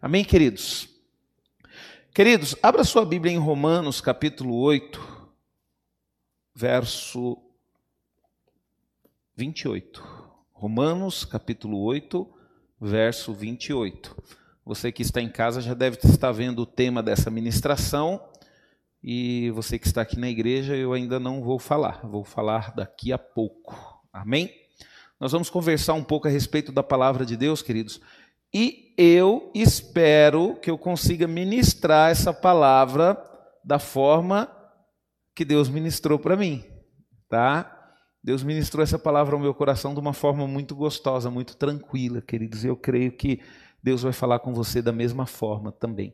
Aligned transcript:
Amém, 0.00 0.24
queridos? 0.24 0.88
Queridos, 2.14 2.54
abra 2.62 2.84
sua 2.84 3.04
Bíblia 3.04 3.32
em 3.32 3.36
Romanos, 3.36 4.00
capítulo 4.00 4.54
8, 4.54 5.28
verso 6.54 7.36
28. 9.34 10.00
Romanos, 10.52 11.24
capítulo 11.24 11.80
8, 11.82 12.28
verso 12.80 13.34
28. 13.34 14.16
Você 14.64 14.92
que 14.92 15.02
está 15.02 15.20
em 15.20 15.28
casa 15.28 15.60
já 15.60 15.74
deve 15.74 15.98
estar 16.04 16.30
vendo 16.30 16.62
o 16.62 16.66
tema 16.66 17.02
dessa 17.02 17.28
ministração. 17.28 18.24
E 19.02 19.50
você 19.50 19.80
que 19.80 19.88
está 19.88 20.02
aqui 20.02 20.16
na 20.16 20.30
igreja, 20.30 20.76
eu 20.76 20.92
ainda 20.92 21.18
não 21.18 21.42
vou 21.42 21.58
falar, 21.58 22.06
vou 22.06 22.22
falar 22.22 22.72
daqui 22.72 23.12
a 23.12 23.18
pouco. 23.18 24.00
Amém? 24.12 24.54
Nós 25.18 25.32
vamos 25.32 25.50
conversar 25.50 25.94
um 25.94 26.04
pouco 26.04 26.28
a 26.28 26.30
respeito 26.30 26.70
da 26.70 26.84
palavra 26.84 27.26
de 27.26 27.36
Deus, 27.36 27.62
queridos. 27.62 28.00
E 28.52 28.94
eu 28.96 29.50
espero 29.54 30.56
que 30.56 30.70
eu 30.70 30.78
consiga 30.78 31.26
ministrar 31.26 32.10
essa 32.10 32.32
palavra 32.32 33.16
da 33.64 33.78
forma 33.78 34.50
que 35.34 35.44
Deus 35.44 35.68
ministrou 35.68 36.18
para 36.18 36.36
mim, 36.36 36.64
tá? 37.28 37.74
Deus 38.22 38.42
ministrou 38.42 38.82
essa 38.82 38.98
palavra 38.98 39.36
ao 39.36 39.40
meu 39.40 39.54
coração 39.54 39.94
de 39.94 40.00
uma 40.00 40.12
forma 40.12 40.46
muito 40.46 40.74
gostosa, 40.74 41.30
muito 41.30 41.56
tranquila, 41.56 42.20
queridos. 42.20 42.64
Eu 42.64 42.76
creio 42.76 43.12
que 43.12 43.40
Deus 43.82 44.02
vai 44.02 44.12
falar 44.12 44.40
com 44.40 44.52
você 44.52 44.82
da 44.82 44.92
mesma 44.92 45.26
forma 45.26 45.70
também. 45.70 46.12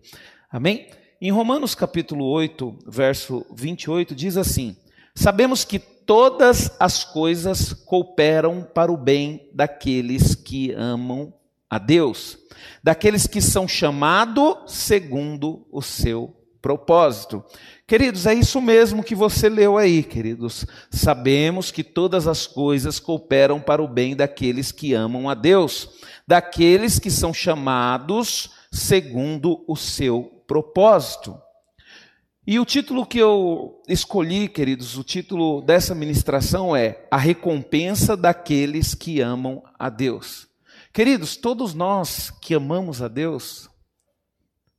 Amém? 0.50 0.90
Em 1.20 1.30
Romanos 1.30 1.74
capítulo 1.74 2.26
8, 2.26 2.80
verso 2.86 3.46
28, 3.54 4.14
diz 4.14 4.36
assim: 4.36 4.76
Sabemos 5.14 5.64
que 5.64 5.78
todas 5.78 6.76
as 6.78 7.02
coisas 7.02 7.72
cooperam 7.72 8.62
para 8.62 8.92
o 8.92 8.96
bem 8.96 9.48
daqueles 9.54 10.34
que 10.34 10.72
amam 10.72 11.32
a 11.74 11.78
Deus, 11.78 12.38
daqueles 12.84 13.26
que 13.26 13.40
são 13.40 13.66
chamados 13.66 14.72
segundo 14.72 15.66
o 15.72 15.82
seu 15.82 16.32
propósito. 16.62 17.44
Queridos, 17.84 18.26
é 18.26 18.32
isso 18.32 18.60
mesmo 18.60 19.02
que 19.02 19.14
você 19.14 19.48
leu 19.48 19.76
aí, 19.76 20.04
queridos. 20.04 20.64
Sabemos 20.88 21.72
que 21.72 21.82
todas 21.82 22.28
as 22.28 22.46
coisas 22.46 23.00
cooperam 23.00 23.60
para 23.60 23.82
o 23.82 23.88
bem 23.88 24.14
daqueles 24.14 24.70
que 24.70 24.94
amam 24.94 25.28
a 25.28 25.34
Deus, 25.34 25.90
daqueles 26.26 27.00
que 27.00 27.10
são 27.10 27.34
chamados 27.34 28.52
segundo 28.70 29.64
o 29.66 29.74
seu 29.74 30.44
propósito. 30.46 31.36
E 32.46 32.60
o 32.60 32.64
título 32.64 33.04
que 33.04 33.18
eu 33.18 33.82
escolhi, 33.88 34.48
queridos, 34.48 34.96
o 34.96 35.02
título 35.02 35.60
dessa 35.60 35.92
ministração 35.92 36.76
é 36.76 37.04
A 37.10 37.16
Recompensa 37.16 38.16
daqueles 38.16 38.94
que 38.94 39.20
amam 39.20 39.62
a 39.76 39.88
Deus. 39.88 40.53
Queridos, 40.94 41.36
todos 41.36 41.74
nós 41.74 42.30
que 42.30 42.54
amamos 42.54 43.02
a 43.02 43.08
Deus, 43.08 43.68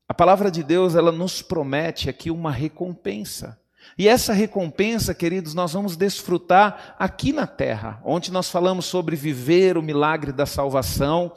a 0.07 0.13
palavra 0.13 0.49
de 0.49 0.63
Deus, 0.63 0.95
ela 0.95 1.11
nos 1.11 1.41
promete 1.41 2.09
aqui 2.09 2.31
uma 2.31 2.51
recompensa. 2.51 3.59
E 3.97 4.07
essa 4.07 4.33
recompensa, 4.33 5.13
queridos, 5.13 5.53
nós 5.53 5.73
vamos 5.73 5.95
desfrutar 5.95 6.95
aqui 6.97 7.33
na 7.33 7.45
terra. 7.45 8.01
Ontem 8.03 8.31
nós 8.31 8.49
falamos 8.49 8.85
sobre 8.85 9.15
viver 9.15 9.77
o 9.77 9.83
milagre 9.83 10.31
da 10.31 10.45
salvação 10.45 11.33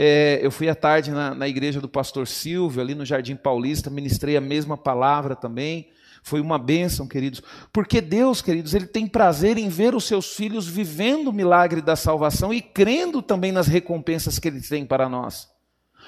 é, 0.00 0.38
eu 0.40 0.52
fui 0.52 0.68
à 0.68 0.76
tarde 0.76 1.10
na, 1.10 1.34
na 1.34 1.48
igreja 1.48 1.80
do 1.80 1.88
pastor 1.88 2.24
Silvio, 2.28 2.80
ali 2.80 2.94
no 2.94 3.04
Jardim 3.04 3.34
Paulista, 3.34 3.90
ministrei 3.90 4.36
a 4.36 4.40
mesma 4.40 4.76
palavra 4.76 5.34
também. 5.34 5.88
Foi 6.28 6.42
uma 6.42 6.58
bênção, 6.58 7.08
queridos. 7.08 7.42
Porque 7.72 8.02
Deus, 8.02 8.42
queridos, 8.42 8.74
Ele 8.74 8.86
tem 8.86 9.06
prazer 9.06 9.56
em 9.56 9.70
ver 9.70 9.94
os 9.94 10.04
seus 10.04 10.36
filhos 10.36 10.68
vivendo 10.68 11.28
o 11.28 11.32
milagre 11.32 11.80
da 11.80 11.96
salvação 11.96 12.52
e 12.52 12.60
crendo 12.60 13.22
também 13.22 13.50
nas 13.50 13.66
recompensas 13.66 14.38
que 14.38 14.46
Ele 14.46 14.60
tem 14.60 14.84
para 14.84 15.08
nós. 15.08 15.48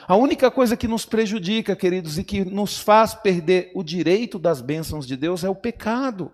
A 0.06 0.16
única 0.16 0.50
coisa 0.50 0.76
que 0.76 0.86
nos 0.86 1.06
prejudica, 1.06 1.74
queridos, 1.74 2.18
e 2.18 2.24
que 2.24 2.44
nos 2.44 2.78
faz 2.78 3.14
perder 3.14 3.72
o 3.74 3.82
direito 3.82 4.38
das 4.38 4.60
bênçãos 4.60 5.06
de 5.06 5.16
Deus 5.16 5.42
é 5.42 5.48
o 5.48 5.54
pecado. 5.54 6.30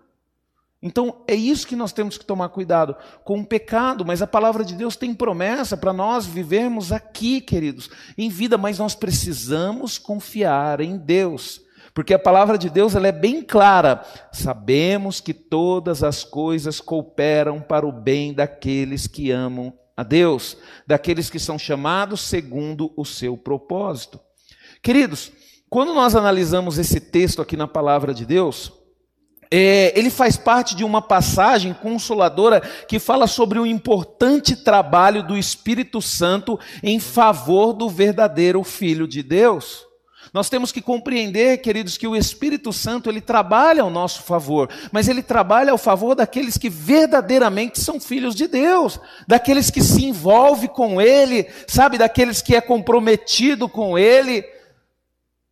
Então 0.81 1.23
é 1.25 1.33
isso 1.33 1.65
que 1.65 1.75
nós 1.75 1.93
temos 1.93 2.17
que 2.17 2.25
tomar 2.25 2.49
cuidado 2.49 2.93
com 3.23 3.39
o 3.39 3.45
pecado, 3.45 4.05
mas 4.05 4.21
a 4.21 4.27
palavra 4.27 4.65
de 4.65 4.75
Deus 4.75 4.97
tem 4.97 5.13
promessa 5.13 5.77
para 5.77 5.93
nós 5.93 6.25
vivermos 6.25 6.91
aqui, 6.91 7.39
queridos, 7.39 7.89
em 8.17 8.29
vida, 8.29 8.57
mas 8.57 8.79
nós 8.79 8.95
precisamos 8.95 9.97
confiar 9.97 10.81
em 10.81 10.97
Deus. 10.97 11.65
Porque 11.97 12.13
a 12.13 12.19
palavra 12.19 12.59
de 12.59 12.69
Deus 12.69 12.93
ela 12.93 13.07
é 13.07 13.11
bem 13.11 13.41
clara. 13.41 14.05
Sabemos 14.31 15.19
que 15.19 15.33
todas 15.33 16.03
as 16.03 16.23
coisas 16.23 16.79
cooperam 16.79 17.59
para 17.59 17.87
o 17.87 17.91
bem 17.91 18.35
daqueles 18.35 19.07
que 19.07 19.31
amam 19.31 19.73
a 19.97 20.03
Deus, 20.03 20.57
daqueles 20.85 21.27
que 21.27 21.39
são 21.39 21.57
chamados 21.57 22.21
segundo 22.21 22.93
o 22.95 23.03
seu 23.03 23.35
propósito. 23.35 24.19
Queridos, 24.79 25.31
quando 25.71 25.91
nós 25.91 26.15
analisamos 26.15 26.77
esse 26.77 26.99
texto 26.99 27.41
aqui 27.41 27.57
na 27.57 27.67
palavra 27.67 28.13
de 28.13 28.27
Deus, 28.27 28.71
é, 29.49 29.91
ele 29.97 30.11
faz 30.11 30.37
parte 30.37 30.75
de 30.75 30.83
uma 30.83 31.01
passagem 31.01 31.73
consoladora 31.73 32.61
que 32.87 32.99
fala 32.99 33.25
sobre 33.25 33.57
o 33.57 33.65
importante 33.65 34.55
trabalho 34.55 35.23
do 35.23 35.35
Espírito 35.35 35.99
Santo 35.99 36.59
em 36.83 36.99
favor 36.99 37.73
do 37.73 37.89
verdadeiro 37.89 38.63
Filho 38.63 39.07
de 39.07 39.23
Deus. 39.23 39.86
Nós 40.33 40.49
temos 40.49 40.71
que 40.71 40.81
compreender, 40.81 41.57
queridos, 41.59 41.97
que 41.97 42.07
o 42.07 42.15
Espírito 42.15 42.73
Santo 42.73 43.09
ele 43.09 43.21
trabalha 43.21 43.83
ao 43.83 43.89
nosso 43.89 44.23
favor, 44.23 44.69
mas 44.91 45.07
ele 45.07 45.23
trabalha 45.23 45.71
ao 45.71 45.77
favor 45.77 46.15
daqueles 46.15 46.57
que 46.57 46.69
verdadeiramente 46.69 47.79
são 47.79 47.99
filhos 47.99 48.35
de 48.35 48.47
Deus, 48.47 48.99
daqueles 49.27 49.69
que 49.69 49.81
se 49.81 50.05
envolvem 50.05 50.69
com 50.69 51.01
Ele, 51.01 51.47
sabe, 51.67 51.97
daqueles 51.97 52.41
que 52.41 52.55
é 52.55 52.61
comprometido 52.61 53.69
com 53.69 53.97
Ele. 53.97 54.43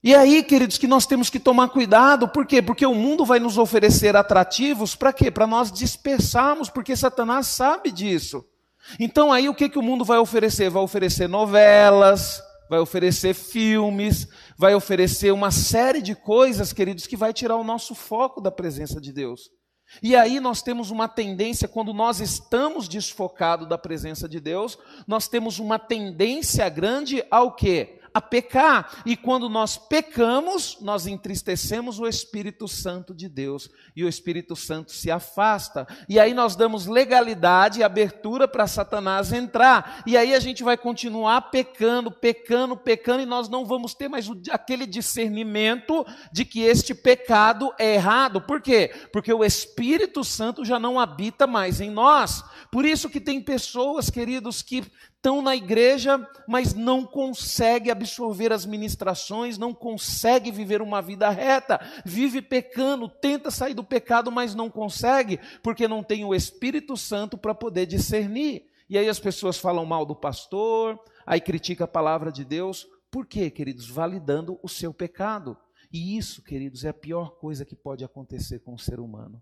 E 0.04 0.14
aí, 0.14 0.44
queridos, 0.44 0.78
que 0.78 0.88
nós 0.88 1.08
temos 1.08 1.32
que 1.32 1.40
tomar 1.40 1.70
cuidado, 1.70 2.28
por 2.28 2.46
quê? 2.46 2.62
Porque 2.62 2.86
o 2.86 2.94
mundo 2.94 3.26
vai 3.26 3.40
nos 3.40 3.58
oferecer 3.58 4.16
atrativos 4.16 4.96
para 4.96 5.12
quê? 5.12 5.32
Para 5.32 5.48
nós 5.48 5.72
dispersarmos, 5.72 6.70
porque 6.70 6.96
Satanás 6.96 7.48
sabe 7.48 7.92
disso. 7.92 8.46
Então, 9.00 9.34
aí 9.34 9.50
o 9.50 9.56
que, 9.56 9.68
que 9.68 9.80
o 9.80 9.82
mundo 9.82 10.06
vai 10.06 10.20
oferecer? 10.20 10.70
Vai 10.70 10.84
oferecer 10.84 11.28
novelas, 11.28 12.40
vai 12.70 12.80
oferecer 12.80 13.34
filmes, 13.34 14.28
vai 14.58 14.74
oferecer 14.74 15.32
uma 15.32 15.52
série 15.52 16.02
de 16.02 16.16
coisas, 16.16 16.72
queridos, 16.72 17.08
que 17.08 17.18
vai 17.18 17.34
tirar 17.34 17.56
o 17.58 17.64
nosso 17.64 17.94
foco 17.94 18.40
da 18.40 18.52
presença 18.52 19.02
de 19.02 19.12
Deus. 19.12 19.50
E 20.02 20.16
aí 20.16 20.40
nós 20.40 20.62
temos 20.62 20.90
uma 20.90 21.08
tendência, 21.08 21.68
quando 21.68 21.94
nós 21.94 22.20
estamos 22.20 22.88
desfocados 22.88 23.68
da 23.68 23.78
presença 23.78 24.28
de 24.28 24.40
Deus, 24.40 24.78
nós 25.08 25.28
temos 25.28 25.60
uma 25.60 25.78
tendência 25.78 26.68
grande 26.70 27.24
ao 27.30 27.52
quê? 27.52 27.95
A 28.16 28.22
pecar. 28.22 29.04
E 29.06 29.18
quando 29.18 29.50
nós 29.50 29.78
pecamos, 29.78 30.78
nós 30.80 31.06
entristecemos 31.06 32.00
o 32.00 32.08
Espírito 32.08 32.66
Santo 32.66 33.14
de 33.14 33.28
Deus 33.28 33.70
e 33.94 34.06
o 34.06 34.08
Espírito 34.08 34.56
Santo 34.56 34.94
se 34.94 35.12
afasta. 35.12 35.86
E 36.08 36.18
aí 36.18 36.34
nós 36.34 36.56
damos 36.56 36.86
legalidade 36.86 37.82
e 37.82 37.84
abertura 37.84 38.48
para 38.48 38.68
Satanás 38.68 39.34
entrar. 39.34 40.02
E 40.08 40.16
aí 40.16 40.34
a 40.34 40.40
gente 40.40 40.64
vai 40.64 40.78
continuar 40.78 41.42
pecando, 41.52 42.10
pecando, 42.10 42.78
pecando 42.78 43.22
e 43.22 43.26
nós 43.26 43.50
não 43.50 43.66
vamos 43.66 43.94
ter 43.94 44.08
mais 44.08 44.32
aquele 44.50 44.86
discernimento 44.88 46.06
de 46.32 46.46
que 46.46 46.62
este 46.62 46.96
pecado 46.96 47.74
é 47.78 47.96
errado. 47.96 48.40
Por 48.40 48.62
quê? 48.62 48.94
Porque 49.12 49.34
o 49.34 49.44
Espírito 49.44 50.24
Santo 50.24 50.64
já 50.64 50.80
não 50.80 50.98
habita 50.98 51.46
mais 51.46 51.82
em 51.82 51.92
nós. 51.92 52.46
Por 52.76 52.84
isso 52.84 53.10
que 53.10 53.22
tem 53.22 53.40
pessoas, 53.40 54.10
queridos, 54.10 54.62
que 54.62 54.84
estão 55.16 55.42
na 55.42 55.56
igreja, 55.56 56.30
mas 56.46 56.74
não 56.74 57.06
consegue 57.06 57.90
absorver 57.90 58.52
as 58.52 58.66
ministrações, 58.66 59.58
não 59.58 59.74
consegue 59.74 60.52
viver 60.52 60.82
uma 60.82 61.02
vida 61.02 61.30
reta, 61.30 61.80
vive 62.06 62.42
pecando, 62.42 63.08
tenta 63.08 63.50
sair 63.50 63.74
do 63.74 63.82
pecado, 63.82 64.30
mas 64.30 64.54
não 64.54 64.70
consegue, 64.70 65.40
porque 65.64 65.88
não 65.88 66.04
tem 66.04 66.26
o 66.26 66.36
Espírito 66.36 66.98
Santo 66.98 67.38
para 67.38 67.56
poder 67.56 67.86
discernir. 67.86 68.66
E 68.90 68.98
aí 68.98 69.08
as 69.08 69.22
pessoas 69.22 69.58
falam 69.58 69.86
mal 69.86 70.06
do 70.06 70.14
pastor, 70.14 71.00
aí 71.26 71.40
critica 71.40 71.86
a 71.86 71.88
palavra 71.88 72.30
de 72.30 72.44
Deus. 72.44 72.86
Por 73.10 73.26
quê, 73.26 73.50
queridos? 73.50 73.90
Validando 73.90 74.60
o 74.62 74.68
seu 74.68 74.94
pecado. 74.94 75.58
E 75.90 76.18
isso, 76.18 76.44
queridos, 76.44 76.84
é 76.84 76.90
a 76.90 76.94
pior 76.94 77.38
coisa 77.38 77.64
que 77.64 77.74
pode 77.74 78.04
acontecer 78.04 78.60
com 78.60 78.74
o 78.74 78.80
ser 78.80 79.00
humano. 79.00 79.42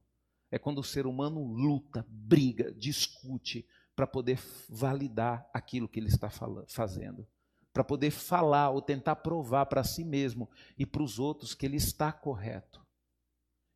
É 0.53 0.59
quando 0.59 0.77
o 0.77 0.83
ser 0.83 1.07
humano 1.07 1.43
luta, 1.43 2.05
briga, 2.07 2.71
discute, 2.73 3.67
para 3.95 4.05
poder 4.05 4.39
validar 4.69 5.49
aquilo 5.51 5.87
que 5.87 5.99
ele 5.99 6.09
está 6.09 6.29
falando, 6.29 6.69
fazendo, 6.69 7.27
para 7.73 7.83
poder 7.83 8.11
falar 8.11 8.69
ou 8.69 8.79
tentar 8.79 9.15
provar 9.15 9.65
para 9.65 9.83
si 9.83 10.03
mesmo 10.03 10.47
e 10.77 10.85
para 10.85 11.01
os 11.01 11.17
outros 11.17 11.55
que 11.55 11.65
ele 11.65 11.77
está 11.77 12.11
correto. 12.11 12.85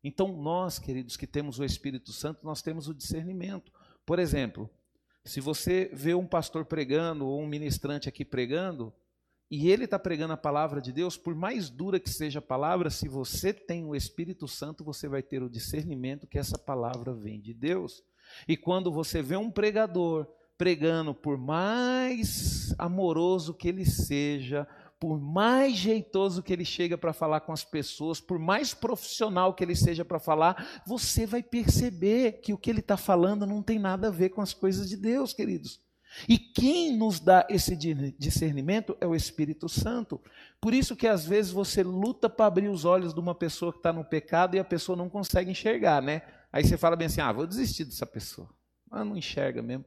Então, 0.04 0.40
nós, 0.40 0.78
queridos, 0.78 1.16
que 1.16 1.26
temos 1.26 1.58
o 1.58 1.64
Espírito 1.64 2.12
Santo, 2.12 2.44
nós 2.44 2.62
temos 2.62 2.86
o 2.86 2.94
discernimento. 2.94 3.72
Por 4.06 4.20
exemplo, 4.20 4.70
se 5.24 5.40
você 5.40 5.90
vê 5.92 6.14
um 6.14 6.28
pastor 6.28 6.64
pregando 6.64 7.26
ou 7.26 7.42
um 7.42 7.48
ministrante 7.48 8.08
aqui 8.08 8.24
pregando, 8.24 8.94
e 9.50 9.70
ele 9.70 9.84
está 9.84 9.98
pregando 9.98 10.34
a 10.34 10.36
palavra 10.36 10.80
de 10.80 10.92
Deus, 10.92 11.16
por 11.16 11.34
mais 11.34 11.70
dura 11.70 11.98
que 11.98 12.10
seja 12.10 12.38
a 12.38 12.42
palavra, 12.42 12.90
se 12.90 13.08
você 13.08 13.52
tem 13.52 13.84
o 13.84 13.96
Espírito 13.96 14.46
Santo, 14.46 14.84
você 14.84 15.08
vai 15.08 15.22
ter 15.22 15.42
o 15.42 15.48
discernimento 15.48 16.26
que 16.26 16.38
essa 16.38 16.58
palavra 16.58 17.14
vem 17.14 17.40
de 17.40 17.54
Deus. 17.54 18.02
E 18.46 18.58
quando 18.58 18.92
você 18.92 19.22
vê 19.22 19.36
um 19.36 19.50
pregador 19.50 20.26
pregando, 20.58 21.14
por 21.14 21.38
mais 21.38 22.74
amoroso 22.78 23.54
que 23.54 23.68
ele 23.68 23.86
seja, 23.86 24.68
por 25.00 25.18
mais 25.18 25.74
jeitoso 25.76 26.42
que 26.42 26.52
ele 26.52 26.64
chega 26.64 26.98
para 26.98 27.12
falar 27.14 27.40
com 27.40 27.52
as 27.52 27.64
pessoas, 27.64 28.20
por 28.20 28.38
mais 28.38 28.74
profissional 28.74 29.54
que 29.54 29.64
ele 29.64 29.76
seja 29.76 30.04
para 30.04 30.18
falar, 30.18 30.82
você 30.86 31.24
vai 31.24 31.42
perceber 31.42 32.40
que 32.40 32.52
o 32.52 32.58
que 32.58 32.68
ele 32.68 32.80
está 32.80 32.96
falando 32.98 33.46
não 33.46 33.62
tem 33.62 33.78
nada 33.78 34.08
a 34.08 34.10
ver 34.10 34.30
com 34.30 34.42
as 34.42 34.52
coisas 34.52 34.90
de 34.90 34.96
Deus, 34.96 35.32
queridos. 35.32 35.80
E 36.26 36.38
quem 36.38 36.96
nos 36.96 37.20
dá 37.20 37.46
esse 37.50 37.76
discernimento 38.18 38.96
é 39.00 39.06
o 39.06 39.14
Espírito 39.14 39.68
Santo. 39.68 40.20
Por 40.60 40.72
isso 40.72 40.96
que 40.96 41.06
às 41.06 41.24
vezes 41.24 41.52
você 41.52 41.82
luta 41.82 42.28
para 42.28 42.46
abrir 42.46 42.68
os 42.68 42.84
olhos 42.84 43.12
de 43.12 43.20
uma 43.20 43.34
pessoa 43.34 43.72
que 43.72 43.78
está 43.78 43.92
no 43.92 44.04
pecado 44.04 44.56
e 44.56 44.58
a 44.58 44.64
pessoa 44.64 44.96
não 44.96 45.08
consegue 45.08 45.50
enxergar, 45.50 46.02
né? 46.02 46.22
Aí 46.52 46.64
você 46.64 46.76
fala 46.76 46.96
bem 46.96 47.06
assim: 47.06 47.20
ah, 47.20 47.32
vou 47.32 47.46
desistir 47.46 47.84
dessa 47.84 48.06
pessoa. 48.06 48.48
Ah, 48.90 49.04
não 49.04 49.16
enxerga 49.16 49.62
mesmo. 49.62 49.84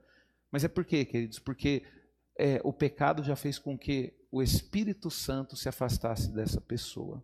Mas 0.51 0.63
é 0.63 0.67
por 0.67 0.85
quê, 0.85 1.03
queridos? 1.03 1.39
Porque 1.39 1.83
é, 2.37 2.61
o 2.63 2.71
pecado 2.71 3.23
já 3.23 3.35
fez 3.35 3.57
com 3.57 3.77
que 3.77 4.13
o 4.31 4.41
Espírito 4.41 5.09
Santo 5.09 5.55
se 5.55 5.67
afastasse 5.67 6.31
dessa 6.31 6.61
pessoa. 6.61 7.23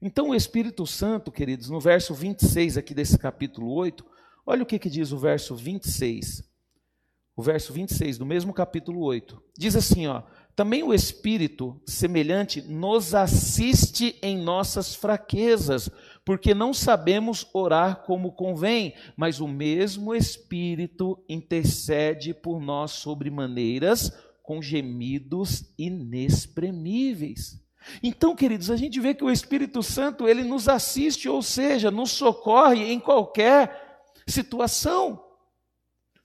Então, 0.00 0.28
o 0.28 0.34
Espírito 0.34 0.86
Santo, 0.86 1.32
queridos, 1.32 1.70
no 1.70 1.80
verso 1.80 2.12
26 2.12 2.76
aqui 2.76 2.92
desse 2.92 3.18
capítulo 3.18 3.72
8, 3.72 4.04
olha 4.44 4.62
o 4.62 4.66
que, 4.66 4.78
que 4.78 4.90
diz 4.90 5.10
o 5.10 5.18
verso 5.18 5.56
26 5.56 6.44
o 7.36 7.42
verso 7.42 7.72
26 7.72 8.16
do 8.16 8.24
mesmo 8.24 8.54
capítulo 8.54 9.02
8. 9.02 9.40
Diz 9.58 9.76
assim, 9.76 10.06
ó: 10.06 10.22
"Também 10.56 10.82
o 10.82 10.94
Espírito 10.94 11.78
semelhante 11.84 12.62
nos 12.62 13.14
assiste 13.14 14.18
em 14.22 14.38
nossas 14.38 14.94
fraquezas, 14.94 15.90
porque 16.24 16.54
não 16.54 16.72
sabemos 16.72 17.46
orar 17.52 18.04
como 18.06 18.32
convém, 18.32 18.94
mas 19.14 19.38
o 19.38 19.46
mesmo 19.46 20.14
Espírito 20.14 21.22
intercede 21.28 22.32
por 22.32 22.58
nós 22.58 22.92
sobre 22.92 23.30
maneiras 23.30 24.10
com 24.42 24.62
gemidos 24.62 25.74
inexprimíveis." 25.78 27.60
Então, 28.02 28.34
queridos, 28.34 28.70
a 28.70 28.76
gente 28.76 28.98
vê 28.98 29.14
que 29.14 29.22
o 29.22 29.30
Espírito 29.30 29.82
Santo, 29.82 30.26
ele 30.26 30.42
nos 30.42 30.68
assiste, 30.68 31.28
ou 31.28 31.42
seja, 31.42 31.90
nos 31.90 32.10
socorre 32.10 32.90
em 32.90 32.98
qualquer 32.98 34.00
situação. 34.26 35.25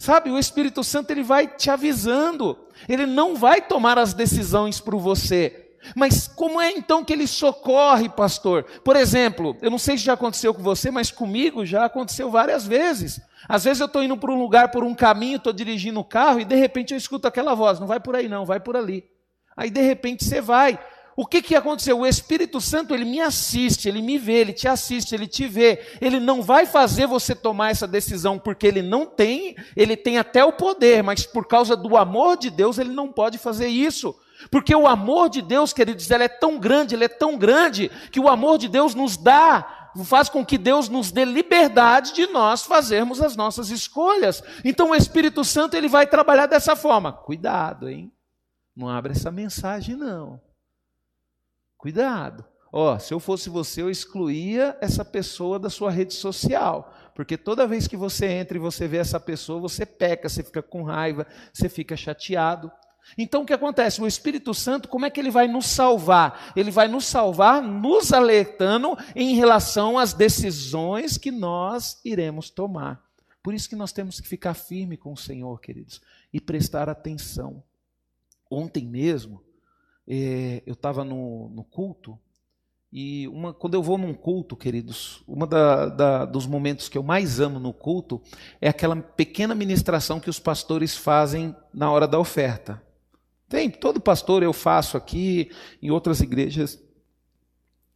Sabe, 0.01 0.31
o 0.31 0.39
Espírito 0.39 0.83
Santo 0.83 1.11
ele 1.11 1.21
vai 1.21 1.45
te 1.45 1.69
avisando, 1.69 2.57
ele 2.89 3.05
não 3.05 3.35
vai 3.35 3.61
tomar 3.61 3.99
as 3.99 4.15
decisões 4.15 4.79
por 4.79 4.95
você. 4.97 5.73
Mas 5.95 6.27
como 6.27 6.59
é 6.59 6.71
então 6.71 7.05
que 7.05 7.13
ele 7.13 7.27
socorre, 7.27 8.09
pastor? 8.09 8.63
Por 8.83 8.95
exemplo, 8.95 9.55
eu 9.61 9.69
não 9.69 9.77
sei 9.77 9.99
se 9.99 10.05
já 10.05 10.13
aconteceu 10.13 10.55
com 10.55 10.63
você, 10.63 10.89
mas 10.89 11.11
comigo 11.11 11.63
já 11.67 11.85
aconteceu 11.85 12.31
várias 12.31 12.65
vezes. 12.65 13.21
Às 13.47 13.63
vezes 13.63 13.79
eu 13.79 13.85
estou 13.85 14.01
indo 14.01 14.17
para 14.17 14.31
um 14.31 14.39
lugar, 14.39 14.71
por 14.71 14.83
um 14.83 14.95
caminho, 14.95 15.37
estou 15.37 15.53
dirigindo 15.53 15.99
o 15.99 16.03
carro 16.03 16.39
e 16.39 16.45
de 16.45 16.55
repente 16.55 16.95
eu 16.95 16.97
escuto 16.97 17.27
aquela 17.27 17.53
voz: 17.53 17.79
não 17.79 17.85
vai 17.85 17.99
por 17.99 18.15
aí, 18.15 18.27
não, 18.27 18.43
vai 18.43 18.59
por 18.59 18.75
ali. 18.75 19.05
Aí 19.55 19.69
de 19.69 19.81
repente 19.81 20.25
você 20.25 20.41
vai. 20.41 20.79
O 21.15 21.25
que, 21.25 21.41
que 21.41 21.55
aconteceu? 21.55 21.99
O 21.99 22.05
Espírito 22.05 22.61
Santo, 22.61 22.93
ele 22.93 23.03
me 23.03 23.19
assiste, 23.19 23.87
ele 23.87 24.01
me 24.01 24.17
vê, 24.17 24.33
ele 24.33 24.53
te 24.53 24.67
assiste, 24.67 25.13
ele 25.13 25.27
te 25.27 25.45
vê. 25.45 25.97
Ele 25.99 26.19
não 26.19 26.41
vai 26.41 26.65
fazer 26.65 27.05
você 27.05 27.35
tomar 27.35 27.71
essa 27.71 27.87
decisão 27.87 28.39
porque 28.39 28.65
ele 28.65 28.81
não 28.81 29.05
tem, 29.05 29.55
ele 29.75 29.97
tem 29.97 30.17
até 30.17 30.43
o 30.43 30.53
poder, 30.53 31.03
mas 31.03 31.25
por 31.25 31.45
causa 31.47 31.75
do 31.75 31.97
amor 31.97 32.37
de 32.37 32.49
Deus, 32.49 32.77
ele 32.77 32.91
não 32.91 33.11
pode 33.11 33.37
fazer 33.37 33.67
isso. 33.67 34.15
Porque 34.49 34.73
o 34.73 34.87
amor 34.87 35.29
de 35.29 35.41
Deus, 35.41 35.73
queridos, 35.73 36.09
ele 36.09 36.23
é 36.23 36.29
tão 36.29 36.57
grande, 36.57 36.95
ele 36.95 37.05
é 37.05 37.09
tão 37.09 37.37
grande, 37.37 37.91
que 38.11 38.19
o 38.19 38.29
amor 38.29 38.57
de 38.57 38.67
Deus 38.67 38.95
nos 38.95 39.17
dá, 39.17 39.91
faz 40.05 40.29
com 40.29 40.45
que 40.45 40.57
Deus 40.57 40.87
nos 40.89 41.11
dê 41.11 41.25
liberdade 41.25 42.13
de 42.13 42.25
nós 42.27 42.63
fazermos 42.63 43.21
as 43.21 43.35
nossas 43.35 43.69
escolhas. 43.69 44.41
Então 44.63 44.91
o 44.91 44.95
Espírito 44.95 45.43
Santo, 45.43 45.75
ele 45.75 45.87
vai 45.87 46.07
trabalhar 46.07 46.45
dessa 46.45 46.75
forma. 46.75 47.11
Cuidado, 47.11 47.89
hein? 47.89 48.11
Não 48.75 48.87
abre 48.87 49.11
essa 49.11 49.29
mensagem, 49.29 49.95
não. 49.95 50.39
Cuidado. 51.81 52.45
Ó, 52.71 52.99
se 52.99 53.11
eu 53.11 53.19
fosse 53.19 53.49
você, 53.49 53.81
eu 53.81 53.89
excluía 53.89 54.77
essa 54.79 55.03
pessoa 55.03 55.57
da 55.57 55.67
sua 55.67 55.89
rede 55.89 56.13
social. 56.13 56.93
Porque 57.15 57.35
toda 57.35 57.65
vez 57.65 57.87
que 57.87 57.97
você 57.97 58.27
entra 58.27 58.55
e 58.55 58.61
você 58.61 58.87
vê 58.87 58.97
essa 58.97 59.19
pessoa, 59.19 59.59
você 59.59 59.83
peca, 59.83 60.29
você 60.29 60.43
fica 60.43 60.61
com 60.61 60.83
raiva, 60.83 61.25
você 61.51 61.67
fica 61.67 61.97
chateado. 61.97 62.71
Então 63.17 63.41
o 63.41 63.45
que 63.47 63.51
acontece? 63.51 63.99
O 63.99 64.05
Espírito 64.05 64.53
Santo, 64.53 64.87
como 64.87 65.07
é 65.07 65.09
que 65.09 65.19
ele 65.19 65.31
vai 65.31 65.47
nos 65.47 65.65
salvar? 65.65 66.53
Ele 66.55 66.69
vai 66.69 66.87
nos 66.87 67.05
salvar 67.05 67.63
nos 67.63 68.13
alertando 68.13 68.95
em 69.15 69.33
relação 69.33 69.97
às 69.97 70.13
decisões 70.13 71.17
que 71.17 71.31
nós 71.31 71.99
iremos 72.05 72.51
tomar. 72.51 73.03
Por 73.41 73.55
isso 73.55 73.67
que 73.67 73.75
nós 73.75 73.91
temos 73.91 74.21
que 74.21 74.27
ficar 74.27 74.53
firme 74.53 74.95
com 74.95 75.13
o 75.13 75.17
Senhor, 75.17 75.59
queridos, 75.59 75.99
e 76.31 76.39
prestar 76.39 76.87
atenção. 76.89 77.63
Ontem 78.49 78.85
mesmo, 78.85 79.41
é, 80.07 80.61
eu 80.65 80.73
estava 80.73 81.03
no, 81.03 81.49
no, 81.49 81.63
culto, 81.63 82.19
e 82.91 83.27
uma, 83.29 83.53
quando 83.53 83.75
eu 83.75 83.81
vou 83.83 83.97
num 83.97 84.13
culto, 84.13 84.55
queridos, 84.55 85.23
um 85.27 85.37
dos 86.31 86.45
momentos 86.45 86.89
que 86.89 86.97
eu 86.97 87.03
mais 87.03 87.39
amo 87.39 87.59
no 87.59 87.71
culto 87.71 88.21
é 88.59 88.67
aquela 88.67 88.95
pequena 88.95 89.55
ministração 89.55 90.19
que 90.19 90.29
os 90.29 90.39
pastores 90.39 90.97
fazem 90.97 91.55
na 91.73 91.89
hora 91.89 92.07
da 92.07 92.19
oferta. 92.19 92.81
Tem, 93.47 93.69
todo 93.69 93.99
pastor 93.99 94.43
eu 94.43 94.53
faço 94.53 94.97
aqui, 94.97 95.51
em 95.81 95.89
outras 95.91 96.19
igrejas. 96.21 96.81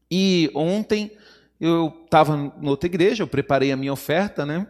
E 0.09 0.49
ontem 0.53 1.11
eu 1.59 2.03
estava 2.05 2.53
em 2.61 2.67
outra 2.67 2.87
igreja, 2.87 3.23
eu 3.23 3.27
preparei 3.27 3.71
a 3.71 3.77
minha 3.77 3.93
oferta, 3.93 4.45
né? 4.45 4.67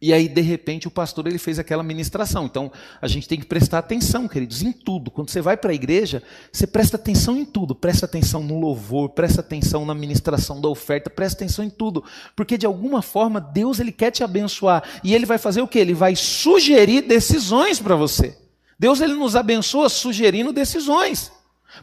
E 0.00 0.12
aí, 0.12 0.28
de 0.28 0.40
repente, 0.40 0.86
o 0.86 0.92
pastor 0.92 1.26
ele 1.26 1.38
fez 1.38 1.58
aquela 1.58 1.82
ministração. 1.82 2.44
Então, 2.44 2.70
a 3.02 3.08
gente 3.08 3.26
tem 3.26 3.38
que 3.38 3.46
prestar 3.46 3.78
atenção, 3.78 4.28
queridos, 4.28 4.62
em 4.62 4.70
tudo. 4.70 5.10
Quando 5.10 5.28
você 5.28 5.40
vai 5.40 5.56
para 5.56 5.72
a 5.72 5.74
igreja, 5.74 6.22
você 6.52 6.68
presta 6.68 6.96
atenção 6.96 7.36
em 7.36 7.44
tudo. 7.44 7.74
Presta 7.74 8.06
atenção 8.06 8.40
no 8.44 8.60
louvor, 8.60 9.08
presta 9.10 9.40
atenção 9.40 9.84
na 9.84 9.94
ministração 9.94 10.60
da 10.60 10.68
oferta, 10.68 11.10
presta 11.10 11.42
atenção 11.42 11.64
em 11.64 11.70
tudo. 11.70 12.04
Porque, 12.36 12.56
de 12.56 12.64
alguma 12.64 13.02
forma, 13.02 13.40
Deus 13.40 13.80
ele 13.80 13.90
quer 13.90 14.12
te 14.12 14.22
abençoar. 14.22 14.84
E 15.02 15.16
ele 15.16 15.26
vai 15.26 15.36
fazer 15.36 15.62
o 15.62 15.68
quê? 15.68 15.80
Ele 15.80 15.94
vai 15.94 16.14
sugerir 16.14 17.02
decisões 17.02 17.80
para 17.80 17.96
você. 17.96 18.38
Deus 18.78 19.00
ele 19.00 19.14
nos 19.14 19.34
abençoa 19.34 19.88
sugerindo 19.88 20.52
decisões. 20.52 21.32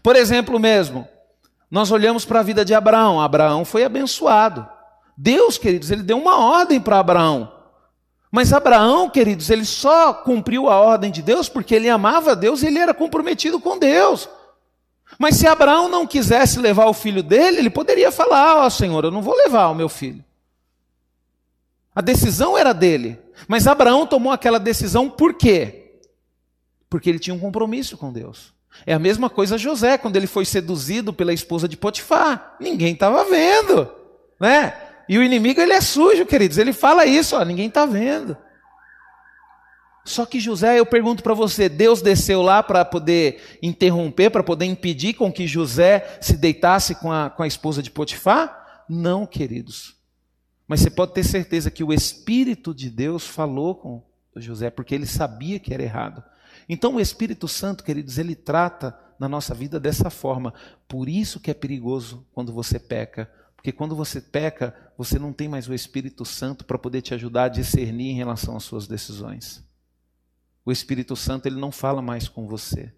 Por 0.01 0.15
exemplo, 0.15 0.57
mesmo, 0.57 1.06
nós 1.69 1.91
olhamos 1.91 2.23
para 2.23 2.39
a 2.39 2.44
vida 2.44 2.63
de 2.63 2.73
Abraão. 2.73 3.19
Abraão 3.19 3.65
foi 3.65 3.83
abençoado. 3.83 4.65
Deus, 5.17 5.57
queridos, 5.57 5.91
ele 5.91 6.03
deu 6.03 6.17
uma 6.17 6.39
ordem 6.39 6.79
para 6.79 7.00
Abraão. 7.00 7.54
Mas 8.31 8.51
Abraão, 8.51 9.10
queridos, 9.10 9.50
ele 9.50 9.66
só 9.66 10.13
cumpriu 10.13 10.69
a 10.69 10.80
ordem 10.80 11.12
de 11.12 11.22
Deus 11.22 11.48
porque 11.48 11.75
ele 11.75 11.89
amava 11.89 12.36
Deus 12.36 12.62
e 12.62 12.68
ele 12.68 12.80
era 12.80 12.94
comprometido 12.94 13.60
com 13.60 13.77
Deus. 13.77 14.27
Mas 15.18 15.36
se 15.36 15.48
Abraão 15.48 15.88
não 15.88 16.07
quisesse 16.07 16.60
levar 16.60 16.88
o 16.88 16.94
filho 16.94 17.24
dele, 17.24 17.60
ele 17.60 17.69
poderia 17.69 18.12
falar: 18.12 18.58
Ó 18.58 18.65
oh, 18.65 18.70
Senhor, 18.70 19.03
eu 19.05 19.12
não 19.12 19.22
vou 19.22 19.36
levar 19.36 19.70
o 19.70 19.75
meu 19.75 19.88
filho. 19.88 20.24
A 21.96 22.01
decisão 22.01 22.58
era 22.58 22.74
dele. 22.74 23.20
Mas 23.48 23.67
Abraão 23.67 24.05
tomou 24.05 24.32
aquela 24.32 24.60
decisão 24.60 25.10
por 25.10 25.34
quê? 25.34 26.00
Porque 26.89 27.10
ele 27.10 27.20
tinha 27.20 27.34
um 27.34 27.39
compromisso 27.39 27.98
com 27.98 28.12
Deus. 28.12 28.53
É 28.86 28.94
a 28.94 29.00
mesma 29.00 29.29
coisa 29.29 29.58
José, 29.58 29.98
quando 29.98 30.17
ele 30.17 30.27
foi 30.27 30.44
seduzido 30.44 31.13
pela 31.13 31.34
esposa 31.34 31.67
de 31.67 31.77
Potifar. 31.77 32.58
Ninguém 32.60 32.94
estava 32.94 33.24
vendo, 33.24 33.89
né? 34.39 34.74
E 35.07 35.17
o 35.17 35.24
inimigo, 35.24 35.62
ele 35.62 35.74
é 35.74 35.81
sujo, 35.81 36.25
queridos. 36.25 36.57
Ele 36.57 36.74
fala 36.74 37.05
isso, 37.05 37.35
ó, 37.35 37.43
ninguém 37.43 37.67
está 37.67 37.85
vendo. 37.85 38.38
Só 40.05 40.24
que 40.24 40.39
José, 40.39 40.79
eu 40.79 40.85
pergunto 40.85 41.24
para 41.24 41.33
você, 41.33 41.67
Deus 41.67 42.01
desceu 42.01 42.43
lá 42.43 42.62
para 42.62 42.85
poder 42.85 43.57
interromper, 43.62 44.29
para 44.29 44.43
poder 44.43 44.65
impedir 44.65 45.15
com 45.15 45.33
que 45.33 45.47
José 45.47 46.19
se 46.21 46.38
deitasse 46.38 46.93
com 46.95 47.12
a, 47.12 47.29
com 47.31 47.41
a 47.41 47.47
esposa 47.47 47.81
de 47.81 47.89
Potifar? 47.89 48.85
Não, 48.88 49.25
queridos. 49.25 49.95
Mas 50.67 50.81
você 50.81 50.91
pode 50.91 51.13
ter 51.13 51.24
certeza 51.24 51.71
que 51.71 51.83
o 51.83 51.91
Espírito 51.91 52.74
de 52.74 52.89
Deus 52.89 53.25
falou 53.25 53.74
com 53.75 54.03
José, 54.35 54.69
porque 54.69 54.93
ele 54.93 55.07
sabia 55.07 55.59
que 55.59 55.74
era 55.74 55.81
errado. 55.81 56.24
Então 56.69 56.95
o 56.95 57.00
Espírito 57.00 57.47
Santo, 57.47 57.83
queridos, 57.83 58.19
ele 58.19 58.35
trata 58.35 58.97
na 59.19 59.27
nossa 59.27 59.55
vida 59.55 59.79
dessa 59.79 60.12
forma. 60.12 60.53
Por 60.88 61.09
isso 61.09 61.39
que 61.39 61.50
é 61.50 61.53
perigoso 61.53 62.25
quando 62.31 62.53
você 62.53 62.77
peca, 62.77 63.29
porque 63.55 63.71
quando 63.71 63.95
você 63.95 64.21
peca, 64.21 64.75
você 64.97 65.19
não 65.19 65.33
tem 65.33 65.47
mais 65.47 65.67
o 65.67 65.73
Espírito 65.73 66.23
Santo 66.23 66.65
para 66.65 66.77
poder 66.77 67.01
te 67.01 67.13
ajudar 67.13 67.45
a 67.45 67.49
discernir 67.49 68.11
em 68.11 68.15
relação 68.15 68.55
às 68.55 68.63
suas 68.63 68.87
decisões. 68.87 69.63
O 70.65 70.71
Espírito 70.71 71.15
Santo 71.15 71.45
ele 71.47 71.59
não 71.59 71.71
fala 71.71 72.01
mais 72.01 72.27
com 72.27 72.47
você. 72.47 72.93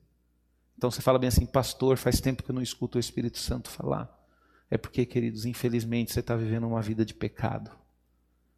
Então 0.78 0.92
você 0.92 1.02
fala 1.02 1.18
bem 1.18 1.28
assim, 1.28 1.46
pastor, 1.46 1.98
faz 1.98 2.22
tempo 2.22 2.44
que 2.44 2.52
eu 2.52 2.56
não 2.56 2.62
escuto 2.62 2.98
o 2.98 3.00
Espírito 3.00 3.40
Santo 3.40 3.70
falar. 3.70 4.16
É 4.70 4.78
porque, 4.78 5.06
queridos, 5.06 5.46
infelizmente 5.46 6.14
você 6.14 6.20
está 6.20 6.36
vivendo 6.36 6.68
uma 6.68 6.82
vida 6.82 7.04
de 7.04 7.14
pecado, 7.14 7.72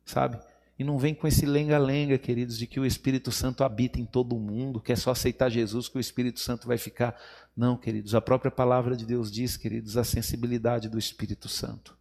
sabe? 0.05 0.39
E 0.77 0.83
não 0.83 0.97
vem 0.97 1.13
com 1.13 1.27
esse 1.27 1.45
lenga-lenga, 1.45 2.17
queridos, 2.17 2.57
de 2.57 2.65
que 2.65 2.79
o 2.79 2.85
Espírito 2.85 3.31
Santo 3.31 3.63
habita 3.63 3.99
em 3.99 4.05
todo 4.05 4.39
mundo, 4.39 4.79
que 4.79 4.93
é 4.93 4.95
só 4.95 5.11
aceitar 5.11 5.49
Jesus 5.49 5.89
que 5.89 5.97
o 5.97 5.99
Espírito 5.99 6.39
Santo 6.39 6.67
vai 6.67 6.77
ficar. 6.77 7.19
Não, 7.55 7.77
queridos, 7.77 8.15
a 8.15 8.21
própria 8.21 8.49
palavra 8.49 8.95
de 8.95 9.05
Deus 9.05 9.29
diz, 9.29 9.57
queridos, 9.57 9.97
a 9.97 10.05
sensibilidade 10.05 10.87
do 10.87 10.97
Espírito 10.97 11.49
Santo. 11.49 11.98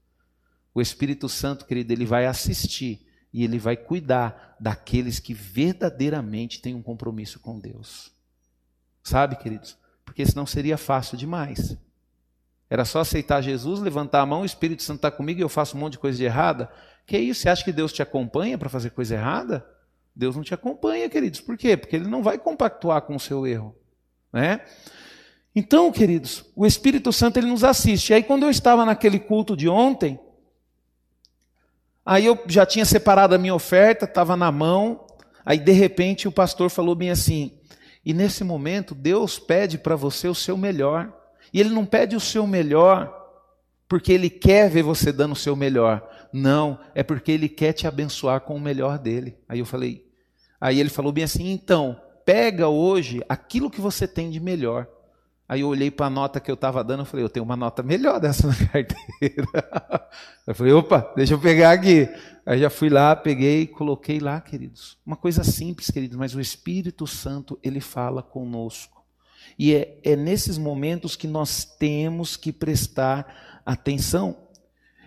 O 0.78 0.80
Espírito 0.80 1.28
Santo, 1.28 1.66
querido, 1.66 1.92
ele 1.92 2.06
vai 2.06 2.24
assistir 2.24 3.04
e 3.32 3.42
ele 3.42 3.58
vai 3.58 3.76
cuidar 3.76 4.54
daqueles 4.60 5.18
que 5.18 5.34
verdadeiramente 5.34 6.62
têm 6.62 6.72
um 6.72 6.80
compromisso 6.80 7.40
com 7.40 7.58
Deus. 7.58 8.12
Sabe, 9.02 9.34
queridos? 9.34 9.76
Porque 10.04 10.24
senão 10.24 10.46
seria 10.46 10.78
fácil 10.78 11.18
demais. 11.18 11.76
Era 12.70 12.84
só 12.84 13.00
aceitar 13.00 13.40
Jesus, 13.40 13.80
levantar 13.80 14.20
a 14.20 14.26
mão, 14.26 14.42
o 14.42 14.44
Espírito 14.44 14.84
Santo 14.84 14.98
está 14.98 15.10
comigo 15.10 15.40
e 15.40 15.42
eu 15.42 15.48
faço 15.48 15.76
um 15.76 15.80
monte 15.80 15.94
de 15.94 15.98
coisa 15.98 16.16
de 16.16 16.22
errada. 16.22 16.70
Que 17.04 17.18
isso? 17.18 17.40
Você 17.40 17.48
acha 17.48 17.64
que 17.64 17.72
Deus 17.72 17.92
te 17.92 18.00
acompanha 18.00 18.56
para 18.56 18.68
fazer 18.68 18.90
coisa 18.90 19.16
errada? 19.16 19.66
Deus 20.14 20.36
não 20.36 20.44
te 20.44 20.54
acompanha, 20.54 21.10
queridos. 21.10 21.40
Por 21.40 21.56
quê? 21.56 21.76
Porque 21.76 21.96
Ele 21.96 22.06
não 22.06 22.22
vai 22.22 22.38
compactuar 22.38 23.02
com 23.02 23.16
o 23.16 23.20
seu 23.20 23.44
erro. 23.44 23.74
Né? 24.32 24.60
Então, 25.56 25.90
queridos, 25.90 26.44
o 26.54 26.64
Espírito 26.64 27.12
Santo 27.12 27.36
ele 27.36 27.48
nos 27.48 27.64
assiste. 27.64 28.10
E 28.10 28.14
aí, 28.14 28.22
quando 28.22 28.44
eu 28.44 28.50
estava 28.50 28.84
naquele 28.84 29.18
culto 29.18 29.56
de 29.56 29.68
ontem, 29.68 30.20
aí 32.08 32.24
eu 32.24 32.38
já 32.46 32.64
tinha 32.64 32.84
separado 32.84 33.34
a 33.34 33.38
minha 33.38 33.54
oferta, 33.54 34.06
estava 34.06 34.36
na 34.36 34.50
mão. 34.50 35.06
Aí, 35.44 35.58
de 35.58 35.72
repente, 35.72 36.26
o 36.26 36.32
pastor 36.32 36.70
falou 36.70 36.94
bem 36.94 37.10
assim: 37.10 37.58
e 38.04 38.14
nesse 38.14 38.42
momento, 38.42 38.94
Deus 38.94 39.38
pede 39.38 39.76
para 39.76 39.94
você 39.94 40.28
o 40.28 40.34
seu 40.34 40.56
melhor. 40.56 41.12
E 41.52 41.60
Ele 41.60 41.68
não 41.68 41.84
pede 41.84 42.16
o 42.16 42.20
seu 42.20 42.46
melhor 42.46 43.14
porque 43.86 44.12
Ele 44.12 44.30
quer 44.30 44.70
ver 44.70 44.82
você 44.82 45.12
dando 45.12 45.32
o 45.32 45.36
seu 45.36 45.54
melhor. 45.54 46.08
Não, 46.32 46.78
é 46.94 47.02
porque 47.02 47.32
Ele 47.32 47.48
quer 47.48 47.74
te 47.74 47.86
abençoar 47.86 48.40
com 48.40 48.56
o 48.56 48.60
melhor 48.60 48.98
dele. 48.98 49.36
Aí 49.48 49.58
eu 49.58 49.66
falei, 49.66 50.06
aí 50.58 50.80
ele 50.80 50.88
falou 50.88 51.12
bem 51.12 51.24
assim: 51.24 51.50
então, 51.50 52.00
pega 52.24 52.68
hoje 52.68 53.22
aquilo 53.28 53.70
que 53.70 53.80
você 53.80 54.08
tem 54.08 54.30
de 54.30 54.40
melhor. 54.40 54.86
Aí 55.48 55.62
eu 55.62 55.68
olhei 55.68 55.90
para 55.90 56.06
a 56.06 56.10
nota 56.10 56.38
que 56.40 56.50
eu 56.50 56.54
estava 56.54 56.84
dando, 56.84 57.00
eu 57.00 57.06
falei, 57.06 57.24
eu 57.24 57.30
tenho 57.30 57.44
uma 57.44 57.56
nota 57.56 57.82
melhor 57.82 58.20
dessa 58.20 58.46
na 58.46 58.54
carteira. 58.68 59.46
Eu 60.46 60.54
falei, 60.54 60.72
opa, 60.74 61.10
deixa 61.16 61.32
eu 61.32 61.38
pegar 61.38 61.72
aqui. 61.72 62.06
Aí 62.44 62.60
já 62.60 62.68
fui 62.68 62.90
lá, 62.90 63.16
peguei, 63.16 63.66
coloquei 63.66 64.20
lá, 64.20 64.40
queridos. 64.42 64.98
Uma 65.06 65.16
coisa 65.16 65.42
simples, 65.42 65.90
queridos, 65.90 66.18
mas 66.18 66.34
o 66.34 66.40
Espírito 66.40 67.06
Santo, 67.06 67.58
ele 67.62 67.80
fala 67.80 68.22
conosco. 68.22 69.02
E 69.58 69.74
é, 69.74 69.98
é 70.04 70.14
nesses 70.14 70.58
momentos 70.58 71.16
que 71.16 71.26
nós 71.26 71.64
temos 71.64 72.36
que 72.36 72.52
prestar 72.52 73.60
atenção. 73.64 74.36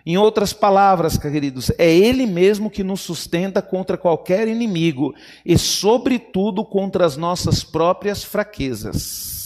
Em 0.04 0.18
outras 0.18 0.52
palavras, 0.52 1.16
queridos, 1.16 1.70
é 1.78 1.88
Ele 1.88 2.26
mesmo 2.26 2.68
que 2.68 2.82
nos 2.82 3.00
sustenta 3.00 3.62
contra 3.62 3.96
qualquer 3.96 4.48
inimigo 4.48 5.14
e, 5.46 5.56
sobretudo, 5.56 6.64
contra 6.64 7.06
as 7.06 7.16
nossas 7.16 7.62
próprias 7.62 8.24
fraquezas. 8.24 9.41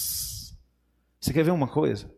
Você 1.27 1.33
quer 1.33 1.43
ver 1.43 1.51
uma 1.51 1.67
coisa? 1.67 2.09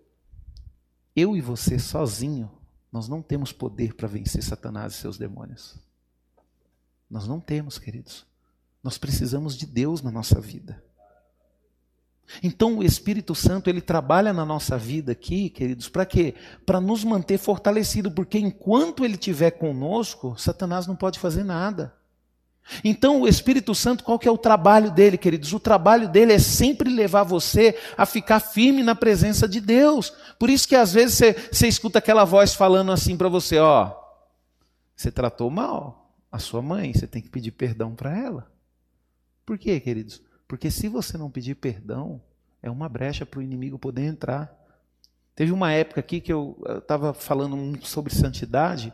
Eu 1.16 1.34
e 1.34 1.40
você 1.40 1.78
sozinho, 1.78 2.50
nós 2.92 3.08
não 3.08 3.22
temos 3.22 3.52
poder 3.52 3.94
para 3.94 4.06
vencer 4.06 4.42
Satanás 4.42 4.92
e 4.92 4.96
seus 4.98 5.16
demônios. 5.16 5.78
Nós 7.08 7.26
não 7.26 7.40
temos, 7.40 7.78
queridos. 7.78 8.26
Nós 8.84 8.98
precisamos 8.98 9.56
de 9.56 9.64
Deus 9.64 10.02
na 10.02 10.10
nossa 10.10 10.38
vida. 10.42 10.84
Então 12.42 12.76
o 12.76 12.82
Espírito 12.84 13.34
Santo 13.34 13.70
ele 13.70 13.80
trabalha 13.80 14.30
na 14.30 14.44
nossa 14.44 14.76
vida 14.76 15.12
aqui, 15.12 15.48
queridos, 15.48 15.88
para 15.88 16.04
quê? 16.04 16.34
Para 16.66 16.78
nos 16.78 17.02
manter 17.02 17.38
fortalecido, 17.38 18.10
porque 18.10 18.38
enquanto 18.38 19.06
ele 19.06 19.14
estiver 19.14 19.52
conosco, 19.52 20.36
Satanás 20.36 20.86
não 20.86 20.94
pode 20.94 21.18
fazer 21.18 21.44
nada. 21.44 21.97
Então 22.84 23.22
o 23.22 23.28
Espírito 23.28 23.74
Santo, 23.74 24.04
qual 24.04 24.18
que 24.18 24.28
é 24.28 24.30
o 24.30 24.38
trabalho 24.38 24.90
dele, 24.90 25.16
queridos? 25.16 25.52
O 25.52 25.60
trabalho 25.60 26.08
dele 26.08 26.32
é 26.32 26.38
sempre 26.38 26.90
levar 26.90 27.22
você 27.22 27.78
a 27.96 28.04
ficar 28.04 28.40
firme 28.40 28.82
na 28.82 28.94
presença 28.94 29.48
de 29.48 29.60
Deus. 29.60 30.12
Por 30.38 30.50
isso 30.50 30.68
que 30.68 30.76
às 30.76 30.92
vezes 30.92 31.16
você, 31.16 31.32
você 31.50 31.68
escuta 31.68 31.98
aquela 31.98 32.24
voz 32.24 32.54
falando 32.54 32.92
assim 32.92 33.16
para 33.16 33.28
você, 33.28 33.58
ó, 33.58 33.94
você 34.94 35.10
tratou 35.10 35.50
mal 35.50 36.12
a 36.30 36.38
sua 36.38 36.60
mãe, 36.60 36.92
você 36.92 37.06
tem 37.06 37.22
que 37.22 37.30
pedir 37.30 37.52
perdão 37.52 37.94
para 37.94 38.16
ela. 38.16 38.50
Por 39.46 39.56
quê, 39.56 39.80
queridos? 39.80 40.20
Porque 40.46 40.70
se 40.70 40.88
você 40.88 41.16
não 41.16 41.30
pedir 41.30 41.54
perdão, 41.54 42.20
é 42.62 42.70
uma 42.70 42.88
brecha 42.88 43.24
para 43.24 43.40
o 43.40 43.42
inimigo 43.42 43.78
poder 43.78 44.02
entrar. 44.02 44.54
Teve 45.34 45.52
uma 45.52 45.72
época 45.72 46.00
aqui 46.00 46.20
que 46.20 46.32
eu 46.32 46.58
estava 46.78 47.14
falando 47.14 47.78
sobre 47.86 48.14
santidade, 48.14 48.92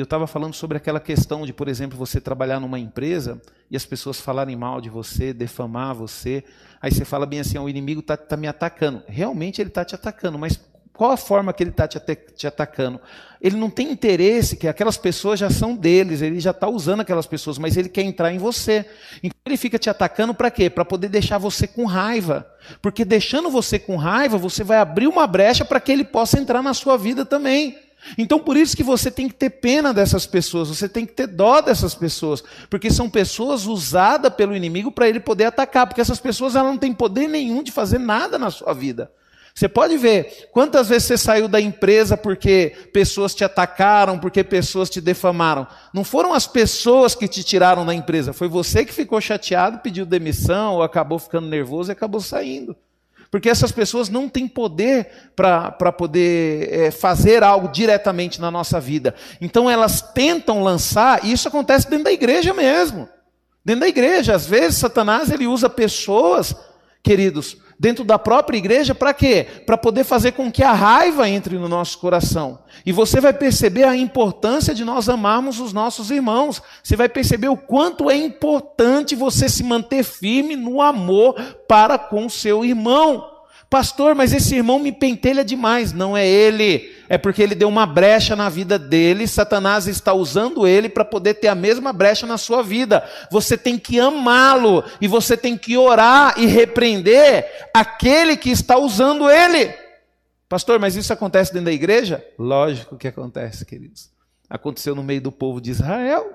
eu 0.00 0.04
estava 0.04 0.26
falando 0.26 0.54
sobre 0.54 0.76
aquela 0.76 1.00
questão 1.00 1.44
de, 1.46 1.52
por 1.52 1.68
exemplo, 1.68 1.98
você 1.98 2.20
trabalhar 2.20 2.58
numa 2.58 2.78
empresa 2.78 3.40
e 3.70 3.76
as 3.76 3.84
pessoas 3.84 4.20
falarem 4.20 4.56
mal 4.56 4.80
de 4.80 4.88
você, 4.90 5.32
defamar 5.32 5.94
você. 5.94 6.42
Aí 6.80 6.90
você 6.90 7.04
fala 7.04 7.26
bem 7.26 7.40
assim: 7.40 7.58
o 7.58 7.68
inimigo 7.68 8.00
está 8.00 8.16
tá 8.16 8.36
me 8.36 8.48
atacando. 8.48 9.02
Realmente 9.06 9.60
ele 9.60 9.68
está 9.68 9.84
te 9.84 9.94
atacando, 9.94 10.38
mas 10.38 10.60
qual 11.00 11.12
a 11.12 11.16
forma 11.16 11.50
que 11.54 11.62
ele 11.62 11.70
está 11.70 11.88
te, 11.88 11.98
te, 12.36 12.46
atacando? 12.46 13.00
Ele 13.40 13.56
não 13.56 13.70
tem 13.70 13.90
interesse, 13.90 14.54
que 14.54 14.68
aquelas 14.68 14.98
pessoas 14.98 15.40
já 15.40 15.48
são 15.48 15.74
deles, 15.74 16.20
ele 16.20 16.38
já 16.38 16.50
está 16.50 16.68
usando 16.68 17.00
aquelas 17.00 17.26
pessoas, 17.26 17.56
mas 17.56 17.74
ele 17.76 17.88
quer 17.88 18.02
entrar 18.02 18.30
em 18.32 18.36
você. 18.38 18.84
Então 19.22 19.38
ele 19.46 19.56
fica 19.56 19.78
te 19.78 19.88
atacando 19.88 20.34
para 20.34 20.50
quê? 20.50 20.68
Para 20.68 20.84
poder 20.84 21.08
deixar 21.08 21.38
você 21.38 21.66
com 21.66 21.86
raiva. 21.86 22.46
Porque 22.82 23.02
deixando 23.02 23.48
você 23.48 23.78
com 23.78 23.96
raiva, 23.96 24.36
você 24.36 24.62
vai 24.62 24.76
abrir 24.76 25.06
uma 25.06 25.26
brecha 25.26 25.64
para 25.64 25.80
que 25.80 25.90
ele 25.90 26.04
possa 26.04 26.38
entrar 26.38 26.62
na 26.62 26.74
sua 26.74 26.98
vida 26.98 27.24
também. 27.24 27.78
Então 28.16 28.38
por 28.38 28.56
isso 28.56 28.76
que 28.76 28.82
você 28.82 29.10
tem 29.10 29.28
que 29.28 29.34
ter 29.34 29.50
pena 29.50 29.92
dessas 29.92 30.26
pessoas, 30.26 30.68
você 30.68 30.88
tem 30.88 31.04
que 31.04 31.12
ter 31.12 31.26
dó 31.26 31.60
dessas 31.60 31.94
pessoas, 31.94 32.42
porque 32.68 32.90
são 32.90 33.08
pessoas 33.08 33.66
usadas 33.66 34.32
pelo 34.34 34.56
inimigo 34.56 34.90
para 34.90 35.08
ele 35.08 35.20
poder 35.20 35.44
atacar, 35.44 35.86
porque 35.86 36.00
essas 36.00 36.20
pessoas 36.20 36.56
elas 36.56 36.70
não 36.70 36.78
têm 36.78 36.92
poder 36.92 37.28
nenhum 37.28 37.62
de 37.62 37.72
fazer 37.72 37.98
nada 37.98 38.38
na 38.38 38.50
sua 38.50 38.72
vida. 38.72 39.10
Você 39.54 39.68
pode 39.68 39.96
ver 39.96 40.48
quantas 40.52 40.88
vezes 40.88 41.08
você 41.08 41.18
saiu 41.18 41.48
da 41.48 41.60
empresa 41.60 42.16
porque 42.16 42.72
pessoas 42.92 43.34
te 43.34 43.44
atacaram, 43.44 44.18
porque 44.18 44.44
pessoas 44.44 44.88
te 44.88 45.00
defamaram. 45.00 45.66
Não 45.92 46.04
foram 46.04 46.32
as 46.32 46.46
pessoas 46.46 47.14
que 47.14 47.28
te 47.28 47.42
tiraram 47.42 47.84
da 47.84 47.94
empresa, 47.94 48.32
foi 48.32 48.48
você 48.48 48.84
que 48.84 48.92
ficou 48.92 49.20
chateado, 49.20 49.78
pediu 49.78 50.06
demissão, 50.06 50.74
ou 50.74 50.82
acabou 50.82 51.18
ficando 51.18 51.48
nervoso 51.48 51.90
e 51.90 51.92
acabou 51.92 52.20
saindo. 52.20 52.76
Porque 53.30 53.48
essas 53.48 53.70
pessoas 53.70 54.08
não 54.08 54.28
têm 54.28 54.48
poder 54.48 55.30
para 55.36 55.92
poder 55.92 56.68
é, 56.72 56.90
fazer 56.90 57.44
algo 57.44 57.68
diretamente 57.68 58.40
na 58.40 58.50
nossa 58.50 58.80
vida. 58.80 59.14
Então 59.40 59.70
elas 59.70 60.00
tentam 60.00 60.62
lançar, 60.62 61.24
e 61.24 61.32
isso 61.32 61.46
acontece 61.46 61.88
dentro 61.88 62.04
da 62.04 62.12
igreja 62.12 62.52
mesmo. 62.52 63.08
Dentro 63.64 63.82
da 63.82 63.88
igreja, 63.88 64.34
às 64.34 64.46
vezes 64.46 64.78
Satanás 64.78 65.30
ele 65.30 65.46
usa 65.46 65.70
pessoas, 65.70 66.54
queridos, 67.02 67.56
dentro 67.80 68.04
da 68.04 68.18
própria 68.18 68.58
igreja, 68.58 68.94
para 68.94 69.14
quê? 69.14 69.46
Para 69.64 69.78
poder 69.78 70.04
fazer 70.04 70.32
com 70.32 70.52
que 70.52 70.62
a 70.62 70.74
raiva 70.74 71.26
entre 71.26 71.56
no 71.56 71.66
nosso 71.66 71.98
coração. 71.98 72.58
E 72.84 72.92
você 72.92 73.22
vai 73.22 73.32
perceber 73.32 73.84
a 73.84 73.96
importância 73.96 74.74
de 74.74 74.84
nós 74.84 75.08
amarmos 75.08 75.58
os 75.58 75.72
nossos 75.72 76.10
irmãos. 76.10 76.60
Você 76.82 76.94
vai 76.94 77.08
perceber 77.08 77.48
o 77.48 77.56
quanto 77.56 78.10
é 78.10 78.16
importante 78.16 79.16
você 79.16 79.48
se 79.48 79.64
manter 79.64 80.04
firme 80.04 80.56
no 80.56 80.82
amor 80.82 81.40
para 81.66 81.98
com 81.98 82.28
seu 82.28 82.66
irmão. 82.66 83.26
Pastor, 83.70 84.14
mas 84.14 84.34
esse 84.34 84.56
irmão 84.56 84.78
me 84.78 84.92
pentelha 84.92 85.42
demais. 85.42 85.90
Não 85.90 86.14
é 86.14 86.28
ele, 86.28 86.86
é 87.12 87.18
porque 87.18 87.42
ele 87.42 87.56
deu 87.56 87.68
uma 87.68 87.86
brecha 87.86 88.36
na 88.36 88.48
vida 88.48 88.78
dele. 88.78 89.26
Satanás 89.26 89.88
está 89.88 90.14
usando 90.14 90.64
ele 90.64 90.88
para 90.88 91.04
poder 91.04 91.34
ter 91.34 91.48
a 91.48 91.56
mesma 91.56 91.92
brecha 91.92 92.24
na 92.24 92.38
sua 92.38 92.62
vida. 92.62 93.04
Você 93.32 93.58
tem 93.58 93.76
que 93.76 93.98
amá-lo 93.98 94.84
e 95.00 95.08
você 95.08 95.36
tem 95.36 95.58
que 95.58 95.76
orar 95.76 96.38
e 96.38 96.46
repreender 96.46 97.68
aquele 97.74 98.36
que 98.36 98.48
está 98.48 98.78
usando 98.78 99.28
ele. 99.28 99.74
Pastor, 100.48 100.78
mas 100.78 100.94
isso 100.94 101.12
acontece 101.12 101.52
dentro 101.52 101.64
da 101.64 101.72
igreja? 101.72 102.24
Lógico 102.38 102.96
que 102.96 103.08
acontece, 103.08 103.66
queridos. 103.66 104.08
Aconteceu 104.48 104.94
no 104.94 105.02
meio 105.02 105.20
do 105.20 105.32
povo 105.32 105.60
de 105.60 105.72
Israel. 105.72 106.32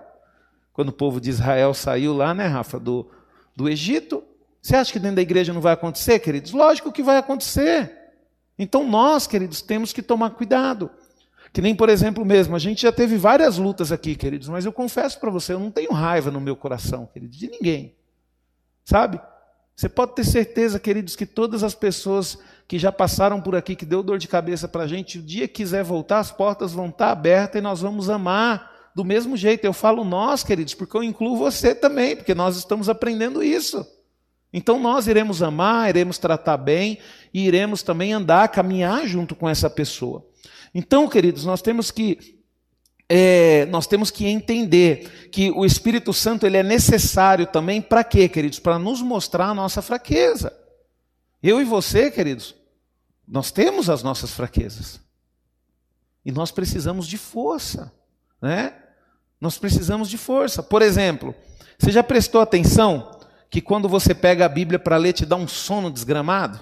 Quando 0.74 0.89
o 0.89 0.94
povo 0.94 1.22
de 1.22 1.29
Israel 1.29 1.74
saiu 1.74 2.13
lá, 2.13 2.34
né, 2.34 2.48
Rafa, 2.48 2.77
do, 2.77 3.10
do 3.55 3.70
Egito. 3.70 4.22
Você 4.62 4.75
acha 4.75 4.91
que 4.91 5.00
dentro 5.00 5.15
da 5.15 5.22
igreja 5.22 5.53
não 5.53 5.62
vai 5.62 5.72
acontecer, 5.72 6.20
queridos? 6.20 6.51
Lógico 6.51 6.91
que 6.91 7.01
vai 7.01 7.15
acontecer. 7.15 8.04
Então 8.57 8.88
nós, 8.88 9.27
queridos, 9.27 9.62
temos 9.62 9.91
que 9.91 10.01
tomar 10.01 10.31
cuidado. 10.31 10.89
Que 11.51 11.62
nem, 11.62 11.74
por 11.74 11.88
exemplo, 11.88 12.25
mesmo, 12.25 12.55
a 12.55 12.59
gente 12.59 12.81
já 12.81 12.91
teve 12.91 13.17
várias 13.17 13.57
lutas 13.57 13.91
aqui, 13.91 14.15
queridos, 14.15 14.50
mas 14.50 14.65
eu 14.65 14.74
confesso 14.74 15.19
para 15.19 15.31
você, 15.31 15.53
eu 15.53 15.59
não 15.59 15.71
tenho 15.71 15.91
raiva 15.91 16.29
no 16.29 16.41
meu 16.41 16.55
coração, 16.55 17.07
queridos, 17.13 17.38
de 17.38 17.50
ninguém. 17.50 17.95
Sabe? 18.83 19.21
Você 19.75 19.88
pode 19.88 20.15
ter 20.15 20.25
certeza, 20.25 20.79
queridos, 20.79 21.15
que 21.15 21.25
todas 21.25 21.63
as 21.63 21.74
pessoas 21.74 22.38
que 22.67 22.79
já 22.79 22.91
passaram 22.91 23.41
por 23.41 23.55
aqui, 23.55 23.75
que 23.75 23.85
deu 23.85 24.01
dor 24.01 24.17
de 24.17 24.27
cabeça 24.27 24.67
para 24.67 24.83
a 24.83 24.88
gente, 24.88 25.19
o 25.19 25.21
dia 25.21 25.47
que 25.47 25.55
quiser 25.55 25.83
voltar, 25.83 26.19
as 26.19 26.31
portas 26.31 26.74
vão 26.74 26.89
estar 26.89 27.12
abertas 27.12 27.59
e 27.59 27.62
nós 27.62 27.81
vamos 27.81 28.09
amar 28.09 28.89
do 28.95 29.03
mesmo 29.03 29.35
jeito. 29.35 29.65
Eu 29.65 29.74
falo 29.74 30.03
nós, 30.03 30.43
queridos, 30.43 30.74
porque 30.74 30.95
eu 30.95 31.03
incluo 31.03 31.38
você 31.38 31.75
também, 31.75 32.15
porque 32.15 32.33
nós 32.33 32.57
estamos 32.57 32.89
aprendendo 32.89 33.43
isso. 33.43 33.85
Então 34.57 34.79
nós 34.79 35.05
iremos 35.05 35.43
amar, 35.43 35.89
iremos 35.89 36.17
tratar 36.17 36.55
bem 36.55 36.97
e 37.33 37.45
iremos 37.45 37.83
também 37.83 38.13
andar, 38.13 38.47
caminhar 38.47 39.05
junto 39.05 39.35
com 39.35 39.50
essa 39.50 39.69
pessoa. 39.69 40.25
Então, 40.74 41.09
queridos, 41.09 41.43
nós 41.43 41.62
temos 41.62 41.91
que 41.91 42.39
é, 43.09 43.65
nós 43.65 43.85
temos 43.85 44.09
que 44.09 44.25
entender 44.25 45.29
que 45.29 45.51
o 45.51 45.65
Espírito 45.65 46.13
Santo 46.13 46.45
ele 46.45 46.55
é 46.55 46.63
necessário 46.63 47.45
também 47.45 47.81
para 47.81 48.01
quê, 48.01 48.29
queridos? 48.29 48.57
Para 48.57 48.79
nos 48.79 49.01
mostrar 49.01 49.47
a 49.47 49.53
nossa 49.53 49.81
fraqueza. 49.81 50.57
Eu 51.43 51.59
e 51.59 51.65
você, 51.65 52.09
queridos, 52.09 52.55
nós 53.27 53.51
temos 53.51 53.89
as 53.89 54.01
nossas 54.03 54.31
fraquezas. 54.31 55.01
E 56.24 56.31
nós 56.31 56.50
precisamos 56.50 57.07
de 57.07 57.17
força, 57.17 57.91
né? 58.41 58.74
Nós 59.39 59.57
precisamos 59.57 60.09
de 60.09 60.17
força. 60.17 60.63
Por 60.63 60.81
exemplo, 60.81 61.35
você 61.77 61.91
já 61.91 62.01
prestou 62.01 62.39
atenção 62.39 63.14
que 63.49 63.61
quando 63.61 63.87
você 63.87 64.13
pega 64.13 64.45
a 64.45 64.49
Bíblia 64.49 64.79
para 64.79 64.97
ler 64.97 65.13
te 65.13 65.25
dá 65.25 65.35
um 65.35 65.47
sono 65.47 65.89
desgramado? 65.91 66.59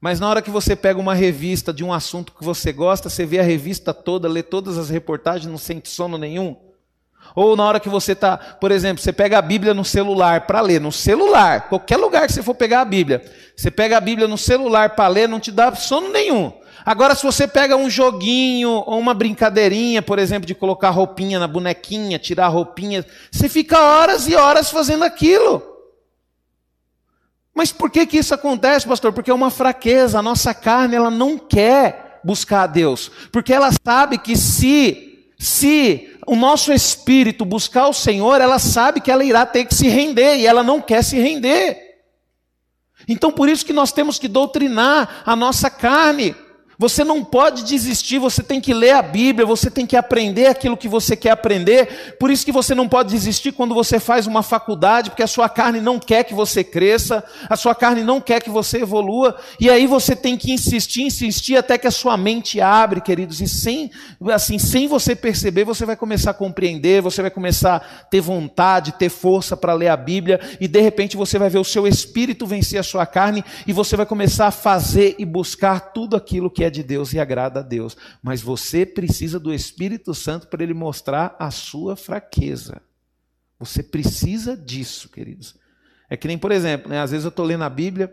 Mas 0.00 0.20
na 0.20 0.28
hora 0.28 0.42
que 0.42 0.50
você 0.50 0.76
pega 0.76 1.00
uma 1.00 1.14
revista 1.14 1.72
de 1.72 1.82
um 1.82 1.92
assunto 1.92 2.34
que 2.34 2.44
você 2.44 2.72
gosta, 2.72 3.08
você 3.08 3.24
vê 3.24 3.38
a 3.38 3.42
revista 3.42 3.94
toda, 3.94 4.28
lê 4.28 4.42
todas 4.42 4.76
as 4.76 4.90
reportagens, 4.90 5.50
não 5.50 5.56
sente 5.56 5.88
sono 5.88 6.18
nenhum. 6.18 6.56
Ou 7.34 7.56
na 7.56 7.64
hora 7.64 7.80
que 7.80 7.88
você 7.88 8.12
está, 8.12 8.36
por 8.36 8.70
exemplo, 8.70 9.02
você 9.02 9.12
pega 9.12 9.38
a 9.38 9.42
Bíblia 9.42 9.72
no 9.72 9.84
celular 9.84 10.42
para 10.42 10.60
ler, 10.60 10.80
no 10.80 10.92
celular, 10.92 11.68
qualquer 11.68 11.96
lugar 11.96 12.26
que 12.26 12.34
você 12.34 12.42
for 12.42 12.54
pegar 12.54 12.82
a 12.82 12.84
Bíblia, 12.84 13.24
você 13.56 13.70
pega 13.70 13.96
a 13.96 14.00
Bíblia 14.00 14.28
no 14.28 14.36
celular 14.36 14.90
para 14.90 15.08
ler, 15.08 15.28
não 15.28 15.40
te 15.40 15.50
dá 15.50 15.74
sono 15.74 16.10
nenhum. 16.10 16.52
Agora, 16.84 17.14
se 17.14 17.24
você 17.24 17.48
pega 17.48 17.74
um 17.74 17.88
joguinho 17.88 18.68
ou 18.68 18.98
uma 18.98 19.14
brincadeirinha, 19.14 20.02
por 20.02 20.18
exemplo, 20.18 20.46
de 20.46 20.54
colocar 20.54 20.90
roupinha 20.90 21.38
na 21.38 21.48
bonequinha, 21.48 22.18
tirar 22.18 22.48
roupinha, 22.48 23.06
você 23.30 23.48
fica 23.48 23.80
horas 23.80 24.28
e 24.28 24.36
horas 24.36 24.70
fazendo 24.70 25.02
aquilo. 25.02 25.73
Mas 27.54 27.70
por 27.70 27.90
que 27.90 28.04
que 28.04 28.18
isso 28.18 28.34
acontece, 28.34 28.86
pastor? 28.86 29.12
Porque 29.12 29.30
é 29.30 29.34
uma 29.34 29.50
fraqueza, 29.50 30.18
a 30.18 30.22
nossa 30.22 30.52
carne 30.52 30.96
ela 30.96 31.10
não 31.10 31.38
quer 31.38 32.20
buscar 32.24 32.62
a 32.62 32.66
Deus, 32.66 33.10
porque 33.30 33.52
ela 33.52 33.70
sabe 33.84 34.18
que 34.18 34.36
se 34.36 35.12
se 35.38 36.16
o 36.26 36.34
nosso 36.34 36.72
espírito 36.72 37.44
buscar 37.44 37.86
o 37.88 37.92
Senhor, 37.92 38.40
ela 38.40 38.58
sabe 38.58 39.00
que 39.00 39.10
ela 39.10 39.24
irá 39.24 39.44
ter 39.44 39.66
que 39.66 39.74
se 39.74 39.88
render 39.88 40.36
e 40.38 40.46
ela 40.46 40.62
não 40.62 40.80
quer 40.80 41.04
se 41.04 41.18
render. 41.18 41.78
Então 43.06 43.30
por 43.30 43.48
isso 43.48 43.66
que 43.66 43.72
nós 43.72 43.92
temos 43.92 44.18
que 44.18 44.26
doutrinar 44.26 45.22
a 45.26 45.36
nossa 45.36 45.68
carne. 45.68 46.34
Você 46.78 47.04
não 47.04 47.24
pode 47.24 47.62
desistir, 47.64 48.18
você 48.18 48.42
tem 48.42 48.60
que 48.60 48.74
ler 48.74 48.92
a 48.92 49.02
Bíblia, 49.02 49.46
você 49.46 49.70
tem 49.70 49.86
que 49.86 49.96
aprender 49.96 50.46
aquilo 50.46 50.76
que 50.76 50.88
você 50.88 51.16
quer 51.16 51.30
aprender. 51.30 52.16
Por 52.18 52.30
isso 52.30 52.44
que 52.44 52.52
você 52.52 52.74
não 52.74 52.88
pode 52.88 53.10
desistir 53.10 53.52
quando 53.52 53.74
você 53.74 54.00
faz 54.00 54.26
uma 54.26 54.42
faculdade, 54.42 55.10
porque 55.10 55.22
a 55.22 55.26
sua 55.26 55.48
carne 55.48 55.80
não 55.80 55.98
quer 55.98 56.24
que 56.24 56.34
você 56.34 56.64
cresça, 56.64 57.24
a 57.48 57.56
sua 57.56 57.74
carne 57.74 58.02
não 58.02 58.20
quer 58.20 58.42
que 58.42 58.50
você 58.50 58.82
evolua, 58.82 59.36
e 59.60 59.70
aí 59.70 59.86
você 59.86 60.16
tem 60.16 60.36
que 60.36 60.52
insistir, 60.52 61.02
insistir 61.02 61.56
até 61.56 61.78
que 61.78 61.86
a 61.86 61.90
sua 61.90 62.16
mente 62.16 62.60
abre, 62.60 63.00
queridos, 63.00 63.40
e 63.40 63.48
sem 63.48 63.90
assim, 64.32 64.58
sem 64.58 64.88
você 64.88 65.14
perceber, 65.14 65.64
você 65.64 65.84
vai 65.84 65.96
começar 65.96 66.30
a 66.32 66.34
compreender, 66.34 67.02
você 67.02 67.22
vai 67.22 67.30
começar 67.30 67.76
a 67.76 68.04
ter 68.04 68.20
vontade, 68.20 68.92
ter 68.92 69.08
força 69.08 69.56
para 69.56 69.74
ler 69.74 69.88
a 69.88 69.96
Bíblia, 69.96 70.40
e 70.60 70.66
de 70.66 70.80
repente 70.80 71.16
você 71.16 71.38
vai 71.38 71.48
ver 71.48 71.58
o 71.58 71.64
seu 71.64 71.86
espírito 71.86 72.46
vencer 72.46 72.80
a 72.80 72.82
sua 72.82 73.06
carne 73.06 73.44
e 73.66 73.72
você 73.72 73.96
vai 73.96 74.06
começar 74.06 74.46
a 74.46 74.50
fazer 74.50 75.14
e 75.18 75.24
buscar 75.24 75.92
tudo 75.92 76.16
aquilo 76.16 76.50
que 76.50 76.63
é 76.64 76.70
de 76.70 76.82
Deus 76.82 77.12
e 77.12 77.20
agrada 77.20 77.60
a 77.60 77.62
Deus. 77.62 77.96
Mas 78.22 78.40
você 78.40 78.84
precisa 78.84 79.38
do 79.38 79.52
Espírito 79.52 80.14
Santo 80.14 80.48
para 80.48 80.62
ele 80.62 80.74
mostrar 80.74 81.36
a 81.38 81.50
sua 81.50 81.96
fraqueza. 81.96 82.80
Você 83.58 83.82
precisa 83.82 84.56
disso, 84.56 85.08
queridos. 85.08 85.56
É 86.08 86.16
que 86.16 86.28
nem, 86.28 86.36
por 86.36 86.52
exemplo, 86.52 86.90
né, 86.90 87.00
às 87.00 87.10
vezes 87.10 87.24
eu 87.24 87.30
estou 87.30 87.44
lendo 87.44 87.64
a 87.64 87.70
Bíblia, 87.70 88.12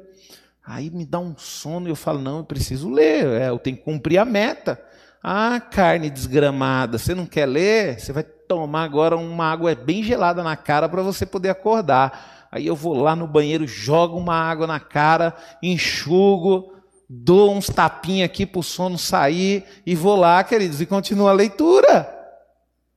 aí 0.65 0.89
me 0.89 1.05
dá 1.05 1.19
um 1.19 1.35
sono 1.37 1.87
e 1.87 1.91
eu 1.91 1.95
falo, 1.95 2.21
não, 2.21 2.39
eu 2.39 2.43
preciso 2.43 2.89
ler, 2.89 3.25
é, 3.27 3.49
eu 3.49 3.59
tenho 3.59 3.77
que 3.77 3.83
cumprir 3.83 4.17
a 4.17 4.25
meta. 4.25 4.81
Ah, 5.23 5.59
carne 5.59 6.09
desgramada, 6.09 6.97
você 6.97 7.13
não 7.13 7.27
quer 7.27 7.45
ler? 7.45 7.99
Você 7.99 8.11
vai 8.11 8.23
tomar 8.23 8.83
agora 8.83 9.15
uma 9.15 9.45
água 9.51 9.75
bem 9.75 10.03
gelada 10.03 10.41
na 10.41 10.55
cara 10.55 10.89
para 10.89 11.03
você 11.03 11.25
poder 11.25 11.49
acordar. 11.49 12.47
Aí 12.51 12.65
eu 12.65 12.75
vou 12.75 12.95
lá 12.95 13.15
no 13.15 13.27
banheiro, 13.27 13.67
jogo 13.67 14.17
uma 14.17 14.35
água 14.35 14.65
na 14.65 14.79
cara, 14.79 15.35
enxugo, 15.61 16.73
dou 17.13 17.53
uns 17.53 17.67
tapinhos 17.67 18.25
aqui 18.25 18.45
para 18.45 18.59
o 18.59 18.63
sono 18.63 18.97
sair 18.97 19.65
e 19.85 19.93
vou 19.93 20.15
lá, 20.15 20.41
queridos, 20.45 20.79
e 20.79 20.85
continua 20.85 21.31
a 21.31 21.33
leitura. 21.33 22.09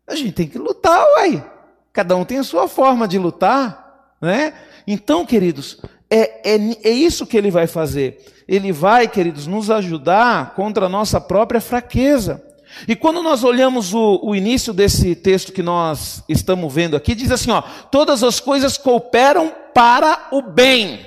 A 0.06 0.14
gente 0.14 0.30
tem 0.30 0.47
que 0.47 0.56
lutar, 0.56 1.04
uai. 1.16 1.44
Cada 1.92 2.14
um 2.14 2.25
tem 2.25 2.38
a 2.38 2.44
sua 2.44 2.68
forma 2.68 3.09
de 3.09 3.18
lutar, 3.18 4.14
né? 4.23 4.54
Então, 4.87 5.26
queridos, 5.26 5.80
é, 6.09 6.54
é, 6.54 6.59
é 6.85 6.90
isso 6.90 7.26
que 7.26 7.37
ele 7.37 7.50
vai 7.50 7.66
fazer. 7.66 8.25
Ele 8.47 8.71
vai, 8.71 9.09
queridos, 9.09 9.49
nos 9.49 9.68
ajudar 9.68 10.54
contra 10.54 10.87
a 10.87 10.88
nossa 10.88 11.21
própria 11.21 11.61
fraqueza. 11.61 12.40
E 12.87 12.94
quando 12.94 13.21
nós 13.21 13.42
olhamos 13.42 13.92
o, 13.94 14.21
o, 14.23 14.35
início 14.35 14.73
desse 14.73 15.16
texto 15.16 15.52
que 15.52 15.62
nós 15.62 16.22
estamos 16.29 16.72
vendo 16.72 16.96
aqui, 16.96 17.16
diz 17.16 17.33
assim: 17.33 17.50
ó, 17.50 17.62
todas 17.90 18.22
as 18.22 18.38
coisas 18.38 18.79
cooperam 18.79 19.53
para 19.74 20.29
o 20.31 20.40
bem. 20.40 21.05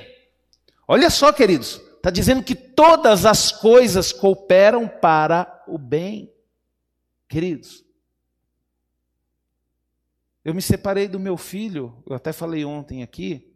Olha 0.88 1.10
só, 1.10 1.32
queridos, 1.32 1.82
Está 2.08 2.14
dizendo 2.14 2.42
que 2.42 2.56
todas 2.56 3.26
as 3.26 3.52
coisas 3.52 4.14
cooperam 4.14 4.88
para 4.88 5.62
o 5.68 5.78
bem. 5.78 6.32
Queridos, 7.28 7.84
eu 10.46 10.56
me 10.56 10.62
separei 10.62 11.10
do 11.10 11.20
meu 11.20 11.36
filho, 11.36 12.02
eu 12.08 12.16
até 12.16 12.32
falei 12.32 12.64
ontem 12.64 13.04
aqui, 13.04 13.54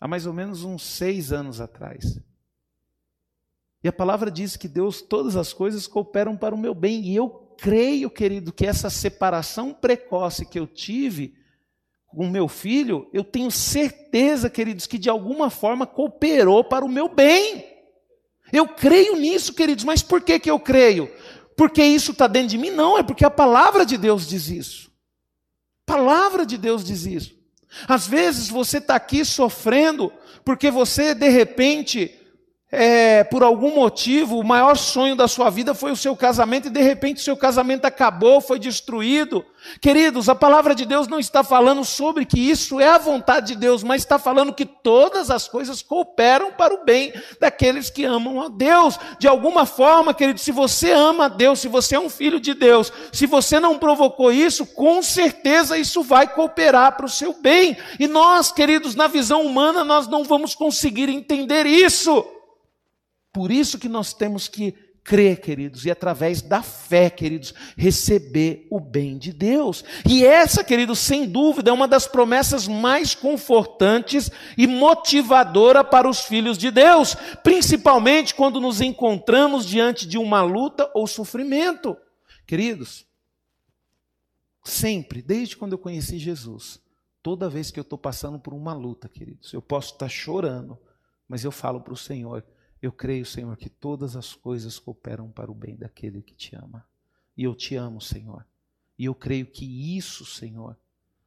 há 0.00 0.06
mais 0.06 0.26
ou 0.26 0.32
menos 0.32 0.62
uns 0.62 0.84
seis 0.84 1.32
anos 1.32 1.60
atrás. 1.60 2.20
E 3.82 3.88
a 3.88 3.92
palavra 3.92 4.30
diz 4.30 4.56
que 4.56 4.68
Deus, 4.68 5.02
todas 5.02 5.34
as 5.34 5.52
coisas 5.52 5.88
cooperam 5.88 6.36
para 6.36 6.54
o 6.54 6.58
meu 6.58 6.76
bem. 6.76 7.02
E 7.02 7.16
eu 7.16 7.28
creio, 7.58 8.08
querido, 8.08 8.52
que 8.52 8.64
essa 8.64 8.88
separação 8.88 9.74
precoce 9.74 10.46
que 10.46 10.60
eu 10.60 10.68
tive 10.68 11.34
com 12.06 12.30
meu 12.30 12.46
filho, 12.46 13.10
eu 13.12 13.24
tenho 13.24 13.50
certeza, 13.50 14.48
queridos, 14.48 14.86
que 14.86 14.98
de 14.98 15.10
alguma 15.10 15.50
forma 15.50 15.84
cooperou 15.84 16.62
para 16.62 16.84
o 16.84 16.88
meu 16.88 17.08
bem. 17.08 17.77
Eu 18.52 18.66
creio 18.66 19.16
nisso, 19.16 19.52
queridos, 19.52 19.84
mas 19.84 20.02
por 20.02 20.20
que, 20.20 20.38
que 20.38 20.50
eu 20.50 20.58
creio? 20.58 21.10
Porque 21.56 21.82
isso 21.82 22.12
está 22.12 22.26
dentro 22.26 22.48
de 22.50 22.58
mim? 22.58 22.70
Não, 22.70 22.98
é 22.98 23.02
porque 23.02 23.24
a 23.24 23.30
palavra 23.30 23.84
de 23.84 23.96
Deus 23.96 24.26
diz 24.26 24.48
isso. 24.48 24.90
A 25.86 25.92
palavra 25.92 26.46
de 26.46 26.56
Deus 26.56 26.84
diz 26.84 27.04
isso. 27.04 27.36
Às 27.86 28.06
vezes 28.06 28.48
você 28.48 28.78
está 28.78 28.94
aqui 28.94 29.24
sofrendo 29.24 30.12
porque 30.44 30.70
você, 30.70 31.14
de 31.14 31.28
repente, 31.28 32.17
é, 32.70 33.24
por 33.24 33.42
algum 33.42 33.74
motivo, 33.74 34.38
o 34.38 34.44
maior 34.44 34.76
sonho 34.76 35.16
da 35.16 35.26
sua 35.26 35.48
vida 35.48 35.72
foi 35.72 35.90
o 35.90 35.96
seu 35.96 36.14
casamento 36.14 36.68
e 36.68 36.70
de 36.70 36.82
repente 36.82 37.16
o 37.16 37.24
seu 37.24 37.34
casamento 37.34 37.86
acabou, 37.86 38.42
foi 38.42 38.58
destruído. 38.58 39.42
Queridos, 39.80 40.28
a 40.28 40.34
palavra 40.34 40.74
de 40.74 40.84
Deus 40.84 41.08
não 41.08 41.18
está 41.18 41.42
falando 41.42 41.82
sobre 41.82 42.26
que 42.26 42.38
isso 42.38 42.78
é 42.78 42.88
a 42.90 42.98
vontade 42.98 43.48
de 43.48 43.56
Deus, 43.56 43.82
mas 43.82 44.02
está 44.02 44.18
falando 44.18 44.52
que 44.52 44.66
todas 44.66 45.30
as 45.30 45.48
coisas 45.48 45.80
cooperam 45.80 46.52
para 46.52 46.74
o 46.74 46.84
bem 46.84 47.10
daqueles 47.40 47.88
que 47.88 48.04
amam 48.04 48.42
a 48.42 48.48
Deus. 48.48 48.98
De 49.18 49.26
alguma 49.26 49.64
forma, 49.64 50.12
querido, 50.12 50.38
se 50.38 50.52
você 50.52 50.92
ama 50.92 51.24
a 51.24 51.28
Deus, 51.28 51.60
se 51.60 51.68
você 51.68 51.96
é 51.96 52.00
um 52.00 52.10
filho 52.10 52.38
de 52.38 52.52
Deus, 52.52 52.92
se 53.10 53.24
você 53.24 53.58
não 53.58 53.78
provocou 53.78 54.30
isso, 54.30 54.66
com 54.66 55.02
certeza 55.02 55.78
isso 55.78 56.02
vai 56.02 56.28
cooperar 56.28 56.98
para 56.98 57.06
o 57.06 57.10
seu 57.10 57.32
bem. 57.40 57.78
E 57.98 58.06
nós, 58.06 58.52
queridos, 58.52 58.94
na 58.94 59.06
visão 59.06 59.40
humana, 59.40 59.82
nós 59.84 60.06
não 60.06 60.22
vamos 60.22 60.54
conseguir 60.54 61.08
entender 61.08 61.64
isso. 61.64 62.37
Por 63.38 63.52
isso 63.52 63.78
que 63.78 63.88
nós 63.88 64.12
temos 64.12 64.48
que 64.48 64.74
crer, 65.04 65.40
queridos, 65.40 65.86
e 65.86 65.92
através 65.92 66.42
da 66.42 66.60
fé, 66.60 67.08
queridos, 67.08 67.54
receber 67.76 68.66
o 68.68 68.80
bem 68.80 69.16
de 69.16 69.32
Deus. 69.32 69.84
E 70.04 70.26
essa, 70.26 70.64
queridos, 70.64 70.98
sem 70.98 71.24
dúvida, 71.24 71.70
é 71.70 71.72
uma 71.72 71.86
das 71.86 72.08
promessas 72.08 72.66
mais 72.66 73.14
confortantes 73.14 74.28
e 74.56 74.66
motivadora 74.66 75.84
para 75.84 76.10
os 76.10 76.22
filhos 76.22 76.58
de 76.58 76.72
Deus, 76.72 77.14
principalmente 77.44 78.34
quando 78.34 78.60
nos 78.60 78.80
encontramos 78.80 79.64
diante 79.64 80.04
de 80.04 80.18
uma 80.18 80.42
luta 80.42 80.90
ou 80.92 81.06
sofrimento. 81.06 81.96
Queridos, 82.44 83.06
sempre, 84.64 85.22
desde 85.22 85.56
quando 85.56 85.74
eu 85.74 85.78
conheci 85.78 86.18
Jesus, 86.18 86.80
toda 87.22 87.48
vez 87.48 87.70
que 87.70 87.78
eu 87.78 87.82
estou 87.82 87.98
passando 87.98 88.40
por 88.40 88.52
uma 88.52 88.74
luta, 88.74 89.08
queridos, 89.08 89.52
eu 89.52 89.62
posso 89.62 89.92
estar 89.92 90.08
chorando, 90.08 90.76
mas 91.28 91.44
eu 91.44 91.52
falo 91.52 91.80
para 91.80 91.94
o 91.94 91.96
Senhor, 91.96 92.44
eu 92.80 92.92
creio, 92.92 93.26
Senhor, 93.26 93.56
que 93.56 93.68
todas 93.68 94.14
as 94.14 94.34
coisas 94.34 94.78
cooperam 94.78 95.30
para 95.30 95.50
o 95.50 95.54
bem 95.54 95.76
daquele 95.76 96.22
que 96.22 96.34
te 96.34 96.54
ama. 96.54 96.86
E 97.36 97.44
eu 97.44 97.54
te 97.54 97.74
amo, 97.74 98.00
Senhor. 98.00 98.46
E 98.98 99.04
eu 99.04 99.14
creio 99.14 99.46
que 99.46 99.96
isso, 99.96 100.24
Senhor, 100.24 100.76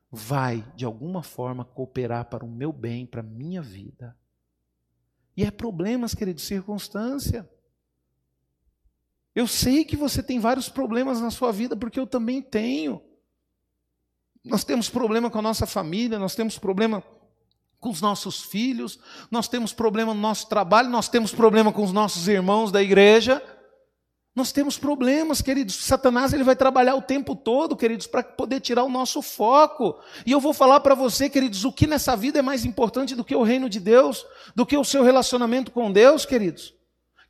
vai, 0.09 0.61
de 0.75 0.85
alguma 0.85 1.23
forma, 1.23 1.65
cooperar 1.65 2.25
para 2.25 2.45
o 2.45 2.49
meu 2.49 2.71
bem, 2.71 3.05
para 3.05 3.21
a 3.21 3.23
minha 3.23 3.61
vida. 3.61 4.15
E 5.35 5.43
é 5.43 5.51
problemas, 5.51 6.13
querido, 6.13 6.39
circunstância. 6.39 7.49
Eu 9.33 9.47
sei 9.47 9.85
que 9.85 9.95
você 9.95 10.21
tem 10.21 10.39
vários 10.39 10.67
problemas 10.67 11.21
na 11.21 11.31
sua 11.31 11.51
vida, 11.51 11.75
porque 11.75 11.99
eu 11.99 12.07
também 12.07 12.41
tenho. 12.41 13.01
Nós 14.43 14.63
temos 14.63 14.89
problema 14.89 15.29
com 15.29 15.39
a 15.39 15.41
nossa 15.41 15.65
família, 15.65 16.19
nós 16.19 16.35
temos 16.35 16.57
problema 16.57 17.03
com 17.82 17.89
os 17.89 18.00
nossos 18.00 18.44
filhos, 18.44 19.00
nós 19.32 19.48
temos 19.48 19.74
problema 19.74 20.13
no 20.13 20.22
nosso 20.22 20.48
trabalho, 20.48 20.88
nós 20.88 21.10
temos 21.10 21.34
problema 21.34 21.74
com 21.74 21.84
os 21.84 21.91
nossos 21.91 22.28
irmãos 22.28 22.72
da 22.72 22.82
igreja. 22.82 23.41
Nós 24.34 24.52
temos 24.54 24.78
problemas, 24.78 25.41
queridos. 25.41 25.76
Satanás 25.76 26.32
ele 26.32 26.44
vai 26.44 26.56
trabalhar 26.56 26.96
o 26.96 27.02
tempo 27.02 27.36
todo, 27.36 27.76
queridos, 27.76 28.08
para 28.08 28.24
poder 28.24 28.62
tirar 28.62 28.84
o 28.84 28.89
nosso 28.89 29.22
foco. 29.22 30.00
E 30.26 30.32
eu 30.32 30.39
vou 30.39 30.54
falar 30.54 30.80
para 30.80 30.96
você, 30.96 31.30
queridos, 31.30 31.65
o 31.65 31.72
que 31.72 31.86
nessa 31.86 32.15
vida 32.15 32.39
é 32.39 32.41
mais 32.41 32.63
importante 32.63 33.13
do 33.13 33.26
que 33.26 33.36
o 33.36 33.44
reino 33.44 33.67
de 33.67 33.80
Deus, 33.80 34.26
do 34.56 34.65
que 34.65 34.78
o 34.78 34.86
seu 34.86 35.04
relacionamento 35.04 35.72
com 35.72 35.91
Deus, 35.91 36.26
queridos. 36.26 36.74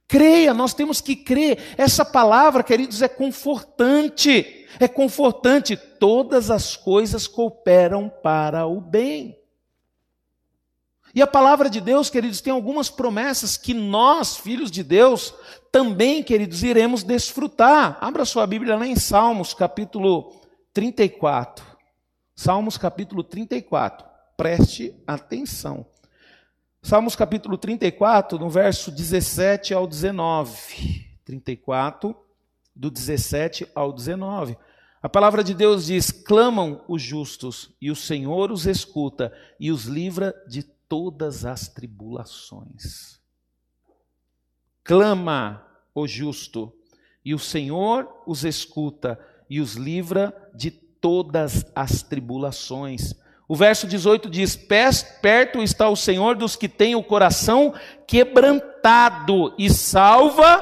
Creia, 0.08 0.54
nós 0.54 0.74
temos 0.76 1.02
que 1.02 1.16
crer. 1.16 1.74
Essa 1.76 2.06
palavra, 2.06 2.62
queridos, 2.62 3.02
é 3.02 3.08
confortante. 3.08 4.68
É 4.80 4.88
confortante. 4.88 5.76
Todas 5.76 6.52
as 6.52 6.76
coisas 6.76 7.26
cooperam 7.26 8.12
para 8.22 8.68
o 8.68 8.80
bem. 8.80 9.41
E 11.14 11.22
a 11.22 11.28
palavra 11.28 11.70
de 11.70 11.82
Deus, 11.82 12.10
queridos, 12.10 12.40
tem 12.40 12.54
algumas 12.54 12.90
promessas 12.90 13.58
que 13.58 13.74
nós, 13.74 14.38
filhos 14.38 14.72
de 14.72 14.84
Deus, 14.84 15.34
também, 15.72 16.24
queridos, 16.24 16.64
iremos 16.64 17.04
desfrutar. 17.04 17.98
Abra 18.00 18.24
sua 18.24 18.48
Bíblia 18.48 18.78
lá 18.78 18.88
em 18.88 18.96
Salmos, 18.96 19.54
capítulo 19.54 20.42
34. 20.74 21.66
Salmos, 22.36 22.78
capítulo 22.78 23.24
34. 23.24 24.08
Preste 24.38 24.96
atenção. 25.06 25.86
Salmos, 26.82 27.16
capítulo 27.16 27.58
34, 27.58 28.40
no 28.40 28.50
verso 28.50 28.90
17 28.90 29.74
ao 29.74 29.86
19. 29.86 31.12
34, 31.26 32.16
do 32.76 32.90
17 32.90 33.68
ao 33.76 33.94
19. 33.94 34.58
A 35.02 35.10
palavra 35.10 35.44
de 35.44 35.54
Deus 35.54 35.86
diz: 35.86 36.12
clamam 36.12 36.84
os 36.88 37.02
justos, 37.02 37.76
e 37.82 37.92
o 37.92 37.96
Senhor 37.96 38.52
os 38.52 38.66
escuta 38.66 39.34
e 39.60 39.72
os 39.72 39.86
livra 39.86 40.34
de 40.48 40.64
todas 40.92 41.46
as 41.46 41.70
tribulações. 41.70 43.18
Clama 44.84 45.66
o 45.96 46.06
justo, 46.06 46.74
e 47.24 47.34
o 47.34 47.40
Senhor 47.40 48.10
os 48.28 48.44
escuta 48.44 49.18
e 49.50 49.62
os 49.62 49.76
livra 49.76 50.36
de 50.54 50.70
todas 50.70 51.66
as 51.74 52.04
tribulações. 52.04 53.14
O 53.48 53.56
verso 53.56 53.88
18 53.88 54.30
diz: 54.30 54.58
Perto 54.58 55.62
está 55.64 55.88
o 55.88 55.96
Senhor 55.96 56.36
dos 56.36 56.58
que 56.58 56.68
têm 56.68 56.94
o 56.94 57.04
coração 57.04 57.74
quebrantado 58.06 59.56
e 59.58 59.70
salva 59.70 60.62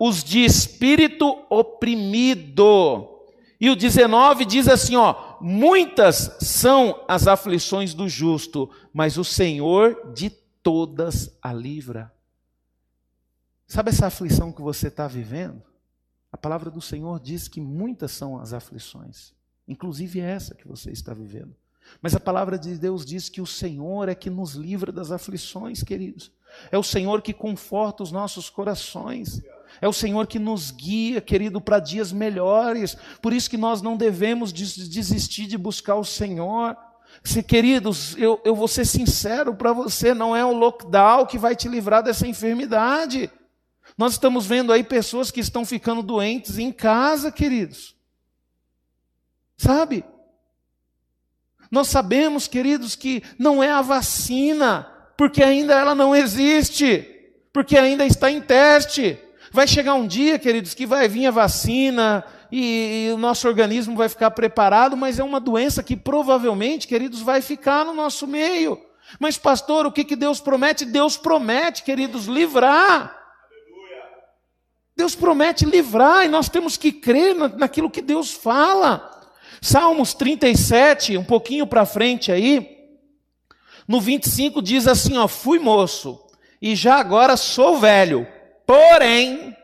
os 0.00 0.24
de 0.24 0.46
espírito 0.46 1.44
oprimido. 1.50 3.18
E 3.60 3.68
o 3.68 3.76
19 3.76 4.46
diz 4.46 4.66
assim, 4.66 4.96
ó: 4.96 5.27
Muitas 5.40 6.36
são 6.40 7.04
as 7.06 7.26
aflições 7.26 7.94
do 7.94 8.08
justo, 8.08 8.70
mas 8.92 9.16
o 9.18 9.24
Senhor 9.24 10.12
de 10.12 10.30
todas 10.62 11.36
a 11.40 11.52
livra. 11.52 12.12
Sabe 13.66 13.90
essa 13.90 14.06
aflição 14.06 14.52
que 14.52 14.62
você 14.62 14.88
está 14.88 15.06
vivendo? 15.06 15.62
A 16.32 16.36
palavra 16.36 16.70
do 16.70 16.80
Senhor 16.80 17.20
diz 17.20 17.48
que 17.48 17.60
muitas 17.60 18.12
são 18.12 18.38
as 18.38 18.52
aflições, 18.52 19.32
inclusive 19.66 20.20
essa 20.20 20.54
que 20.54 20.66
você 20.66 20.90
está 20.90 21.14
vivendo. 21.14 21.54
Mas 22.02 22.14
a 22.14 22.20
palavra 22.20 22.58
de 22.58 22.76
Deus 22.76 23.04
diz 23.04 23.28
que 23.28 23.40
o 23.40 23.46
Senhor 23.46 24.08
é 24.08 24.14
que 24.14 24.28
nos 24.28 24.54
livra 24.54 24.92
das 24.92 25.10
aflições, 25.10 25.82
queridos. 25.82 26.30
É 26.70 26.78
o 26.78 26.82
Senhor 26.82 27.22
que 27.22 27.32
conforta 27.32 28.02
os 28.02 28.12
nossos 28.12 28.50
corações. 28.50 29.42
É 29.80 29.88
o 29.88 29.92
Senhor 29.92 30.26
que 30.26 30.38
nos 30.38 30.70
guia, 30.70 31.20
querido, 31.20 31.60
para 31.60 31.78
dias 31.78 32.12
melhores. 32.12 32.96
Por 33.20 33.32
isso 33.32 33.50
que 33.50 33.56
nós 33.56 33.82
não 33.82 33.96
devemos 33.96 34.52
desistir 34.52 35.46
de 35.46 35.58
buscar 35.58 35.96
o 35.96 36.04
Senhor. 36.04 36.76
Se, 37.22 37.42
queridos, 37.42 38.16
eu, 38.16 38.40
eu 38.44 38.54
vou 38.54 38.68
ser 38.68 38.84
sincero 38.84 39.54
para 39.54 39.72
você, 39.72 40.14
não 40.14 40.34
é 40.34 40.44
o 40.44 40.52
lockdown 40.52 41.26
que 41.26 41.38
vai 41.38 41.54
te 41.54 41.68
livrar 41.68 42.02
dessa 42.02 42.26
enfermidade. 42.26 43.30
Nós 43.96 44.12
estamos 44.12 44.46
vendo 44.46 44.72
aí 44.72 44.84
pessoas 44.84 45.30
que 45.30 45.40
estão 45.40 45.64
ficando 45.64 46.02
doentes 46.02 46.58
em 46.58 46.70
casa, 46.70 47.32
queridos. 47.32 47.96
Sabe? 49.56 50.04
Nós 51.70 51.88
sabemos, 51.88 52.46
queridos, 52.48 52.94
que 52.94 53.22
não 53.38 53.62
é 53.62 53.70
a 53.70 53.82
vacina, 53.82 54.90
porque 55.16 55.42
ainda 55.42 55.74
ela 55.74 55.94
não 55.94 56.14
existe, 56.14 57.02
porque 57.52 57.76
ainda 57.76 58.06
está 58.06 58.30
em 58.30 58.40
teste. 58.40 59.18
Vai 59.52 59.66
chegar 59.66 59.94
um 59.94 60.06
dia, 60.06 60.38
queridos, 60.38 60.74
que 60.74 60.86
vai 60.86 61.08
vir 61.08 61.26
a 61.26 61.30
vacina 61.30 62.24
e, 62.52 63.08
e, 63.08 63.12
o 63.12 63.18
nosso 63.18 63.48
organismo 63.48 63.96
vai 63.96 64.08
ficar 64.08 64.30
preparado, 64.30 64.96
mas 64.96 65.18
é 65.18 65.24
uma 65.24 65.40
doença 65.40 65.82
que 65.82 65.96
provavelmente, 65.96 66.86
queridos, 66.86 67.20
vai 67.20 67.40
ficar 67.40 67.84
no 67.84 67.94
nosso 67.94 68.26
meio. 68.26 68.80
Mas, 69.18 69.38
pastor, 69.38 69.86
o 69.86 69.92
que, 69.92 70.04
que 70.04 70.16
Deus 70.16 70.40
promete? 70.40 70.84
Deus 70.84 71.16
promete, 71.16 71.82
queridos, 71.82 72.26
livrar. 72.26 73.16
Deus 74.94 75.14
promete 75.14 75.64
livrar 75.64 76.26
e 76.26 76.28
nós 76.28 76.48
temos 76.48 76.76
que 76.76 76.90
crer 76.90 77.34
naquilo 77.56 77.90
que 77.90 78.02
Deus 78.02 78.32
fala. 78.32 79.08
Salmos 79.62 80.12
37, 80.12 81.16
um 81.16 81.24
pouquinho 81.24 81.66
para 81.66 81.86
frente 81.86 82.30
aí, 82.30 82.76
no 83.86 84.00
25 84.00 84.60
diz 84.60 84.86
assim: 84.86 85.16
ó, 85.16 85.26
fui 85.26 85.58
moço 85.58 86.20
e 86.60 86.74
já 86.76 86.96
agora 86.96 87.36
sou 87.36 87.78
velho 87.78 88.26
Porém, 88.68 89.56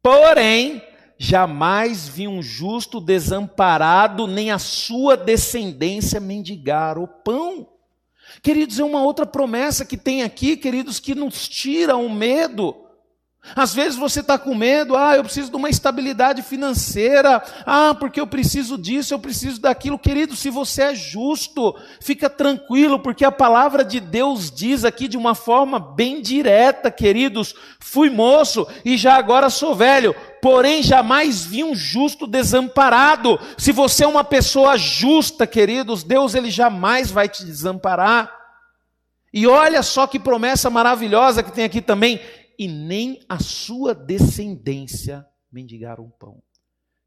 porém, 0.00 0.80
jamais 1.18 2.06
vi 2.06 2.28
um 2.28 2.40
justo 2.40 3.00
desamparado, 3.00 4.28
nem 4.28 4.52
a 4.52 4.60
sua 4.60 5.16
descendência 5.16 6.20
mendigar 6.20 6.96
o 6.96 7.08
pão. 7.08 7.66
Queridos, 8.44 8.78
é 8.78 8.84
uma 8.84 9.02
outra 9.02 9.26
promessa 9.26 9.84
que 9.84 9.96
tem 9.96 10.22
aqui, 10.22 10.56
queridos, 10.56 11.00
que 11.00 11.16
nos 11.16 11.48
tira 11.48 11.96
o 11.96 12.08
medo 12.08 12.76
às 13.56 13.74
vezes 13.74 13.98
você 13.98 14.20
está 14.20 14.38
com 14.38 14.54
medo, 14.54 14.96
ah, 14.96 15.16
eu 15.16 15.24
preciso 15.24 15.50
de 15.50 15.56
uma 15.56 15.70
estabilidade 15.70 16.42
financeira, 16.42 17.42
ah, 17.66 17.96
porque 17.98 18.20
eu 18.20 18.26
preciso 18.26 18.76
disso, 18.76 19.14
eu 19.14 19.18
preciso 19.18 19.60
daquilo. 19.60 19.98
Querido, 19.98 20.36
se 20.36 20.50
você 20.50 20.82
é 20.82 20.94
justo, 20.94 21.74
fica 22.00 22.28
tranquilo, 22.28 23.00
porque 23.00 23.24
a 23.24 23.32
palavra 23.32 23.84
de 23.84 23.98
Deus 23.98 24.50
diz 24.50 24.84
aqui 24.84 25.08
de 25.08 25.16
uma 25.16 25.34
forma 25.34 25.80
bem 25.80 26.20
direta, 26.20 26.90
queridos: 26.90 27.54
fui 27.80 28.10
moço 28.10 28.66
e 28.84 28.96
já 28.96 29.16
agora 29.16 29.50
sou 29.50 29.74
velho, 29.74 30.14
porém 30.42 30.82
jamais 30.82 31.42
vi 31.42 31.64
um 31.64 31.74
justo 31.74 32.26
desamparado. 32.26 33.40
Se 33.56 33.72
você 33.72 34.04
é 34.04 34.08
uma 34.08 34.22
pessoa 34.22 34.76
justa, 34.76 35.46
queridos, 35.46 36.04
Deus 36.04 36.34
ele 36.34 36.50
jamais 36.50 37.10
vai 37.10 37.28
te 37.28 37.44
desamparar. 37.44 38.38
E 39.32 39.46
olha 39.46 39.82
só 39.82 40.06
que 40.06 40.18
promessa 40.18 40.68
maravilhosa 40.68 41.42
que 41.42 41.52
tem 41.52 41.64
aqui 41.64 41.80
também 41.80 42.20
e 42.60 42.68
nem 42.68 43.24
a 43.26 43.38
sua 43.38 43.94
descendência 43.94 45.26
mendigaram 45.50 46.04
um 46.04 46.10
pão. 46.10 46.42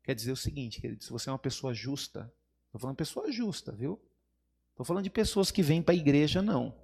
Quer 0.04 0.16
dizer 0.16 0.32
o 0.32 0.36
seguinte, 0.36 0.82
querido, 0.82 1.04
se 1.04 1.12
você 1.12 1.30
é 1.30 1.32
uma 1.32 1.38
pessoa 1.38 1.76
justa, 1.76 2.22
estou 2.66 2.82
falando 2.82 2.96
de 2.96 3.04
pessoa 3.04 3.32
justa, 3.32 3.72
viu? 3.72 4.02
Estou 4.72 4.84
falando 4.84 5.04
de 5.04 5.12
pessoas 5.12 5.52
que 5.52 5.62
vêm 5.62 5.80
para 5.80 5.94
a 5.94 5.96
igreja, 5.96 6.42
não. 6.42 6.76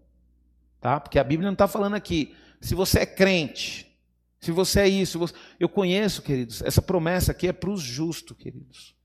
Tá? 0.79 0.99
Porque 0.99 1.17
a 1.17 1.23
Bíblia 1.23 1.47
não 1.47 1.53
está 1.53 1.67
falando 1.67 1.95
aqui, 1.95 2.35
se 2.61 2.75
você 2.75 2.99
é 2.99 3.05
crente, 3.07 3.99
se 4.39 4.51
você 4.51 4.81
é 4.81 4.87
isso, 4.87 5.17
você... 5.17 5.33
eu 5.59 5.67
conheço, 5.67 6.21
queridos, 6.21 6.61
essa 6.61 6.79
promessa 6.79 7.31
aqui 7.31 7.47
é 7.47 7.51
para 7.51 7.71
os 7.71 7.81
justos, 7.81 8.37
queridos. 8.37 8.95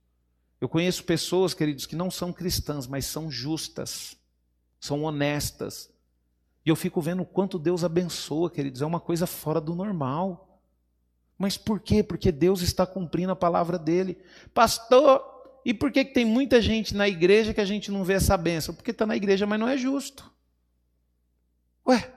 Eu 0.60 0.68
conheço 0.68 1.04
pessoas, 1.04 1.54
queridos, 1.54 1.86
que 1.86 1.96
não 1.96 2.10
são 2.10 2.34
cristãs, 2.34 2.86
mas 2.86 3.06
são 3.06 3.30
justas, 3.30 4.14
são 4.78 5.04
honestas, 5.04 5.90
e 6.64 6.70
eu 6.70 6.76
fico 6.76 7.00
vendo 7.00 7.22
o 7.22 7.26
quanto 7.26 7.58
Deus 7.58 7.84
abençoa, 7.84 8.50
queridos, 8.50 8.80
é 8.80 8.86
uma 8.86 9.00
coisa 9.00 9.26
fora 9.26 9.60
do 9.60 9.74
normal. 9.74 10.60
Mas 11.36 11.58
por 11.58 11.78
quê? 11.78 12.02
Porque 12.02 12.32
Deus 12.32 12.62
está 12.62 12.86
cumprindo 12.86 13.32
a 13.32 13.36
palavra 13.36 13.78
dele. 13.78 14.16
Pastor, 14.54 15.22
e 15.64 15.74
por 15.74 15.92
que, 15.92 16.04
tem 16.04 16.24
muita 16.24 16.62
gente 16.62 16.94
na 16.94 17.06
igreja 17.06 17.52
que 17.52 17.60
a 17.60 17.64
gente 17.64 17.90
não 17.90 18.02
vê 18.02 18.14
essa 18.14 18.36
benção? 18.36 18.74
Porque 18.74 18.92
está 18.92 19.04
na 19.04 19.16
igreja, 19.16 19.46
mas 19.46 19.60
não 19.60 19.68
é 19.68 19.76
justo. 19.76 20.32
Ué, 21.86 22.12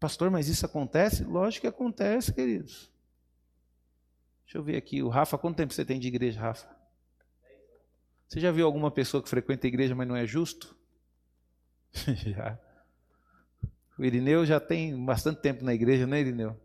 pastor, 0.00 0.30
mas 0.30 0.48
isso 0.48 0.64
acontece? 0.64 1.24
Lógico 1.24 1.62
que 1.62 1.66
acontece, 1.66 2.32
queridos. 2.32 2.90
Deixa 4.44 4.58
eu 4.58 4.62
ver 4.62 4.76
aqui, 4.76 5.02
o 5.02 5.08
Rafa, 5.08 5.36
quanto 5.36 5.56
tempo 5.56 5.74
você 5.74 5.84
tem 5.84 5.98
de 5.98 6.08
igreja, 6.08 6.40
Rafa? 6.40 6.68
Você 8.28 8.40
já 8.40 8.50
viu 8.50 8.64
alguma 8.64 8.90
pessoa 8.90 9.22
que 9.22 9.28
frequenta 9.28 9.66
a 9.66 9.68
igreja, 9.68 9.94
mas 9.94 10.08
não 10.08 10.16
é 10.16 10.26
justo? 10.26 10.74
já. 11.92 12.58
O 14.02 14.04
Irineu 14.04 14.44
já 14.44 14.58
tem 14.58 14.96
bastante 15.04 15.40
tempo 15.40 15.64
na 15.64 15.72
igreja, 15.72 16.08
né, 16.08 16.20
Irineu? 16.20 16.60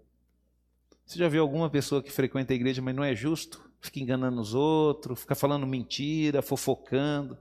Você 1.05 1.19
já 1.19 1.29
viu 1.29 1.43
alguma 1.43 1.69
pessoa 1.69 2.01
que 2.01 2.11
frequenta 2.11 2.51
a 2.51 2.55
igreja, 2.55 2.81
mas 2.81 2.95
não 2.95 3.03
é 3.03 3.13
justo? 3.13 3.63
Fica 3.79 3.99
enganando 3.99 4.41
os 4.41 4.55
outros, 4.55 5.19
fica 5.19 5.35
falando 5.35 5.67
mentira, 5.67 6.41
fofocando. 6.41 7.37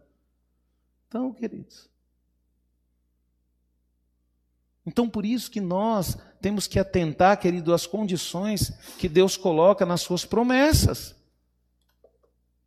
Então, 1.09 1.33
queridos. 1.33 1.89
Então, 4.85 5.09
por 5.09 5.25
isso 5.25 5.51
que 5.51 5.63
nós 5.63 6.19
temos 6.43 6.67
que 6.67 6.79
atentar, 6.79 7.41
querido, 7.41 7.73
às 7.73 7.87
condições 7.87 8.79
que 8.99 9.09
Deus 9.09 9.35
coloca 9.35 9.87
nas 9.87 10.03
suas 10.03 10.27
promessas. 10.27 11.17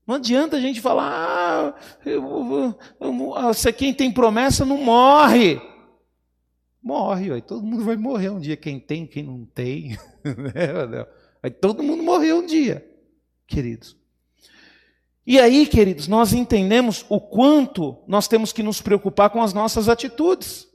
Não 0.07 0.15
adianta 0.15 0.57
a 0.57 0.59
gente 0.59 0.81
falar, 0.81 1.11
ah, 1.13 1.79
eu, 2.03 2.75
eu, 2.99 3.13
eu, 3.53 3.73
quem 3.77 3.93
tem 3.93 4.11
promessa 4.11 4.65
não 4.65 4.83
morre 4.83 5.61
morre. 6.89 7.31
Aí 7.31 7.41
todo 7.41 7.65
mundo 7.65 7.85
vai 7.85 7.95
morrer 7.95 8.29
um 8.29 8.39
dia. 8.39 8.57
Quem 8.57 8.79
tem, 8.79 9.05
quem 9.05 9.23
não 9.23 9.45
tem. 9.45 9.97
Né, 10.21 11.05
aí 11.41 11.49
todo 11.49 11.81
mundo 11.81 12.03
morreu 12.03 12.39
um 12.39 12.45
dia, 12.45 12.85
queridos. 13.47 13.95
E 15.25 15.39
aí, 15.39 15.65
queridos, 15.65 16.09
nós 16.09 16.33
entendemos 16.33 17.05
o 17.07 17.21
quanto 17.21 17.97
nós 18.05 18.27
temos 18.27 18.51
que 18.51 18.61
nos 18.61 18.81
preocupar 18.81 19.29
com 19.29 19.41
as 19.41 19.53
nossas 19.53 19.87
atitudes. 19.87 20.67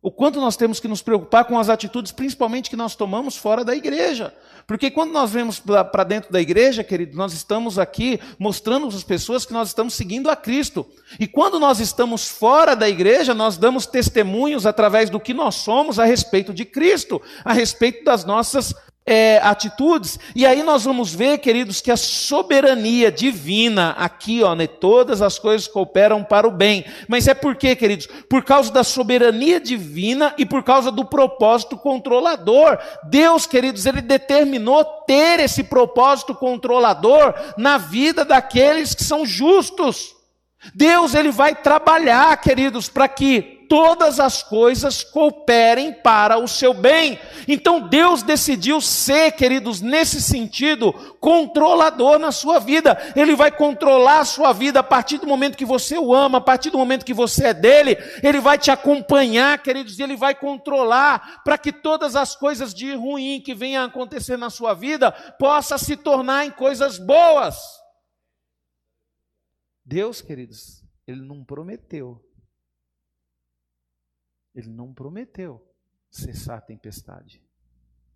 O 0.00 0.10
quanto 0.10 0.40
nós 0.40 0.56
temos 0.56 0.80
que 0.80 0.88
nos 0.88 1.02
preocupar 1.02 1.44
com 1.44 1.58
as 1.58 1.68
atitudes, 1.68 2.12
principalmente 2.12 2.70
que 2.70 2.76
nós 2.76 2.96
tomamos 2.96 3.36
fora 3.36 3.62
da 3.62 3.76
igreja. 3.76 4.34
Porque 4.66 4.90
quando 4.90 5.12
nós 5.12 5.30
vemos 5.30 5.60
para 5.60 6.02
dentro 6.02 6.32
da 6.32 6.40
igreja, 6.40 6.82
querido, 6.82 7.16
nós 7.16 7.32
estamos 7.32 7.78
aqui 7.78 8.18
mostrando 8.36 8.88
às 8.88 9.04
pessoas 9.04 9.46
que 9.46 9.52
nós 9.52 9.68
estamos 9.68 9.94
seguindo 9.94 10.28
a 10.28 10.34
Cristo. 10.34 10.84
E 11.20 11.28
quando 11.28 11.60
nós 11.60 11.78
estamos 11.78 12.26
fora 12.26 12.74
da 12.74 12.88
igreja, 12.88 13.32
nós 13.32 13.56
damos 13.56 13.86
testemunhos 13.86 14.66
através 14.66 15.08
do 15.08 15.20
que 15.20 15.32
nós 15.32 15.54
somos 15.54 16.00
a 16.00 16.04
respeito 16.04 16.52
de 16.52 16.64
Cristo, 16.64 17.22
a 17.44 17.52
respeito 17.52 18.02
das 18.02 18.24
nossas 18.24 18.74
é, 19.06 19.38
atitudes. 19.42 20.18
E 20.34 20.44
aí 20.44 20.62
nós 20.62 20.84
vamos 20.84 21.14
ver, 21.14 21.38
queridos, 21.38 21.80
que 21.80 21.90
a 21.90 21.96
soberania 21.96 23.10
divina 23.12 23.90
aqui, 23.90 24.42
ó, 24.42 24.54
né, 24.54 24.66
todas 24.66 25.22
as 25.22 25.38
coisas 25.38 25.68
cooperam 25.68 26.24
para 26.24 26.48
o 26.48 26.50
bem. 26.50 26.84
Mas 27.08 27.28
é 27.28 27.34
por 27.34 27.54
quê, 27.54 27.76
queridos? 27.76 28.08
Por 28.28 28.42
causa 28.42 28.72
da 28.72 28.82
soberania 28.82 29.60
divina 29.60 30.34
e 30.36 30.44
por 30.44 30.64
causa 30.64 30.90
do 30.90 31.04
propósito 31.04 31.76
controlador. 31.76 32.78
Deus, 33.04 33.46
queridos, 33.46 33.86
ele 33.86 34.00
determinou 34.00 34.84
ter 35.06 35.38
esse 35.38 35.62
propósito 35.62 36.34
controlador 36.34 37.34
na 37.56 37.78
vida 37.78 38.24
daqueles 38.24 38.94
que 38.94 39.04
são 39.04 39.24
justos. 39.24 40.16
Deus 40.74 41.14
ele 41.14 41.30
vai 41.30 41.54
trabalhar, 41.54 42.36
queridos, 42.40 42.88
para 42.88 43.06
que 43.06 43.55
todas 43.68 44.18
as 44.18 44.42
coisas 44.42 45.04
cooperem 45.04 45.92
para 45.92 46.38
o 46.38 46.48
seu 46.48 46.72
bem. 46.74 47.18
Então 47.46 47.80
Deus 47.80 48.22
decidiu 48.22 48.80
ser, 48.80 49.32
queridos, 49.32 49.80
nesse 49.80 50.20
sentido, 50.20 50.92
controlador 51.20 52.18
na 52.18 52.32
sua 52.32 52.58
vida. 52.58 52.96
Ele 53.14 53.34
vai 53.34 53.50
controlar 53.50 54.20
a 54.20 54.24
sua 54.24 54.52
vida 54.52 54.80
a 54.80 54.82
partir 54.82 55.18
do 55.18 55.26
momento 55.26 55.56
que 55.56 55.64
você 55.64 55.98
o 55.98 56.14
ama, 56.14 56.38
a 56.38 56.40
partir 56.40 56.70
do 56.70 56.78
momento 56.78 57.04
que 57.04 57.14
você 57.14 57.48
é 57.48 57.54
dele. 57.54 57.96
Ele 58.22 58.40
vai 58.40 58.58
te 58.58 58.70
acompanhar, 58.70 59.62
queridos, 59.62 59.98
e 59.98 60.02
ele 60.02 60.16
vai 60.16 60.34
controlar 60.34 61.42
para 61.44 61.58
que 61.58 61.72
todas 61.72 62.16
as 62.16 62.34
coisas 62.34 62.74
de 62.74 62.94
ruim 62.94 63.40
que 63.40 63.54
venham 63.54 63.82
a 63.82 63.86
acontecer 63.86 64.36
na 64.36 64.50
sua 64.50 64.74
vida 64.74 65.12
possa 65.38 65.78
se 65.78 65.96
tornar 65.96 66.46
em 66.46 66.50
coisas 66.50 66.98
boas. 66.98 67.56
Deus, 69.84 70.20
queridos, 70.20 70.82
ele 71.06 71.22
não 71.22 71.44
prometeu 71.44 72.25
ele 74.56 74.70
não 74.70 74.92
prometeu 74.92 75.62
cessar 76.10 76.58
a 76.58 76.62
tempestade. 76.62 77.42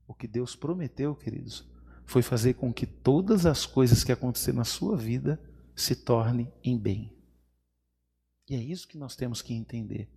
O 0.07 0.15
que 0.15 0.27
Deus 0.27 0.57
prometeu, 0.57 1.15
queridos, 1.15 1.69
foi 2.05 2.23
fazer 2.23 2.55
com 2.55 2.73
que 2.73 2.87
todas 2.87 3.47
as 3.47 3.67
coisas 3.67 4.03
que 4.03 4.11
acontecerem 4.11 4.59
na 4.59 4.65
sua 4.65 4.97
vida 4.97 5.41
se 5.77 5.95
tornem 5.95 6.53
em 6.65 6.77
bem. 6.77 7.13
E 8.49 8.57
é 8.57 8.59
isso 8.59 8.89
que 8.89 8.99
nós 8.99 9.15
temos 9.15 9.43
que 9.43 9.55
entender. 9.55 10.09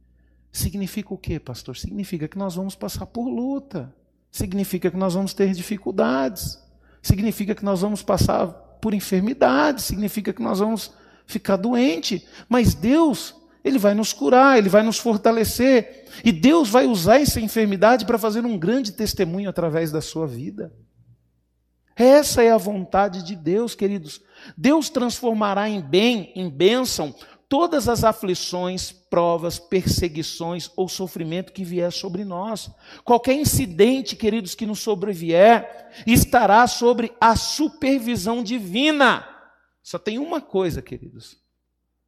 Significa 0.52 1.14
o 1.14 1.18
que, 1.18 1.40
pastor? 1.40 1.76
Significa 1.76 2.28
que 2.28 2.38
nós 2.38 2.56
vamos 2.56 2.74
passar 2.74 3.06
por 3.06 3.28
luta. 3.28 3.96
Significa 4.32 4.90
que 4.90 4.98
nós 4.98 5.14
vamos 5.14 5.34
ter 5.34 5.54
dificuldades. 5.54 6.60
Significa 7.02 7.54
que 7.54 7.66
nós 7.66 7.82
vamos 7.82 8.02
passar 8.02 8.48
por 8.48 8.94
enfermidades. 8.94 9.86
Significa 9.86 10.34
que 10.34 10.42
nós 10.42 10.60
vamos 10.60 10.92
ficar 11.28 11.58
doente. 11.58 12.28
Mas 12.50 12.74
Deus 12.74 13.36
ele 13.64 13.80
vai 13.80 13.94
nos 13.94 14.12
curar, 14.12 14.58
ele 14.58 14.68
vai 14.68 14.84
nos 14.84 14.98
fortalecer. 14.98 16.06
E 16.24 16.32
Deus 16.32 16.70
vai 16.70 16.86
usar 16.86 17.22
essa 17.22 17.40
enfermidade 17.40 18.06
para 18.06 18.18
fazer 18.18 18.46
um 18.46 18.58
grande 18.58 18.92
testemunho 18.92 19.50
através 19.50 19.92
da 19.92 20.02
sua 20.02 20.28
vida. 20.28 20.74
Essa 21.96 22.44
é 22.44 22.52
a 22.52 22.58
vontade 22.58 23.24
de 23.24 23.36
Deus, 23.36 23.74
queridos. 23.74 24.20
Deus 24.58 24.90
transformará 24.90 25.70
em 25.70 25.80
bem, 25.80 26.34
em 26.36 26.50
bênção, 26.50 27.16
todas 27.48 27.88
as 27.88 28.04
aflições, 28.04 28.92
provas, 28.92 29.60
perseguições 29.60 30.70
ou 30.76 30.90
sofrimento 30.90 31.54
que 31.54 31.64
vier 31.64 31.92
sobre 31.92 32.26
nós. 32.26 32.70
Qualquer 33.06 33.36
incidente, 33.36 34.16
queridos, 34.16 34.56
que 34.56 34.66
nos 34.66 34.80
sobrevier, 34.80 35.92
estará 36.06 36.66
sobre 36.68 37.14
a 37.22 37.36
supervisão 37.36 38.44
divina. 38.44 39.26
Só 39.84 40.00
tem 40.00 40.18
uma 40.18 40.42
coisa, 40.42 40.82
queridos 40.82 41.43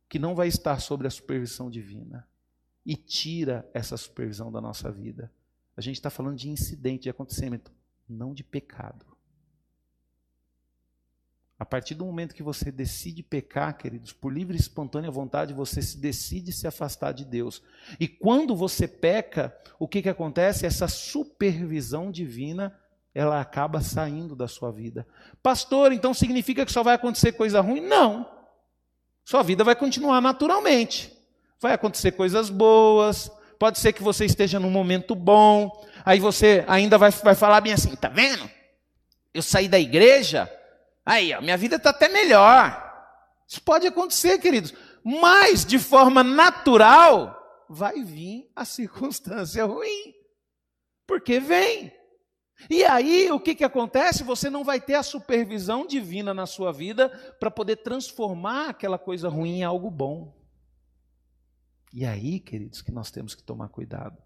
que 0.07 0.19
não 0.19 0.35
vai 0.35 0.47
estar 0.47 0.79
sobre 0.79 1.07
a 1.07 1.11
supervisão 1.11 1.69
divina 1.69 2.27
e 2.85 2.95
tira 2.95 3.69
essa 3.73 3.97
supervisão 3.97 4.51
da 4.51 4.61
nossa 4.61 4.91
vida. 4.91 5.31
A 5.75 5.81
gente 5.81 5.95
está 5.95 6.09
falando 6.09 6.37
de 6.37 6.49
incidente, 6.49 7.03
de 7.03 7.09
acontecimento, 7.09 7.71
não 8.07 8.33
de 8.33 8.43
pecado. 8.43 9.05
A 11.57 11.65
partir 11.65 11.95
do 11.95 12.05
momento 12.05 12.35
que 12.35 12.43
você 12.43 12.69
decide 12.69 13.23
pecar, 13.23 13.77
queridos, 13.77 14.11
por 14.11 14.31
livre 14.31 14.57
e 14.57 14.59
espontânea 14.59 15.09
vontade, 15.09 15.53
você 15.53 15.81
se 15.81 15.97
decide 15.97 16.51
se 16.51 16.67
afastar 16.67 17.13
de 17.13 17.23
Deus. 17.23 17.63
E 17.97 18.09
quando 18.09 18.55
você 18.55 18.87
peca, 18.87 19.55
o 19.79 19.87
que, 19.87 20.01
que 20.01 20.09
acontece? 20.09 20.65
Essa 20.65 20.87
supervisão 20.87 22.11
divina, 22.11 22.77
ela 23.13 23.39
acaba 23.39 23.79
saindo 23.81 24.35
da 24.35 24.49
sua 24.49 24.69
vida. 24.69 25.07
Pastor, 25.41 25.93
então 25.93 26.13
significa 26.13 26.65
que 26.65 26.73
só 26.73 26.83
vai 26.83 26.95
acontecer 26.95 27.31
coisa 27.31 27.61
ruim? 27.61 27.79
Não. 27.79 28.34
Sua 29.25 29.41
vida 29.41 29.63
vai 29.63 29.75
continuar 29.75 30.21
naturalmente. 30.21 31.11
Vai 31.59 31.73
acontecer 31.73 32.11
coisas 32.11 32.51
boas, 32.51 33.31
pode 33.57 33.79
ser 33.79 33.91
que 33.91 34.03
você 34.03 34.23
esteja 34.23 34.59
num 34.59 34.69
momento 34.69 35.15
bom, 35.15 35.83
aí 36.05 36.19
você 36.19 36.63
ainda 36.67 36.95
vai, 36.95 37.09
vai 37.09 37.33
falar 37.33 37.59
bem 37.59 37.73
assim: 37.73 37.95
tá 37.95 38.07
vendo? 38.07 38.47
Eu 39.33 39.41
saí 39.41 39.67
da 39.67 39.79
igreja, 39.79 40.49
aí, 41.03 41.33
ó, 41.33 41.41
minha 41.41 41.57
vida 41.57 41.77
está 41.77 41.89
até 41.89 42.07
melhor. 42.07 42.83
Isso 43.47 43.61
pode 43.61 43.87
acontecer, 43.87 44.37
queridos, 44.37 44.73
mas 45.03 45.65
de 45.65 45.79
forma 45.79 46.23
natural 46.23 47.65
vai 47.67 48.03
vir 48.03 48.49
a 48.55 48.63
circunstância 48.63 49.65
ruim, 49.65 50.13
porque 51.07 51.39
vem. 51.39 51.91
E 52.69 52.83
aí, 52.83 53.29
o 53.31 53.39
que, 53.39 53.53
que 53.53 53.63
acontece? 53.63 54.23
Você 54.23 54.49
não 54.49 54.63
vai 54.63 54.79
ter 54.79 54.95
a 54.95 55.03
supervisão 55.03 55.85
divina 55.85 56.33
na 56.33 56.45
sua 56.45 56.71
vida 56.71 57.09
para 57.39 57.51
poder 57.51 57.77
transformar 57.77 58.69
aquela 58.69 58.97
coisa 58.97 59.29
ruim 59.29 59.59
em 59.59 59.63
algo 59.63 59.91
bom. 59.91 60.33
E 61.93 62.05
aí, 62.05 62.39
queridos, 62.39 62.81
que 62.81 62.91
nós 62.91 63.11
temos 63.11 63.35
que 63.35 63.43
tomar 63.43 63.69
cuidado. 63.69 64.17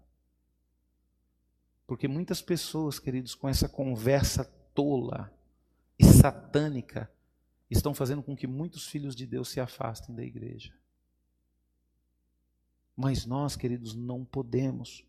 Porque 1.86 2.06
muitas 2.06 2.40
pessoas, 2.40 2.98
queridos, 2.98 3.34
com 3.34 3.48
essa 3.48 3.68
conversa 3.68 4.44
tola 4.74 5.32
e 5.98 6.04
satânica, 6.04 7.10
estão 7.68 7.92
fazendo 7.92 8.22
com 8.22 8.36
que 8.36 8.46
muitos 8.46 8.86
filhos 8.86 9.14
de 9.14 9.26
Deus 9.26 9.48
se 9.48 9.60
afastem 9.60 10.14
da 10.14 10.22
igreja. 10.22 10.72
Mas 12.96 13.26
nós, 13.26 13.56
queridos, 13.56 13.94
não 13.94 14.24
podemos 14.24 15.04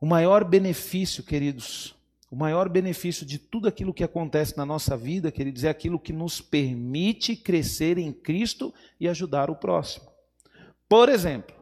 o 0.00 0.06
maior 0.06 0.44
benefício, 0.44 1.22
queridos, 1.22 1.94
o 2.30 2.36
maior 2.36 2.68
benefício 2.68 3.24
de 3.24 3.38
tudo 3.38 3.68
aquilo 3.68 3.94
que 3.94 4.04
acontece 4.04 4.56
na 4.56 4.66
nossa 4.66 4.96
vida, 4.96 5.30
queridos, 5.30 5.64
é 5.64 5.68
aquilo 5.68 5.98
que 5.98 6.12
nos 6.12 6.40
permite 6.40 7.36
crescer 7.36 7.98
em 7.98 8.12
Cristo 8.12 8.74
e 8.98 9.08
ajudar 9.08 9.48
o 9.50 9.56
próximo. 9.56 10.10
Por 10.88 11.08
exemplo, 11.08 11.56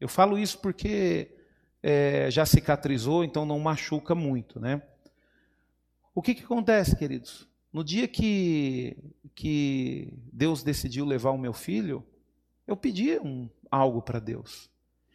eu 0.00 0.08
falo 0.08 0.38
isso 0.38 0.58
porque 0.58 1.36
é, 1.82 2.30
já 2.30 2.46
cicatrizou, 2.46 3.24
então 3.24 3.44
não 3.44 3.58
machuca 3.58 4.14
muito, 4.14 4.58
né? 4.58 4.82
O 6.14 6.22
que, 6.22 6.34
que 6.34 6.44
acontece, 6.44 6.96
queridos? 6.96 7.48
No 7.72 7.82
dia 7.82 8.06
que, 8.06 8.96
que 9.34 10.14
Deus 10.32 10.62
decidiu 10.62 11.04
levar 11.04 11.30
o 11.30 11.38
meu 11.38 11.52
filho, 11.52 12.06
eu 12.66 12.76
pedi 12.76 13.18
um, 13.18 13.50
algo 13.70 14.00
para 14.00 14.20
Deus. 14.20 14.70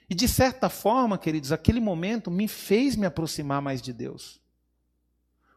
E 0.10 0.16
de 0.16 0.28
certa 0.28 0.70
forma, 0.70 1.18
queridos, 1.18 1.52
aquele 1.52 1.80
momento 1.80 2.32
me 2.32 2.48
fez 2.48 2.96
me 2.96 3.06
aproximar 3.06 3.62
mais 3.62 3.82
de 3.82 3.94
Deus. 3.94 4.42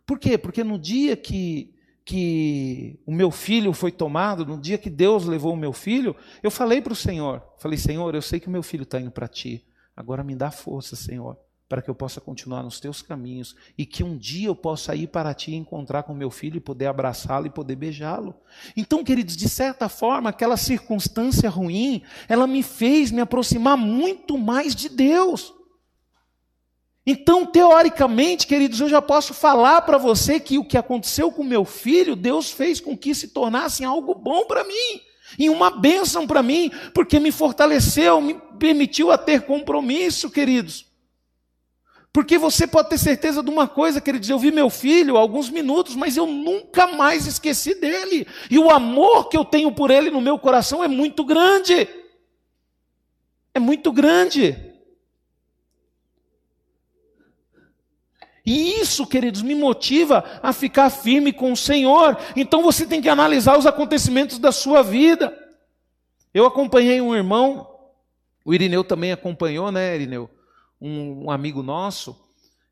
Por 0.06 0.18
quê? 0.18 0.36
Porque 0.36 0.62
no 0.62 0.78
dia 0.78 1.16
que, 1.16 1.74
que 2.04 3.00
o 3.06 3.12
meu 3.12 3.30
filho 3.30 3.72
foi 3.72 3.90
tomado, 3.90 4.44
no 4.44 4.60
dia 4.60 4.76
que 4.76 4.90
Deus 4.90 5.24
levou 5.24 5.54
o 5.54 5.56
meu 5.56 5.72
filho, 5.72 6.14
eu 6.42 6.50
falei 6.50 6.82
para 6.82 6.92
o 6.92 6.96
Senhor: 6.96 7.42
falei, 7.56 7.78
Senhor, 7.78 8.14
eu 8.14 8.20
sei 8.20 8.38
que 8.38 8.48
o 8.48 8.50
meu 8.50 8.62
filho 8.62 8.82
está 8.82 9.00
indo 9.00 9.10
para 9.10 9.26
ti, 9.26 9.64
agora 9.96 10.22
me 10.22 10.34
dá 10.34 10.50
força, 10.50 10.96
Senhor, 10.96 11.38
para 11.72 11.80
que 11.80 11.88
eu 11.88 11.94
possa 11.94 12.20
continuar 12.20 12.62
nos 12.62 12.78
teus 12.78 13.00
caminhos 13.00 13.56
e 13.78 13.86
que 13.86 14.04
um 14.04 14.14
dia 14.14 14.48
eu 14.48 14.54
possa 14.54 14.94
ir 14.94 15.06
para 15.06 15.32
ti 15.32 15.54
encontrar 15.54 16.02
com 16.02 16.12
meu 16.12 16.30
filho 16.30 16.58
e 16.58 16.60
poder 16.60 16.84
abraçá-lo 16.84 17.46
e 17.46 17.50
poder 17.50 17.76
beijá-lo. 17.76 18.34
Então, 18.76 19.02
queridos, 19.02 19.34
de 19.34 19.48
certa 19.48 19.88
forma, 19.88 20.28
aquela 20.28 20.58
circunstância 20.58 21.48
ruim, 21.48 22.02
ela 22.28 22.46
me 22.46 22.62
fez 22.62 23.10
me 23.10 23.22
aproximar 23.22 23.78
muito 23.78 24.36
mais 24.36 24.74
de 24.74 24.90
Deus. 24.90 25.54
Então, 27.06 27.46
teoricamente, 27.46 28.46
queridos, 28.46 28.78
eu 28.78 28.90
já 28.90 29.00
posso 29.00 29.32
falar 29.32 29.80
para 29.80 29.96
você 29.96 30.38
que 30.38 30.58
o 30.58 30.66
que 30.66 30.76
aconteceu 30.76 31.32
com 31.32 31.42
meu 31.42 31.64
filho, 31.64 32.14
Deus 32.14 32.50
fez 32.50 32.80
com 32.80 32.94
que 32.94 33.14
se 33.14 33.28
tornasse 33.28 33.82
algo 33.82 34.14
bom 34.14 34.44
para 34.44 34.62
mim 34.62 35.00
e 35.38 35.48
uma 35.48 35.70
bênção 35.70 36.26
para 36.26 36.42
mim, 36.42 36.70
porque 36.92 37.18
me 37.18 37.32
fortaleceu, 37.32 38.20
me 38.20 38.34
permitiu 38.58 39.10
a 39.10 39.16
ter 39.16 39.46
compromisso, 39.46 40.28
queridos. 40.28 40.91
Porque 42.12 42.36
você 42.36 42.66
pode 42.66 42.90
ter 42.90 42.98
certeza 42.98 43.42
de 43.42 43.48
uma 43.48 43.66
coisa, 43.66 44.00
queridos, 44.00 44.28
eu 44.28 44.38
vi 44.38 44.50
meu 44.50 44.68
filho 44.68 45.16
há 45.16 45.20
alguns 45.20 45.48
minutos, 45.48 45.96
mas 45.96 46.16
eu 46.16 46.26
nunca 46.26 46.86
mais 46.86 47.26
esqueci 47.26 47.74
dele. 47.74 48.26
E 48.50 48.58
o 48.58 48.70
amor 48.70 49.30
que 49.30 49.36
eu 49.36 49.44
tenho 49.44 49.72
por 49.72 49.90
ele 49.90 50.10
no 50.10 50.20
meu 50.20 50.38
coração 50.38 50.84
é 50.84 50.88
muito 50.88 51.24
grande. 51.24 51.88
É 53.54 53.58
muito 53.58 53.90
grande. 53.90 54.72
E 58.44 58.80
isso, 58.80 59.06
queridos, 59.06 59.40
me 59.40 59.54
motiva 59.54 60.22
a 60.42 60.52
ficar 60.52 60.90
firme 60.90 61.32
com 61.32 61.52
o 61.52 61.56
Senhor. 61.56 62.18
Então 62.36 62.62
você 62.62 62.84
tem 62.84 63.00
que 63.00 63.08
analisar 63.08 63.56
os 63.56 63.64
acontecimentos 63.64 64.38
da 64.38 64.52
sua 64.52 64.82
vida. 64.82 65.38
Eu 66.34 66.44
acompanhei 66.44 67.00
um 67.00 67.14
irmão, 67.14 67.70
o 68.44 68.52
Irineu 68.52 68.84
também 68.84 69.12
acompanhou, 69.12 69.72
né, 69.72 69.94
Irineu? 69.94 70.28
Um, 70.84 71.26
um 71.26 71.30
amigo 71.30 71.62
nosso 71.62 72.28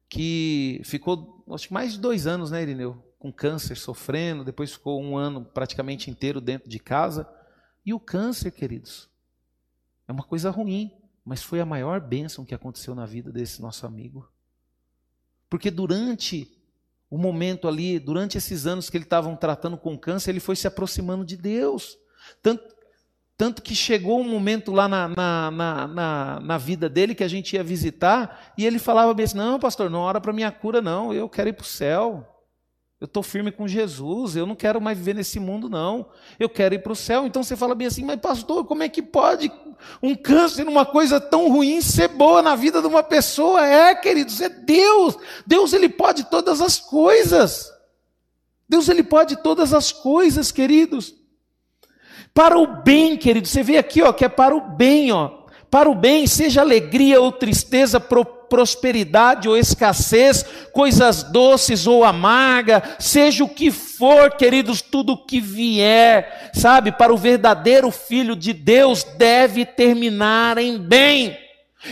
que 0.09 0.81
ficou, 0.85 1.44
acho 1.53 1.68
que 1.68 1.73
mais 1.73 1.92
de 1.92 2.01
dois 2.01 2.27
anos, 2.27 2.51
né, 2.51 2.61
Irineu? 2.61 3.01
Com 3.20 3.33
câncer, 3.33 3.77
sofrendo, 3.77 4.44
depois 4.44 4.73
ficou 4.73 5.01
um 5.01 5.16
ano 5.16 5.44
praticamente 5.44 6.11
inteiro 6.11 6.40
dentro 6.40 6.68
de 6.68 6.81
casa. 6.81 7.29
E 7.87 7.94
o 7.94 8.01
câncer, 8.01 8.51
queridos, 8.51 9.09
é 10.09 10.12
uma 10.12 10.25
coisa 10.25 10.51
ruim, 10.51 10.90
mas 11.25 11.40
foi 11.40 11.61
a 11.61 11.64
maior 11.64 12.01
bênção 12.01 12.44
que 12.44 12.55
aconteceu 12.55 12.94
na 12.94 13.07
vida 13.07 13.31
desse 13.31 13.62
nosso 13.62 13.87
amigo. 13.87 14.29
Porque 15.49 15.70
durante 15.70 16.61
o 17.09 17.16
momento 17.16 17.68
ali, 17.68 17.99
durante 18.01 18.37
esses 18.37 18.66
anos 18.66 18.90
que 18.90 18.96
ele 18.96 19.05
estavam 19.05 19.37
tratando 19.37 19.77
com 19.77 19.96
câncer, 19.96 20.31
ele 20.31 20.40
foi 20.40 20.57
se 20.57 20.66
aproximando 20.66 21.25
de 21.25 21.37
Deus. 21.37 21.96
Tanto, 22.42 22.75
tanto 23.40 23.62
que 23.62 23.74
chegou 23.74 24.20
um 24.20 24.29
momento 24.29 24.70
lá 24.70 24.87
na, 24.87 25.09
na, 25.09 25.50
na, 25.50 25.87
na, 25.88 26.40
na 26.40 26.59
vida 26.59 26.90
dele 26.90 27.14
que 27.14 27.24
a 27.24 27.29
gente 27.29 27.57
ia 27.57 27.64
visitar, 27.64 28.53
e 28.55 28.66
ele 28.66 28.79
falava 28.79 29.14
bem 29.14 29.24
assim: 29.24 29.38
Não, 29.38 29.59
pastor, 29.59 29.88
não 29.88 30.00
hora 30.00 30.20
para 30.20 30.31
minha 30.31 30.53
cura, 30.53 30.83
não, 30.83 31.11
eu 31.11 31.26
quero 31.26 31.48
ir 31.48 31.55
para 31.55 31.62
o 31.62 31.66
céu. 31.66 32.26
Eu 33.00 33.07
estou 33.07 33.22
firme 33.22 33.50
com 33.50 33.66
Jesus, 33.66 34.37
eu 34.37 34.44
não 34.44 34.55
quero 34.55 34.79
mais 34.79 34.98
viver 34.98 35.14
nesse 35.14 35.40
mundo, 35.40 35.70
não. 35.70 36.11
Eu 36.38 36.50
quero 36.50 36.74
ir 36.74 36.83
para 36.83 36.92
o 36.92 36.94
céu. 36.94 37.24
Então 37.24 37.42
você 37.42 37.57
fala 37.57 37.74
bem 37.74 37.87
assim, 37.87 38.05
mas 38.05 38.20
pastor, 38.20 38.66
como 38.66 38.83
é 38.83 38.90
que 38.90 39.00
pode 39.00 39.50
um 40.03 40.14
câncer, 40.14 40.68
uma 40.68 40.85
coisa 40.85 41.18
tão 41.18 41.48
ruim, 41.48 41.81
ser 41.81 42.09
boa 42.09 42.42
na 42.42 42.55
vida 42.55 42.83
de 42.83 42.88
uma 42.88 43.03
pessoa? 43.03 43.66
É, 43.66 43.94
queridos, 43.94 44.38
é 44.42 44.50
Deus. 44.50 45.16
Deus, 45.46 45.72
Ele 45.72 45.88
pode 45.88 46.24
todas 46.24 46.61
as 46.61 46.79
coisas. 46.79 47.72
Deus, 48.68 48.87
Ele 48.87 49.03
pode 49.03 49.37
todas 49.37 49.72
as 49.72 49.92
coisas, 49.92 50.53
queridos. 50.53 51.19
Para 52.33 52.59
o 52.59 52.66
bem, 52.66 53.16
querido, 53.16 53.49
você 53.49 53.62
vê 53.62 53.77
aqui, 53.77 54.03
ó, 54.03 54.12
que 54.12 54.25
é 54.25 54.29
para 54.29 54.55
o 54.55 54.61
bem, 54.61 55.11
ó. 55.12 55.40
Para 55.71 55.88
o 55.88 55.95
bem, 55.95 56.27
seja 56.27 56.61
alegria 56.61 57.21
ou 57.21 57.31
tristeza, 57.31 58.01
prosperidade 58.01 59.49
ou 59.49 59.57
escassez, 59.57 60.45
coisas 60.73 61.23
doces 61.23 61.87
ou 61.87 62.05
amarga, 62.05 62.83
seja 62.99 63.45
o 63.45 63.49
que 63.49 63.71
for, 63.71 64.33
queridos, 64.33 64.83
tudo 64.83 65.25
que 65.25 65.40
vier, 65.40 66.51
sabe, 66.53 66.90
para 66.90 67.14
o 67.14 67.16
verdadeiro 67.16 67.90
filho 67.93 68.35
de 68.35 68.53
Deus 68.53 69.05
deve 69.05 69.64
terminar 69.64 70.59
em 70.59 70.77
bem. 70.77 71.38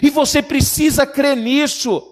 E 0.03 0.11
você 0.11 0.43
precisa 0.43 1.07
crer 1.07 1.37
nisso. 1.37 2.03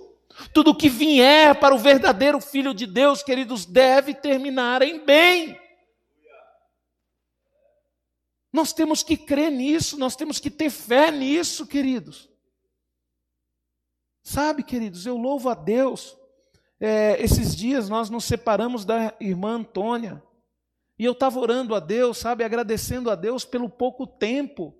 Tudo 0.52 0.74
que 0.74 0.88
vier 0.88 1.56
para 1.56 1.74
o 1.74 1.78
verdadeiro 1.78 2.40
filho 2.40 2.72
de 2.72 2.86
Deus, 2.86 3.22
queridos, 3.22 3.66
deve 3.66 4.14
terminar 4.14 4.82
em 4.82 5.04
bem. 5.04 5.58
Nós 8.56 8.72
temos 8.72 9.02
que 9.02 9.18
crer 9.18 9.52
nisso, 9.52 9.98
nós 9.98 10.16
temos 10.16 10.40
que 10.40 10.48
ter 10.50 10.70
fé 10.70 11.10
nisso, 11.10 11.66
queridos. 11.66 12.26
Sabe, 14.22 14.62
queridos, 14.62 15.04
eu 15.04 15.18
louvo 15.18 15.50
a 15.50 15.54
Deus. 15.54 16.16
É, 16.80 17.22
esses 17.22 17.54
dias 17.54 17.90
nós 17.90 18.08
nos 18.08 18.24
separamos 18.24 18.86
da 18.86 19.14
irmã 19.20 19.56
Antônia. 19.56 20.22
E 20.98 21.04
eu 21.04 21.12
estava 21.12 21.38
orando 21.38 21.74
a 21.74 21.80
Deus, 21.80 22.16
sabe, 22.16 22.44
agradecendo 22.44 23.10
a 23.10 23.14
Deus 23.14 23.44
pelo 23.44 23.68
pouco 23.68 24.06
tempo 24.06 24.74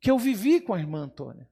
que 0.00 0.10
eu 0.10 0.18
vivi 0.18 0.60
com 0.60 0.74
a 0.74 0.80
irmã 0.80 1.04
Antônia. 1.04 1.48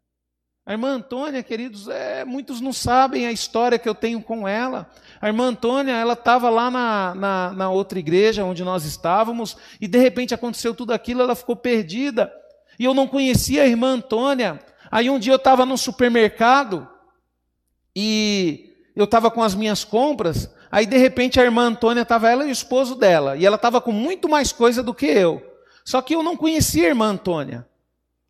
A 0.68 0.72
irmã 0.72 0.96
Antônia, 0.96 1.42
queridos, 1.42 1.88
é, 1.88 2.26
muitos 2.26 2.60
não 2.60 2.74
sabem 2.74 3.26
a 3.26 3.32
história 3.32 3.78
que 3.78 3.88
eu 3.88 3.94
tenho 3.94 4.20
com 4.20 4.46
ela. 4.46 4.86
A 5.18 5.26
irmã 5.26 5.46
Antônia, 5.46 5.94
ela 5.94 6.12
estava 6.12 6.50
lá 6.50 6.70
na, 6.70 7.14
na, 7.14 7.52
na 7.54 7.70
outra 7.70 7.98
igreja 7.98 8.44
onde 8.44 8.62
nós 8.62 8.84
estávamos, 8.84 9.56
e 9.80 9.88
de 9.88 9.96
repente 9.96 10.34
aconteceu 10.34 10.74
tudo 10.74 10.92
aquilo, 10.92 11.22
ela 11.22 11.34
ficou 11.34 11.56
perdida. 11.56 12.30
E 12.78 12.84
eu 12.84 12.92
não 12.92 13.08
conhecia 13.08 13.62
a 13.62 13.66
irmã 13.66 13.94
Antônia. 13.94 14.60
Aí 14.90 15.08
um 15.08 15.18
dia 15.18 15.32
eu 15.32 15.38
estava 15.38 15.64
no 15.64 15.78
supermercado, 15.78 16.86
e 17.96 18.70
eu 18.94 19.04
estava 19.04 19.30
com 19.30 19.42
as 19.42 19.54
minhas 19.54 19.84
compras, 19.84 20.54
aí 20.70 20.84
de 20.84 20.98
repente 20.98 21.40
a 21.40 21.44
irmã 21.44 21.62
Antônia 21.68 22.02
estava 22.02 22.28
ela 22.28 22.44
e 22.44 22.50
o 22.50 22.52
esposo 22.52 22.94
dela, 22.94 23.38
e 23.38 23.46
ela 23.46 23.56
estava 23.56 23.80
com 23.80 23.90
muito 23.90 24.28
mais 24.28 24.52
coisa 24.52 24.82
do 24.82 24.92
que 24.92 25.06
eu. 25.06 25.42
Só 25.82 26.02
que 26.02 26.14
eu 26.14 26.22
não 26.22 26.36
conhecia 26.36 26.84
a 26.84 26.88
irmã 26.88 27.06
Antônia. 27.06 27.66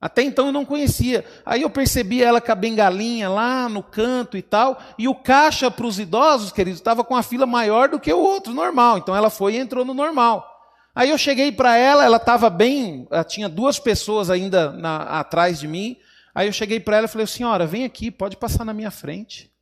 Até 0.01 0.23
então 0.23 0.47
eu 0.47 0.53
não 0.53 0.65
conhecia. 0.65 1.25
Aí 1.45 1.63
eu 1.63 1.71
percebi 1.71 2.23
ela 2.23 2.41
com 2.41 2.53
a 2.53 2.55
bengalinha 2.55 3.29
lá 3.29 3.69
no 3.69 3.83
canto 3.83 4.37
e 4.37 4.43
tal, 4.43 4.81
e 4.97 5.09
o 5.09 5.15
caixa 5.15 5.71
para 5.71 5.87
os 5.87 5.99
idosos, 5.99 6.53
queridos, 6.53 6.79
estava 6.79 7.03
com 7.03 7.17
a 7.17 7.23
fila 7.23 7.47
maior 7.47 7.89
do 7.89 7.99
que 7.99 8.13
o 8.13 8.19
outro, 8.19 8.55
normal. 8.55 8.99
Então 8.99 9.15
ela 9.15 9.31
foi 9.31 9.55
e 9.55 9.59
entrou 9.59 9.85
no 9.85 9.95
normal. 9.95 10.47
Aí 10.95 11.11
eu 11.11 11.19
cheguei 11.19 11.53
para 11.53 11.77
ela, 11.77 12.05
ela 12.05 12.17
estava 12.17 12.49
bem, 12.51 13.07
ela 13.11 13.25
tinha 13.25 13.49
duas 13.49 13.79
pessoas 13.79 14.31
ainda 14.31 14.73
na, 14.73 15.21
atrás 15.21 15.59
de 15.59 15.67
mim. 15.67 15.97
Aí 16.35 16.47
eu 16.49 16.53
cheguei 16.53 16.79
para 16.79 16.97
ela 16.97 17.07
e 17.07 17.11
falei: 17.11 17.27
Senhora, 17.27 17.67
vem 17.67 17.85
aqui, 17.85 18.11
pode 18.11 18.37
passar 18.37 18.65
na 18.65 18.73
minha 18.73 18.91
frente. 18.91 19.53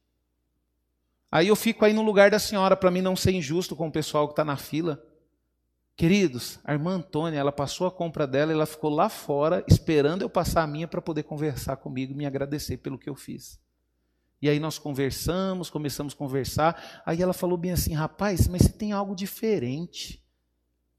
Aí 1.30 1.48
eu 1.48 1.56
fico 1.56 1.84
aí 1.84 1.92
no 1.92 2.02
lugar 2.02 2.30
da 2.30 2.38
senhora 2.38 2.76
para 2.76 2.90
mim 2.90 3.02
não 3.02 3.16
ser 3.16 3.32
injusto 3.32 3.74
com 3.74 3.88
o 3.88 3.92
pessoal 3.92 4.26
que 4.26 4.32
está 4.32 4.44
na 4.44 4.56
fila. 4.56 5.02
Queridos, 5.96 6.58
a 6.62 6.74
irmã 6.74 6.96
Antônia, 6.96 7.38
ela 7.38 7.50
passou 7.50 7.86
a 7.86 7.90
compra 7.90 8.26
dela, 8.26 8.52
ela 8.52 8.66
ficou 8.66 8.90
lá 8.90 9.08
fora 9.08 9.64
esperando 9.66 10.20
eu 10.20 10.28
passar 10.28 10.62
a 10.62 10.66
minha 10.66 10.86
para 10.86 11.00
poder 11.00 11.22
conversar 11.22 11.76
comigo, 11.76 12.14
me 12.14 12.26
agradecer 12.26 12.76
pelo 12.76 12.98
que 12.98 13.08
eu 13.08 13.14
fiz. 13.14 13.58
E 14.42 14.50
aí 14.50 14.60
nós 14.60 14.78
conversamos, 14.78 15.70
começamos 15.70 16.12
a 16.12 16.16
conversar. 16.16 17.02
Aí 17.06 17.22
ela 17.22 17.32
falou 17.32 17.56
bem 17.56 17.72
assim, 17.72 17.94
rapaz, 17.94 18.46
mas 18.46 18.62
você 18.62 18.72
tem 18.72 18.92
algo 18.92 19.16
diferente. 19.16 20.22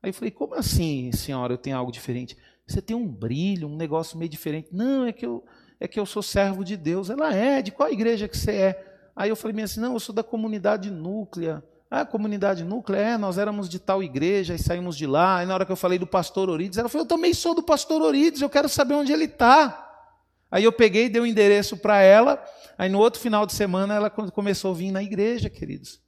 Aí 0.02 0.10
eu 0.10 0.14
falei, 0.16 0.32
como 0.32 0.56
assim, 0.56 1.12
senhora, 1.12 1.54
eu 1.54 1.60
tenho 1.60 1.78
algo 1.78 1.92
diferente? 1.92 2.36
Você 2.66 2.82
tem 2.82 2.96
um 2.96 3.08
brilho, 3.08 3.68
um 3.68 3.76
negócio 3.76 4.18
meio 4.18 4.30
diferente. 4.30 4.70
Não, 4.72 5.06
é 5.06 5.14
que 5.14 5.28
eu, 5.28 5.46
é 5.80 5.88
que 5.88 6.00
eu 6.00 6.08
sou 6.08 6.24
servo 6.24 6.64
de 6.64 6.76
Deus. 6.76 7.12
Ela 7.12 7.36
é, 7.36 7.62
de 7.62 7.72
qual 7.72 7.92
igreja 7.92 8.28
que 8.28 8.36
você 8.36 8.52
é? 8.52 9.10
Aí 9.16 9.30
eu 9.30 9.36
falei 9.36 9.64
assim, 9.64 9.80
não, 9.80 9.94
eu 9.94 10.00
sou 10.00 10.14
da 10.14 10.24
comunidade 10.24 10.90
núclea. 10.90 11.64
Ah, 11.90 12.06
comunidade 12.06 12.64
núclea? 12.64 13.00
É, 13.00 13.18
nós 13.18 13.38
éramos 13.38 13.70
de 13.70 13.80
tal 13.80 14.04
igreja 14.04 14.54
e 14.54 14.60
saímos 14.60 14.98
de 14.98 15.08
lá. 15.08 15.38
Aí 15.38 15.46
na 15.46 15.54
hora 15.54 15.66
que 15.66 15.72
eu 15.72 15.76
falei 15.78 15.98
do 15.98 16.06
pastor 16.06 16.50
Orides, 16.50 16.78
ela 16.78 16.90
falou, 16.90 17.06
eu 17.06 17.08
também 17.08 17.34
sou 17.34 17.56
do 17.56 17.64
pastor 17.64 18.02
Orides, 18.02 18.42
eu 18.42 18.50
quero 18.50 18.68
saber 18.68 18.96
onde 18.96 19.14
ele 19.14 19.26
está. 19.26 19.86
Aí 20.52 20.64
eu 20.64 20.72
peguei, 20.72 21.10
dei 21.10 21.22
o 21.22 21.24
um 21.24 21.28
endereço 21.28 21.78
para 21.78 22.02
ela, 22.02 22.44
aí 22.78 22.90
no 22.90 23.00
outro 23.00 23.20
final 23.20 23.46
de 23.46 23.54
semana 23.54 23.94
ela 23.96 24.10
começou 24.10 24.72
a 24.72 24.74
vir 24.74 24.92
na 24.92 25.04
igreja, 25.04 25.50
queridos. 25.50 26.02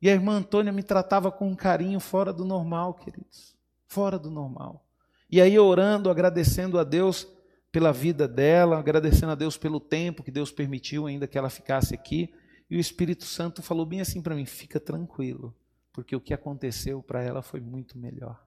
E 0.00 0.08
a 0.08 0.12
irmã 0.12 0.34
Antônia 0.34 0.72
me 0.72 0.82
tratava 0.82 1.30
com 1.32 1.48
um 1.48 1.56
carinho 1.56 1.98
fora 1.98 2.32
do 2.32 2.44
normal, 2.44 2.94
queridos. 2.94 3.56
Fora 3.86 4.18
do 4.18 4.30
normal. 4.30 4.84
E 5.30 5.40
aí 5.40 5.58
orando, 5.58 6.10
agradecendo 6.10 6.78
a 6.78 6.84
Deus, 6.84 7.26
pela 7.72 7.92
vida 7.92 8.26
dela, 8.26 8.78
agradecendo 8.78 9.32
a 9.32 9.34
Deus 9.34 9.56
pelo 9.56 9.78
tempo 9.78 10.22
que 10.22 10.30
Deus 10.30 10.50
permitiu 10.50 11.06
ainda 11.06 11.26
que 11.26 11.36
ela 11.36 11.50
ficasse 11.50 11.94
aqui. 11.94 12.32
E 12.68 12.76
o 12.76 12.80
Espírito 12.80 13.24
Santo 13.24 13.62
falou 13.62 13.86
bem 13.86 14.00
assim 14.00 14.20
para 14.20 14.34
mim: 14.34 14.44
fica 14.44 14.80
tranquilo, 14.80 15.54
porque 15.92 16.16
o 16.16 16.20
que 16.20 16.34
aconteceu 16.34 17.02
para 17.02 17.22
ela 17.22 17.42
foi 17.42 17.60
muito 17.60 17.98
melhor. 17.98 18.44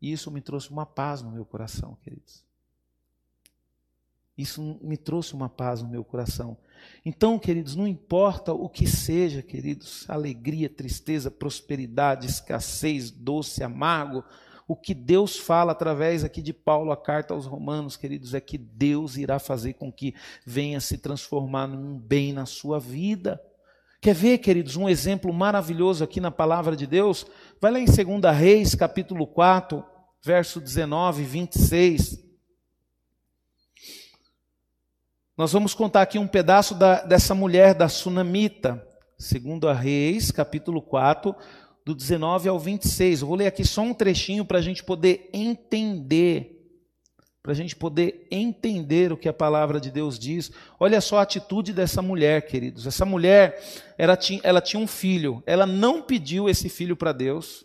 E 0.00 0.12
isso 0.12 0.30
me 0.30 0.40
trouxe 0.40 0.70
uma 0.70 0.86
paz 0.86 1.22
no 1.22 1.30
meu 1.30 1.44
coração, 1.44 1.96
queridos. 2.02 2.44
Isso 4.36 4.78
me 4.82 4.98
trouxe 4.98 5.32
uma 5.32 5.48
paz 5.48 5.82
no 5.82 5.88
meu 5.88 6.04
coração. 6.04 6.58
Então, 7.04 7.38
queridos, 7.38 7.74
não 7.74 7.86
importa 7.86 8.52
o 8.52 8.68
que 8.68 8.86
seja, 8.86 9.40
queridos, 9.42 10.08
alegria, 10.10 10.68
tristeza, 10.68 11.30
prosperidade, 11.30 12.26
escassez, 12.26 13.10
doce, 13.10 13.62
amargo, 13.62 14.22
o 14.68 14.74
que 14.74 14.92
Deus 14.92 15.38
fala 15.38 15.72
através 15.72 16.24
aqui 16.24 16.42
de 16.42 16.52
Paulo, 16.52 16.90
a 16.90 16.96
carta 16.96 17.32
aos 17.32 17.46
Romanos, 17.46 17.96
queridos, 17.96 18.34
é 18.34 18.40
que 18.40 18.58
Deus 18.58 19.16
irá 19.16 19.38
fazer 19.38 19.74
com 19.74 19.92
que 19.92 20.14
venha 20.44 20.80
se 20.80 20.98
transformar 20.98 21.68
num 21.68 21.98
bem 21.98 22.32
na 22.32 22.46
sua 22.46 22.80
vida. 22.80 23.40
Quer 24.00 24.14
ver, 24.14 24.38
queridos, 24.38 24.76
um 24.76 24.88
exemplo 24.88 25.32
maravilhoso 25.32 26.02
aqui 26.02 26.20
na 26.20 26.30
palavra 26.30 26.76
de 26.76 26.86
Deus? 26.86 27.26
Vai 27.60 27.70
lá 27.70 27.78
em 27.78 27.84
2 27.84 28.36
Reis, 28.36 28.74
capítulo 28.74 29.26
4, 29.26 29.84
verso 30.22 30.60
19 30.60 31.22
e 31.22 31.26
26. 31.26 32.26
Nós 35.36 35.52
vamos 35.52 35.74
contar 35.74 36.02
aqui 36.02 36.18
um 36.18 36.26
pedaço 36.26 36.74
da, 36.74 37.02
dessa 37.02 37.34
mulher, 37.34 37.74
da 37.74 37.88
Sunamita. 37.88 38.84
2 39.18 39.78
Reis, 39.78 40.30
capítulo 40.30 40.82
4, 40.82 41.34
do 41.86 41.94
19 41.94 42.48
ao 42.48 42.58
26. 42.58 43.20
Eu 43.20 43.28
vou 43.28 43.36
ler 43.36 43.46
aqui 43.46 43.64
só 43.64 43.80
um 43.80 43.94
trechinho 43.94 44.44
para 44.44 44.58
a 44.58 44.60
gente 44.60 44.82
poder 44.82 45.30
entender, 45.32 46.68
para 47.40 47.52
a 47.52 47.54
gente 47.54 47.76
poder 47.76 48.26
entender 48.28 49.12
o 49.12 49.16
que 49.16 49.28
a 49.28 49.32
palavra 49.32 49.80
de 49.80 49.92
Deus 49.92 50.18
diz. 50.18 50.50
Olha 50.80 51.00
só 51.00 51.20
a 51.20 51.22
atitude 51.22 51.72
dessa 51.72 52.02
mulher, 52.02 52.44
queridos. 52.48 52.88
Essa 52.88 53.04
mulher, 53.04 53.62
ela 53.96 54.16
tinha, 54.16 54.40
ela 54.42 54.60
tinha 54.60 54.82
um 54.82 54.86
filho, 54.88 55.40
ela 55.46 55.64
não 55.64 56.02
pediu 56.02 56.48
esse 56.48 56.68
filho 56.68 56.96
para 56.96 57.12
Deus. 57.12 57.64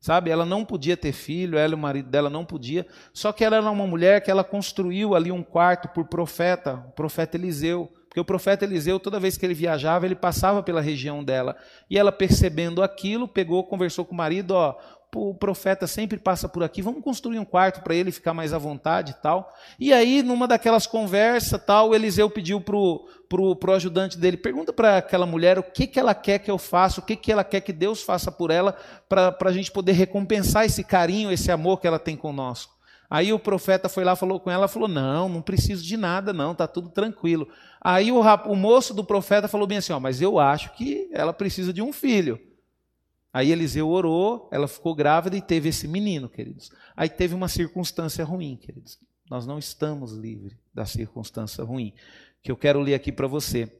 Sabe, 0.00 0.30
ela 0.30 0.46
não 0.46 0.64
podia 0.64 0.96
ter 0.96 1.12
filho, 1.12 1.58
ela 1.58 1.72
e 1.72 1.74
o 1.74 1.78
marido 1.78 2.08
dela 2.08 2.30
não 2.30 2.46
podia. 2.46 2.86
Só 3.12 3.30
que 3.30 3.44
ela 3.44 3.56
era 3.56 3.70
uma 3.70 3.86
mulher 3.86 4.22
que 4.22 4.30
ela 4.30 4.42
construiu 4.42 5.14
ali 5.14 5.30
um 5.30 5.42
quarto 5.42 5.90
por 5.90 6.06
profeta, 6.06 6.82
o 6.88 6.92
profeta 6.92 7.36
Eliseu. 7.36 7.92
Porque 8.10 8.18
o 8.18 8.24
profeta 8.24 8.64
Eliseu, 8.64 8.98
toda 8.98 9.20
vez 9.20 9.38
que 9.38 9.46
ele 9.46 9.54
viajava, 9.54 10.04
ele 10.04 10.16
passava 10.16 10.64
pela 10.64 10.80
região 10.80 11.22
dela. 11.22 11.56
E 11.88 11.96
ela, 11.96 12.10
percebendo 12.10 12.82
aquilo, 12.82 13.28
pegou, 13.28 13.62
conversou 13.62 14.04
com 14.04 14.12
o 14.12 14.16
marido: 14.16 14.50
Ó, 14.50 14.76
o 15.14 15.32
profeta 15.32 15.86
sempre 15.86 16.18
passa 16.18 16.48
por 16.48 16.64
aqui, 16.64 16.82
vamos 16.82 17.04
construir 17.04 17.38
um 17.38 17.44
quarto 17.44 17.82
para 17.82 17.94
ele 17.94 18.10
ficar 18.10 18.34
mais 18.34 18.52
à 18.52 18.58
vontade 18.58 19.12
e 19.12 19.22
tal. 19.22 19.52
E 19.78 19.92
aí, 19.92 20.24
numa 20.24 20.48
daquelas 20.48 20.88
conversas, 20.88 21.62
tal, 21.64 21.94
Eliseu 21.94 22.28
pediu 22.28 22.60
pro, 22.60 23.06
pro, 23.28 23.54
pro 23.54 23.74
ajudante 23.74 24.18
dele, 24.18 24.36
pergunta 24.36 24.72
para 24.72 24.96
aquela 24.96 25.24
mulher 25.24 25.56
o 25.56 25.62
que, 25.62 25.86
que 25.86 26.00
ela 26.00 26.14
quer 26.14 26.40
que 26.40 26.50
eu 26.50 26.58
faça, 26.58 27.00
o 27.00 27.04
que, 27.04 27.14
que 27.14 27.30
ela 27.30 27.44
quer 27.44 27.60
que 27.60 27.72
Deus 27.72 28.02
faça 28.02 28.32
por 28.32 28.50
ela, 28.50 28.76
para 29.08 29.36
a 29.40 29.52
gente 29.52 29.70
poder 29.70 29.92
recompensar 29.92 30.64
esse 30.64 30.82
carinho, 30.82 31.30
esse 31.30 31.52
amor 31.52 31.80
que 31.80 31.86
ela 31.86 31.98
tem 31.98 32.16
conosco. 32.16 32.79
Aí 33.10 33.32
o 33.32 33.40
profeta 33.40 33.88
foi 33.88 34.04
lá, 34.04 34.14
falou 34.14 34.38
com 34.38 34.48
ela, 34.48 34.68
falou: 34.68 34.88
Não, 34.88 35.28
não 35.28 35.42
preciso 35.42 35.84
de 35.84 35.96
nada, 35.96 36.32
não, 36.32 36.52
está 36.52 36.68
tudo 36.68 36.88
tranquilo. 36.88 37.48
Aí 37.80 38.12
o, 38.12 38.20
o 38.20 38.54
moço 38.54 38.94
do 38.94 39.02
profeta 39.02 39.48
falou 39.48 39.66
bem 39.66 39.78
assim: 39.78 39.92
ó, 39.92 39.98
Mas 39.98 40.22
eu 40.22 40.38
acho 40.38 40.72
que 40.74 41.10
ela 41.12 41.32
precisa 41.32 41.72
de 41.72 41.82
um 41.82 41.92
filho. 41.92 42.40
Aí 43.32 43.50
Eliseu 43.50 43.88
orou, 43.88 44.48
ela 44.52 44.68
ficou 44.68 44.94
grávida 44.94 45.36
e 45.36 45.42
teve 45.42 45.68
esse 45.68 45.88
menino, 45.88 46.28
queridos. 46.28 46.70
Aí 46.96 47.08
teve 47.08 47.34
uma 47.34 47.48
circunstância 47.48 48.24
ruim, 48.24 48.56
queridos. 48.56 48.98
Nós 49.28 49.46
não 49.46 49.58
estamos 49.58 50.12
livres 50.12 50.56
da 50.74 50.84
circunstância 50.84 51.62
ruim, 51.64 51.92
que 52.42 52.50
eu 52.50 52.56
quero 52.56 52.80
ler 52.80 52.94
aqui 52.94 53.10
para 53.10 53.26
você. 53.26 53.72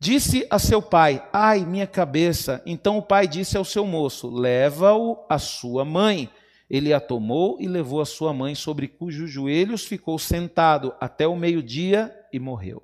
Disse 0.00 0.46
a 0.50 0.58
seu 0.58 0.82
pai: 0.82 1.24
Ai, 1.32 1.64
minha 1.64 1.86
cabeça. 1.86 2.60
Então 2.66 2.98
o 2.98 3.02
pai 3.02 3.28
disse 3.28 3.56
ao 3.56 3.64
seu 3.64 3.86
moço: 3.86 4.28
Leva-o 4.28 5.24
à 5.28 5.38
sua 5.38 5.84
mãe. 5.84 6.28
Ele 6.68 6.92
a 6.92 7.00
tomou 7.00 7.58
e 7.60 7.68
levou 7.68 8.00
a 8.00 8.06
sua 8.06 8.32
mãe, 8.32 8.54
sobre 8.54 8.88
cujos 8.88 9.30
joelhos 9.30 9.84
ficou 9.84 10.18
sentado 10.18 10.94
até 11.00 11.26
o 11.26 11.36
meio-dia 11.36 12.14
e 12.32 12.38
morreu. 12.38 12.82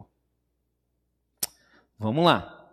Vamos 1.98 2.24
lá. 2.24 2.68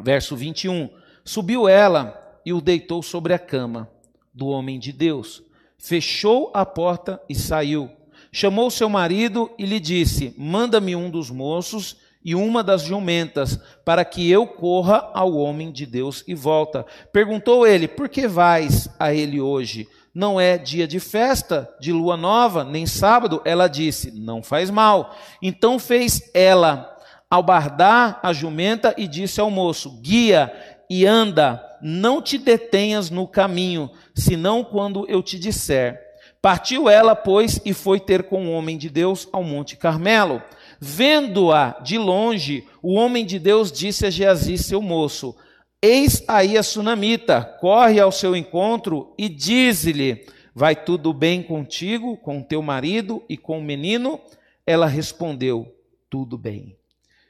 Verso 0.00 0.36
21. 0.36 0.90
Subiu 1.24 1.68
ela 1.68 2.40
e 2.44 2.52
o 2.52 2.60
deitou 2.60 3.02
sobre 3.02 3.34
a 3.34 3.38
cama 3.38 3.90
do 4.32 4.46
homem 4.46 4.78
de 4.78 4.92
Deus. 4.92 5.42
Fechou 5.76 6.50
a 6.54 6.64
porta 6.64 7.20
e 7.28 7.34
saiu. 7.34 7.90
Chamou 8.32 8.70
seu 8.70 8.88
marido 8.88 9.50
e 9.58 9.64
lhe 9.64 9.80
disse: 9.80 10.34
Manda-me 10.36 10.94
um 10.94 11.10
dos 11.10 11.30
moços 11.30 11.96
e 12.24 12.34
uma 12.34 12.62
das 12.62 12.82
jumentas, 12.82 13.58
para 13.84 14.04
que 14.04 14.30
eu 14.30 14.46
corra 14.46 15.10
ao 15.14 15.34
homem 15.34 15.70
de 15.70 15.86
Deus 15.86 16.22
e 16.26 16.34
volta. 16.34 16.84
Perguntou 17.12 17.66
ele: 17.66 17.88
Por 17.88 18.08
que 18.08 18.26
vais 18.26 18.88
a 18.98 19.14
ele 19.14 19.40
hoje? 19.40 19.88
Não 20.14 20.40
é 20.40 20.58
dia 20.58 20.86
de 20.86 20.98
festa, 20.98 21.68
de 21.80 21.92
lua 21.92 22.16
nova, 22.16 22.64
nem 22.64 22.86
sábado? 22.86 23.40
Ela 23.44 23.68
disse: 23.68 24.10
Não 24.10 24.42
faz 24.42 24.70
mal. 24.70 25.14
Então 25.42 25.78
fez 25.78 26.30
ela 26.34 26.96
albardar 27.30 28.18
a 28.22 28.32
jumenta 28.32 28.94
e 28.96 29.06
disse 29.06 29.40
ao 29.40 29.50
moço: 29.50 30.00
Guia 30.00 30.52
e 30.88 31.06
anda 31.06 31.64
não 31.80 32.20
te 32.20 32.38
detenhas 32.38 33.10
no 33.10 33.26
caminho, 33.26 33.90
senão 34.14 34.64
quando 34.64 35.08
eu 35.08 35.22
te 35.22 35.38
disser. 35.38 36.00
Partiu 36.40 36.88
ela, 36.88 37.16
pois, 37.16 37.60
e 37.64 37.74
foi 37.74 37.98
ter 37.98 38.24
com 38.24 38.46
o 38.46 38.52
homem 38.52 38.78
de 38.78 38.88
Deus 38.88 39.28
ao 39.32 39.42
Monte 39.42 39.76
Carmelo. 39.76 40.42
Vendo-a 40.80 41.76
de 41.82 41.98
longe, 41.98 42.64
o 42.80 42.94
homem 42.94 43.26
de 43.26 43.38
Deus 43.38 43.72
disse 43.72 44.06
a 44.06 44.10
Geazi, 44.10 44.56
seu 44.56 44.80
moço: 44.80 45.34
Eis 45.80 46.24
aí 46.26 46.58
a 46.58 46.62
sunamita, 46.64 47.40
corre 47.60 48.00
ao 48.00 48.10
seu 48.10 48.34
encontro 48.34 49.14
e 49.16 49.28
diz-lhe: 49.28 50.26
Vai 50.52 50.74
tudo 50.74 51.12
bem 51.12 51.40
contigo, 51.40 52.16
com 52.16 52.42
teu 52.42 52.60
marido 52.60 53.22
e 53.28 53.36
com 53.36 53.60
o 53.60 53.62
menino? 53.62 54.20
Ela 54.66 54.86
respondeu: 54.86 55.72
Tudo 56.10 56.36
bem. 56.36 56.76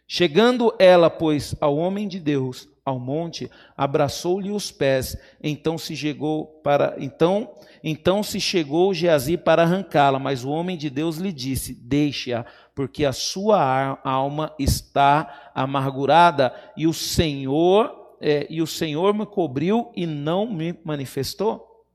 Chegando 0.07 0.75
ela, 0.79 1.11
pois, 1.11 1.55
ao 1.61 1.77
homem 1.77 2.09
de 2.09 2.19
Deus, 2.19 2.67
ao 2.83 2.99
monte, 2.99 3.51
abraçou-lhe 3.77 4.51
os 4.51 4.71
pés, 4.71 5.15
então 5.43 5.77
se 5.77 5.95
chegou 5.95 6.47
para 6.65 6.97
então, 6.99 7.51
então 7.85 8.23
se 8.23 8.41
chegou 8.41 8.95
Geazi 8.95 9.37
para 9.37 9.65
arrancá-la, 9.65 10.19
mas 10.19 10.43
o 10.43 10.49
homem 10.49 10.79
de 10.79 10.89
Deus 10.89 11.19
lhe 11.19 11.35
disse: 11.35 11.75
Deixe-a, 11.75 12.47
porque 12.75 13.05
a 13.05 13.13
sua 13.13 14.01
alma 14.03 14.55
está 14.59 15.51
amargurada 15.55 16.55
e 16.75 16.87
o 16.87 16.95
Senhor 16.95 17.98
é, 18.21 18.47
e 18.51 18.61
o 18.61 18.67
Senhor 18.67 19.15
me 19.15 19.27
cobriu 19.27 19.93
e 19.95 20.07
não 20.07 20.47
me 20.47 20.79
manifestou. 20.85 21.87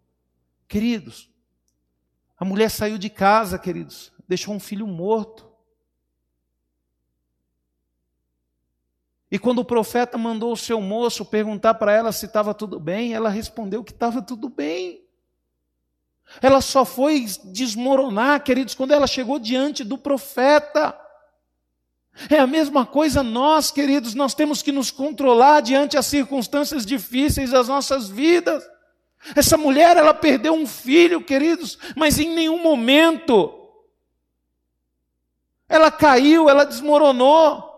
Queridos, 0.67 1.29
a 2.37 2.45
mulher 2.45 2.69
saiu 2.69 2.97
de 2.97 3.09
casa, 3.09 3.59
queridos, 3.59 4.11
deixou 4.27 4.53
um 4.53 4.59
filho 4.59 4.87
morto. 4.87 5.51
E 9.29 9.39
quando 9.39 9.59
o 9.59 9.65
profeta 9.65 10.17
mandou 10.17 10.51
o 10.51 10.57
seu 10.57 10.79
moço 10.79 11.25
perguntar 11.25 11.73
para 11.73 11.91
ela 11.91 12.11
se 12.11 12.27
estava 12.27 12.53
tudo 12.53 12.79
bem, 12.79 13.13
ela 13.13 13.29
respondeu 13.29 13.83
que 13.83 13.91
estava 13.91 14.21
tudo 14.21 14.47
bem. 14.47 15.03
Ela 16.41 16.61
só 16.61 16.85
foi 16.85 17.25
desmoronar, 17.45 18.43
queridos, 18.43 18.75
quando 18.75 18.91
ela 18.91 19.07
chegou 19.07 19.39
diante 19.39 19.83
do 19.83 19.97
profeta. 19.97 20.99
É 22.29 22.37
a 22.37 22.47
mesma 22.47 22.85
coisa 22.85 23.23
nós, 23.23 23.71
queridos, 23.71 24.13
nós 24.13 24.33
temos 24.33 24.61
que 24.61 24.71
nos 24.71 24.91
controlar 24.91 25.61
diante 25.61 25.97
as 25.97 26.05
circunstâncias 26.05 26.85
difíceis 26.85 27.49
das 27.49 27.67
nossas 27.67 28.07
vidas. 28.07 28.63
Essa 29.35 29.57
mulher, 29.57 29.97
ela 29.97 30.13
perdeu 30.13 30.53
um 30.53 30.67
filho, 30.67 31.23
queridos, 31.23 31.77
mas 31.95 32.19
em 32.19 32.29
nenhum 32.29 32.61
momento 32.61 33.59
ela 35.67 35.89
caiu, 35.89 36.49
ela 36.49 36.65
desmoronou. 36.65 37.71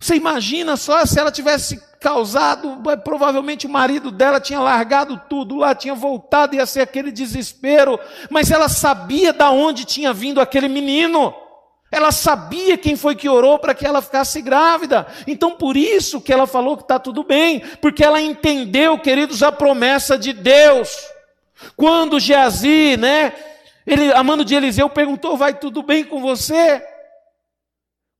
Você 0.00 0.16
imagina 0.16 0.76
só 0.76 1.04
se 1.04 1.18
ela 1.18 1.30
tivesse 1.30 1.80
causado, 2.00 2.82
provavelmente 3.04 3.66
o 3.66 3.70
marido 3.70 4.10
dela 4.10 4.40
tinha 4.40 4.58
largado 4.58 5.20
tudo 5.28 5.56
lá, 5.56 5.74
tinha 5.74 5.94
voltado, 5.94 6.56
ia 6.56 6.66
ser 6.66 6.80
aquele 6.80 7.12
desespero, 7.12 8.00
mas 8.30 8.50
ela 8.50 8.68
sabia 8.68 9.32
da 9.32 9.50
onde 9.50 9.84
tinha 9.84 10.12
vindo 10.12 10.40
aquele 10.40 10.68
menino. 10.68 11.34
Ela 11.92 12.10
sabia 12.10 12.76
quem 12.76 12.96
foi 12.96 13.14
que 13.14 13.28
orou 13.28 13.58
para 13.58 13.74
que 13.74 13.86
ela 13.86 14.02
ficasse 14.02 14.42
grávida. 14.42 15.06
Então 15.26 15.52
por 15.52 15.76
isso 15.76 16.20
que 16.20 16.32
ela 16.32 16.46
falou 16.46 16.76
que 16.76 16.82
está 16.82 16.98
tudo 16.98 17.22
bem, 17.22 17.60
porque 17.80 18.02
ela 18.02 18.20
entendeu, 18.20 18.98
queridos, 18.98 19.42
a 19.44 19.52
promessa 19.52 20.18
de 20.18 20.32
Deus. 20.32 20.96
Quando 21.76 22.18
Geazi, 22.18 22.96
né, 22.96 23.32
ele, 23.86 24.12
a 24.12 24.24
mano 24.24 24.44
de 24.44 24.54
Eliseu 24.56 24.88
perguntou: 24.90 25.36
vai 25.36 25.54
tudo 25.54 25.82
bem 25.82 26.02
com 26.02 26.20
você? 26.20 26.82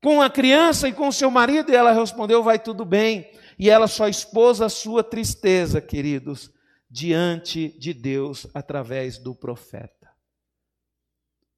com 0.02 0.20
a 0.20 0.28
criança 0.28 0.88
e 0.88 0.92
com 0.92 1.12
seu 1.12 1.30
marido? 1.30 1.70
E 1.70 1.76
ela 1.76 1.92
respondeu: 1.92 2.42
Vai 2.42 2.58
tudo 2.58 2.84
bem. 2.84 3.30
E 3.58 3.70
ela 3.70 3.86
só 3.86 4.08
expôs 4.08 4.60
a 4.60 4.68
sua 4.68 5.04
tristeza, 5.04 5.80
queridos, 5.80 6.50
diante 6.90 7.68
de 7.78 7.94
Deus 7.94 8.46
através 8.52 9.18
do 9.18 9.34
profeta. 9.34 10.01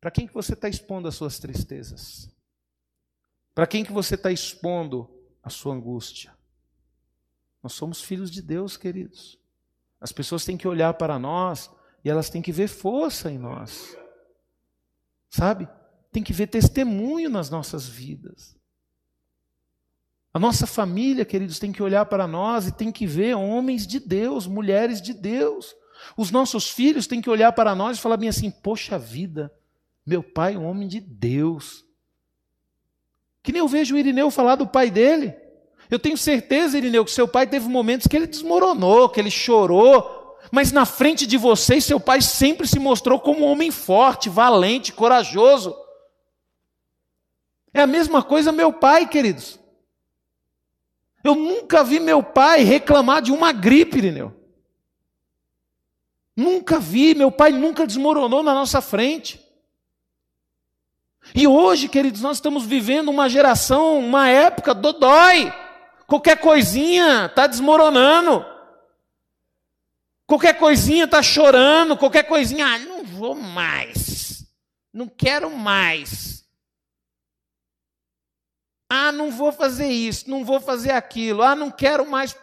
Para 0.04 0.10
quem 0.10 0.26
que 0.26 0.34
você 0.34 0.52
está 0.52 0.68
expondo 0.68 1.08
as 1.08 1.14
suas 1.14 1.38
tristezas? 1.38 2.30
Para 3.54 3.66
quem 3.66 3.82
que 3.82 3.90
você 3.90 4.16
está 4.16 4.30
expondo 4.30 5.08
a 5.42 5.48
sua 5.48 5.74
angústia? 5.74 6.36
Nós 7.62 7.72
somos 7.72 8.02
filhos 8.02 8.30
de 8.30 8.42
Deus, 8.42 8.76
queridos. 8.76 9.38
As 9.98 10.12
pessoas 10.12 10.44
têm 10.44 10.58
que 10.58 10.68
olhar 10.68 10.92
para 10.92 11.18
nós 11.18 11.70
e 12.04 12.10
elas 12.10 12.28
têm 12.28 12.42
que 12.42 12.52
ver 12.52 12.68
força 12.68 13.32
em 13.32 13.38
nós. 13.38 13.96
Sabe? 15.30 15.66
tem 16.12 16.22
que 16.22 16.34
ver 16.34 16.48
testemunho 16.48 17.30
nas 17.30 17.48
nossas 17.48 17.88
vidas. 17.88 18.54
A 20.34 20.38
nossa 20.38 20.66
família, 20.66 21.24
queridos, 21.24 21.58
tem 21.58 21.72
que 21.72 21.82
olhar 21.82 22.04
para 22.04 22.26
nós 22.26 22.68
e 22.68 22.72
tem 22.72 22.92
que 22.92 23.06
ver 23.06 23.34
homens 23.34 23.86
de 23.86 23.98
Deus, 24.00 24.46
mulheres 24.46 25.00
de 25.00 25.14
Deus. 25.14 25.74
Os 26.14 26.30
nossos 26.30 26.68
filhos 26.68 27.06
têm 27.06 27.22
que 27.22 27.30
olhar 27.30 27.52
para 27.52 27.74
nós 27.74 27.96
e 27.96 28.00
falar 28.02 28.18
bem 28.18 28.28
assim: 28.28 28.50
poxa 28.50 28.98
vida, 28.98 29.50
meu 30.06 30.22
pai 30.22 30.54
é 30.54 30.58
um 30.58 30.68
homem 30.68 30.86
de 30.86 31.00
Deus. 31.00 31.84
Que 33.42 33.52
nem 33.52 33.60
eu 33.60 33.68
vejo 33.68 33.94
o 33.94 33.98
Irineu 33.98 34.30
falar 34.30 34.56
do 34.56 34.66
pai 34.66 34.90
dele. 34.90 35.34
Eu 35.90 35.98
tenho 35.98 36.16
certeza, 36.16 36.76
Irineu, 36.78 37.04
que 37.04 37.10
seu 37.10 37.28
pai 37.28 37.46
teve 37.46 37.68
momentos 37.68 38.06
que 38.06 38.16
ele 38.16 38.26
desmoronou, 38.26 39.08
que 39.08 39.20
ele 39.20 39.30
chorou, 39.30 40.38
mas 40.50 40.72
na 40.72 40.84
frente 40.84 41.26
de 41.26 41.36
vocês, 41.36 41.84
seu 41.84 42.00
pai 42.00 42.20
sempre 42.22 42.66
se 42.66 42.78
mostrou 42.78 43.20
como 43.20 43.40
um 43.40 43.50
homem 43.50 43.70
forte, 43.70 44.28
valente, 44.28 44.92
corajoso. 44.92 45.76
É 47.72 47.80
a 47.80 47.86
mesma 47.86 48.22
coisa 48.22 48.52
meu 48.52 48.72
pai, 48.72 49.08
queridos. 49.08 49.58
Eu 51.22 51.34
nunca 51.34 51.82
vi 51.82 51.98
meu 51.98 52.22
pai 52.22 52.62
reclamar 52.62 53.22
de 53.22 53.32
uma 53.32 53.52
gripe, 53.52 53.98
Irineu. 53.98 54.32
Nunca 56.36 56.78
vi, 56.78 57.14
meu 57.14 57.30
pai 57.30 57.52
nunca 57.52 57.86
desmoronou 57.86 58.42
na 58.42 58.54
nossa 58.54 58.80
frente. 58.80 59.43
E 61.32 61.46
hoje, 61.46 61.88
queridos, 61.88 62.20
nós 62.20 62.38
estamos 62.38 62.66
vivendo 62.66 63.08
uma 63.08 63.28
geração, 63.28 63.98
uma 64.00 64.28
época 64.28 64.74
dodói. 64.74 65.52
Qualquer 66.06 66.38
coisinha 66.38 67.26
está 67.26 67.46
desmoronando. 67.46 68.44
Qualquer 70.26 70.58
coisinha 70.58 71.04
está 71.04 71.22
chorando, 71.22 71.96
qualquer 71.96 72.24
coisinha, 72.24 72.66
ah, 72.66 72.78
não 72.78 73.04
vou 73.04 73.34
mais. 73.34 74.46
Não 74.92 75.06
quero 75.06 75.50
mais. 75.50 76.44
Ah, 78.88 79.10
não 79.10 79.30
vou 79.30 79.52
fazer 79.52 79.88
isso, 79.88 80.30
não 80.30 80.44
vou 80.44 80.60
fazer 80.60 80.92
aquilo. 80.92 81.42
Ah, 81.42 81.54
não 81.54 81.70
quero 81.70 82.08
mais 82.08 82.34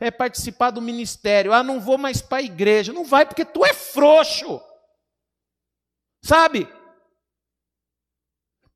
é, 0.00 0.10
participar 0.10 0.70
do 0.70 0.82
ministério. 0.82 1.52
Ah, 1.52 1.62
não 1.62 1.80
vou 1.80 1.96
mais 1.96 2.20
para 2.20 2.38
a 2.38 2.42
igreja. 2.42 2.92
Não 2.92 3.04
vai 3.04 3.24
porque 3.24 3.44
tu 3.44 3.64
é 3.64 3.72
frouxo. 3.72 4.60
Sabe? 6.22 6.68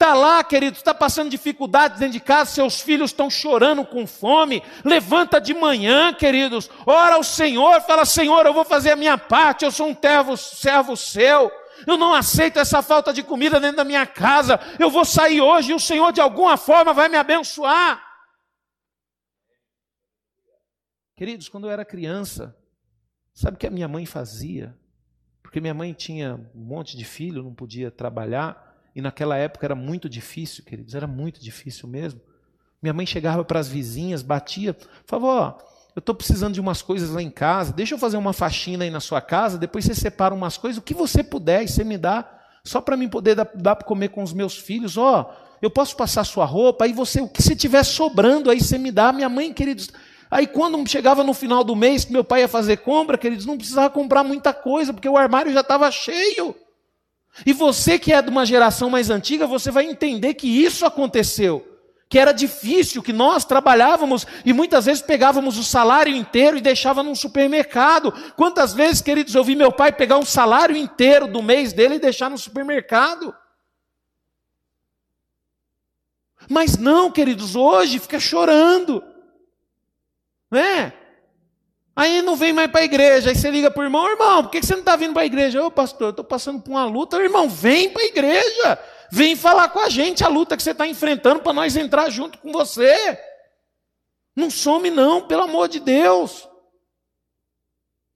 Está 0.00 0.14
lá, 0.14 0.42
querido, 0.42 0.78
está 0.78 0.94
passando 0.94 1.28
dificuldades 1.28 1.98
dentro 1.98 2.14
de 2.14 2.20
casa, 2.20 2.52
seus 2.52 2.80
filhos 2.80 3.10
estão 3.10 3.28
chorando 3.28 3.84
com 3.84 4.06
fome. 4.06 4.62
Levanta 4.82 5.38
de 5.38 5.52
manhã, 5.52 6.14
queridos, 6.14 6.70
ora 6.86 7.16
ao 7.16 7.22
Senhor, 7.22 7.82
fala: 7.82 8.06
Senhor, 8.06 8.46
eu 8.46 8.54
vou 8.54 8.64
fazer 8.64 8.92
a 8.92 8.96
minha 8.96 9.18
parte, 9.18 9.62
eu 9.62 9.70
sou 9.70 9.88
um 9.88 9.94
servo, 9.94 10.38
servo 10.38 10.96
seu. 10.96 11.52
Eu 11.86 11.98
não 11.98 12.14
aceito 12.14 12.58
essa 12.58 12.80
falta 12.80 13.12
de 13.12 13.22
comida 13.22 13.60
dentro 13.60 13.76
da 13.76 13.84
minha 13.84 14.06
casa. 14.06 14.58
Eu 14.78 14.88
vou 14.88 15.04
sair 15.04 15.42
hoje 15.42 15.72
e 15.72 15.74
o 15.74 15.78
Senhor, 15.78 16.12
de 16.12 16.20
alguma 16.22 16.56
forma, 16.56 16.94
vai 16.94 17.10
me 17.10 17.18
abençoar. 17.18 18.02
Queridos, 21.14 21.46
quando 21.46 21.66
eu 21.66 21.70
era 21.70 21.84
criança, 21.84 22.56
sabe 23.34 23.56
o 23.56 23.58
que 23.58 23.66
a 23.66 23.70
minha 23.70 23.86
mãe 23.86 24.06
fazia? 24.06 24.74
Porque 25.42 25.60
minha 25.60 25.74
mãe 25.74 25.92
tinha 25.92 26.36
um 26.54 26.64
monte 26.64 26.96
de 26.96 27.04
filho, 27.04 27.42
não 27.42 27.54
podia 27.54 27.90
trabalhar. 27.90 28.69
E 28.94 29.00
naquela 29.00 29.36
época 29.36 29.66
era 29.66 29.74
muito 29.74 30.08
difícil, 30.08 30.64
queridos, 30.64 30.94
era 30.94 31.06
muito 31.06 31.40
difícil 31.40 31.88
mesmo. 31.88 32.20
Minha 32.82 32.92
mãe 32.92 33.06
chegava 33.06 33.44
para 33.44 33.60
as 33.60 33.68
vizinhas, 33.68 34.22
batia, 34.22 34.76
falava: 35.06 35.26
Ó, 35.26 35.58
eu 35.94 36.00
estou 36.00 36.14
precisando 36.14 36.54
de 36.54 36.60
umas 36.60 36.82
coisas 36.82 37.10
lá 37.10 37.22
em 37.22 37.30
casa, 37.30 37.72
deixa 37.72 37.94
eu 37.94 37.98
fazer 37.98 38.16
uma 38.16 38.32
faxina 38.32 38.84
aí 38.84 38.90
na 38.90 39.00
sua 39.00 39.20
casa, 39.20 39.58
depois 39.58 39.84
você 39.84 39.94
separa 39.94 40.34
umas 40.34 40.56
coisas, 40.56 40.78
o 40.78 40.82
que 40.82 40.94
você 40.94 41.22
puder, 41.22 41.62
e 41.62 41.68
você 41.68 41.84
me 41.84 41.98
dá, 41.98 42.28
só 42.64 42.80
para 42.80 42.96
mim 42.96 43.08
poder 43.08 43.34
dar, 43.34 43.48
dar 43.54 43.76
para 43.76 43.86
comer 43.86 44.08
com 44.08 44.22
os 44.22 44.32
meus 44.32 44.56
filhos. 44.56 44.96
Ó, 44.96 45.34
eu 45.60 45.70
posso 45.70 45.96
passar 45.96 46.24
sua 46.24 46.44
roupa, 46.44 46.84
aí 46.84 46.92
você, 46.92 47.20
o 47.20 47.28
que 47.28 47.42
você 47.42 47.54
tiver 47.54 47.84
sobrando, 47.84 48.50
aí 48.50 48.60
você 48.60 48.78
me 48.78 48.90
dá. 48.90 49.12
Minha 49.12 49.28
mãe, 49.28 49.52
queridos, 49.52 49.90
Aí 50.30 50.46
quando 50.46 50.88
chegava 50.88 51.24
no 51.24 51.34
final 51.34 51.64
do 51.64 51.74
mês, 51.74 52.04
que 52.04 52.12
meu 52.12 52.22
pai 52.22 52.42
ia 52.42 52.48
fazer 52.48 52.76
compra, 52.78 53.18
queridos, 53.18 53.44
não 53.44 53.56
precisava 53.56 53.90
comprar 53.90 54.22
muita 54.22 54.54
coisa, 54.54 54.92
porque 54.92 55.08
o 55.08 55.16
armário 55.16 55.52
já 55.52 55.60
estava 55.60 55.90
cheio. 55.90 56.54
E 57.44 57.52
você 57.52 57.98
que 57.98 58.12
é 58.12 58.20
de 58.20 58.28
uma 58.28 58.44
geração 58.44 58.90
mais 58.90 59.10
antiga, 59.10 59.46
você 59.46 59.70
vai 59.70 59.84
entender 59.84 60.34
que 60.34 60.46
isso 60.46 60.84
aconteceu. 60.84 61.66
Que 62.08 62.18
era 62.18 62.32
difícil, 62.32 63.02
que 63.02 63.12
nós 63.12 63.44
trabalhávamos 63.44 64.26
e 64.44 64.52
muitas 64.52 64.86
vezes 64.86 65.00
pegávamos 65.00 65.56
o 65.56 65.62
salário 65.62 66.14
inteiro 66.14 66.56
e 66.56 66.60
deixava 66.60 67.02
num 67.02 67.14
supermercado. 67.14 68.12
Quantas 68.36 68.74
vezes, 68.74 69.00
queridos, 69.00 69.34
eu 69.34 69.44
vi 69.44 69.54
meu 69.54 69.70
pai 69.70 69.92
pegar 69.92 70.18
um 70.18 70.24
salário 70.24 70.76
inteiro 70.76 71.28
do 71.28 71.40
mês 71.40 71.72
dele 71.72 71.94
e 71.94 72.00
deixar 72.00 72.28
no 72.28 72.36
supermercado? 72.36 73.34
Mas 76.48 76.76
não, 76.76 77.12
queridos, 77.12 77.54
hoje 77.54 78.00
fica 78.00 78.18
chorando. 78.18 79.04
Né? 80.50 80.92
Aí 81.94 82.22
não 82.22 82.36
vem 82.36 82.52
mais 82.52 82.70
para 82.70 82.80
a 82.80 82.84
igreja. 82.84 83.30
Aí 83.30 83.36
você 83.36 83.50
liga 83.50 83.70
para 83.70 83.80
o 83.80 83.84
irmão: 83.84 84.08
irmão, 84.08 84.42
por 84.44 84.50
que 84.50 84.62
você 84.62 84.72
não 84.72 84.80
está 84.80 84.96
vindo 84.96 85.12
para 85.12 85.22
a 85.22 85.26
igreja? 85.26 85.64
Ô 85.64 85.70
pastor, 85.70 86.08
eu 86.08 86.10
estou 86.10 86.24
passando 86.24 86.60
por 86.60 86.70
uma 86.70 86.84
luta. 86.84 87.16
Irmão, 87.18 87.48
vem 87.48 87.90
para 87.90 88.02
a 88.02 88.06
igreja. 88.06 88.78
Vem 89.10 89.34
falar 89.34 89.68
com 89.70 89.80
a 89.80 89.88
gente 89.88 90.22
a 90.22 90.28
luta 90.28 90.56
que 90.56 90.62
você 90.62 90.70
está 90.70 90.86
enfrentando 90.86 91.40
para 91.40 91.52
nós 91.52 91.76
entrar 91.76 92.08
junto 92.10 92.38
com 92.38 92.52
você. 92.52 93.18
Não 94.36 94.48
some, 94.48 94.88
não, 94.90 95.26
pelo 95.26 95.42
amor 95.42 95.68
de 95.68 95.80
Deus. 95.80 96.48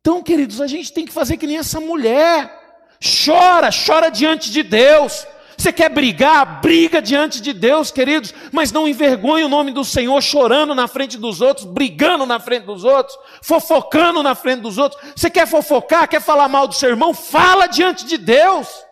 Então, 0.01 0.23
queridos, 0.23 0.61
a 0.61 0.67
gente 0.67 0.93
tem 0.93 1.05
que 1.05 1.13
fazer 1.13 1.37
que 1.37 1.47
nem 1.47 1.59
essa 1.59 1.81
mulher. 1.81 2.63
Chora, 3.03 3.71
chora 3.71 4.09
diante 4.09 4.51
de 4.51 4.63
Deus. 4.63 5.27
Você 5.57 5.73
quer 5.73 5.89
brigar? 5.89 6.61
Briga 6.61 7.01
diante 7.01 7.41
de 7.41 7.53
Deus, 7.53 7.91
queridos, 7.91 8.35
mas 8.53 8.73
não 8.73 8.89
envergonhe 8.89 9.45
o 9.45 9.49
nome 9.49 9.73
do 9.73 9.85
Senhor 9.85 10.21
chorando 10.23 10.75
na 10.75 10.89
frente 10.89 11.17
dos 11.17 11.41
outros, 11.41 11.67
brigando 11.67 12.27
na 12.27 12.41
frente 12.41 12.65
dos 12.65 12.85
outros, 12.85 13.17
fofocando 13.43 14.23
na 14.23 14.35
frente 14.35 14.61
dos 14.61 14.79
outros. 14.79 15.01
Você 15.17 15.31
quer 15.31 15.47
fofocar? 15.47 16.09
Quer 16.09 16.21
falar 16.21 16.49
mal 16.49 16.67
do 16.67 16.75
seu 16.75 16.91
irmão? 16.91 17.15
Fala 17.15 17.67
diante 17.67 18.05
de 18.05 18.19
Deus. 18.19 18.85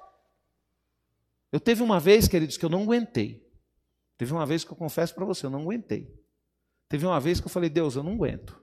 Eu 1.50 1.60
teve 1.60 1.82
uma 1.82 2.00
vez, 2.00 2.26
queridos, 2.26 2.56
que 2.56 2.64
eu 2.64 2.70
não 2.70 2.82
aguentei. 2.82 3.46
Teve 4.16 4.32
uma 4.32 4.46
vez 4.46 4.64
que 4.64 4.72
eu 4.72 4.76
confesso 4.76 5.14
para 5.14 5.24
você, 5.24 5.46
eu 5.46 5.50
não 5.50 5.62
aguentei. 5.62 6.08
Teve 6.88 7.04
uma 7.06 7.18
vez 7.18 7.40
que 7.40 7.46
eu 7.46 7.50
falei, 7.50 7.68
Deus, 7.68 7.96
eu 7.96 8.02
não 8.02 8.12
aguento. 8.12 8.62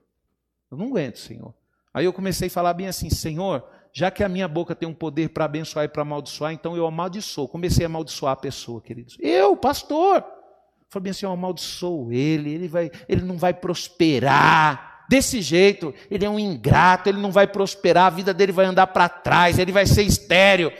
Eu 0.70 0.78
não 0.78 0.86
aguento, 0.86 1.18
Senhor. 1.18 1.54
Aí 1.92 2.04
eu 2.04 2.12
comecei 2.12 2.48
a 2.48 2.50
falar 2.50 2.72
bem 2.74 2.86
assim, 2.86 3.10
Senhor, 3.10 3.68
já 3.92 4.10
que 4.10 4.22
a 4.22 4.28
minha 4.28 4.46
boca 4.46 4.74
tem 4.74 4.88
um 4.88 4.94
poder 4.94 5.30
para 5.30 5.44
abençoar 5.44 5.84
e 5.84 5.88
para 5.88 6.02
amaldiçoar, 6.02 6.52
então 6.52 6.76
eu 6.76 6.86
amaldiçoo. 6.86 7.48
Comecei 7.48 7.84
a 7.84 7.88
amaldiçoar 7.88 8.32
a 8.32 8.36
pessoa, 8.36 8.80
queridos. 8.80 9.16
Eu, 9.20 9.56
pastor. 9.56 10.24
Falei 10.88 11.04
bem 11.04 11.10
assim, 11.10 11.26
eu 11.26 11.32
amaldiçoo 11.32 12.12
ele, 12.12 12.52
ele, 12.52 12.68
vai, 12.68 12.90
ele 13.08 13.22
não 13.22 13.36
vai 13.36 13.54
prosperar. 13.54 15.04
Desse 15.08 15.40
jeito, 15.40 15.92
ele 16.08 16.24
é 16.24 16.30
um 16.30 16.38
ingrato, 16.38 17.08
ele 17.08 17.18
não 17.18 17.32
vai 17.32 17.46
prosperar, 17.46 18.06
a 18.06 18.10
vida 18.10 18.32
dele 18.32 18.52
vai 18.52 18.66
andar 18.66 18.86
para 18.88 19.08
trás, 19.08 19.58
ele 19.58 19.72
vai 19.72 19.86
ser 19.86 20.02
estéreo. 20.02 20.72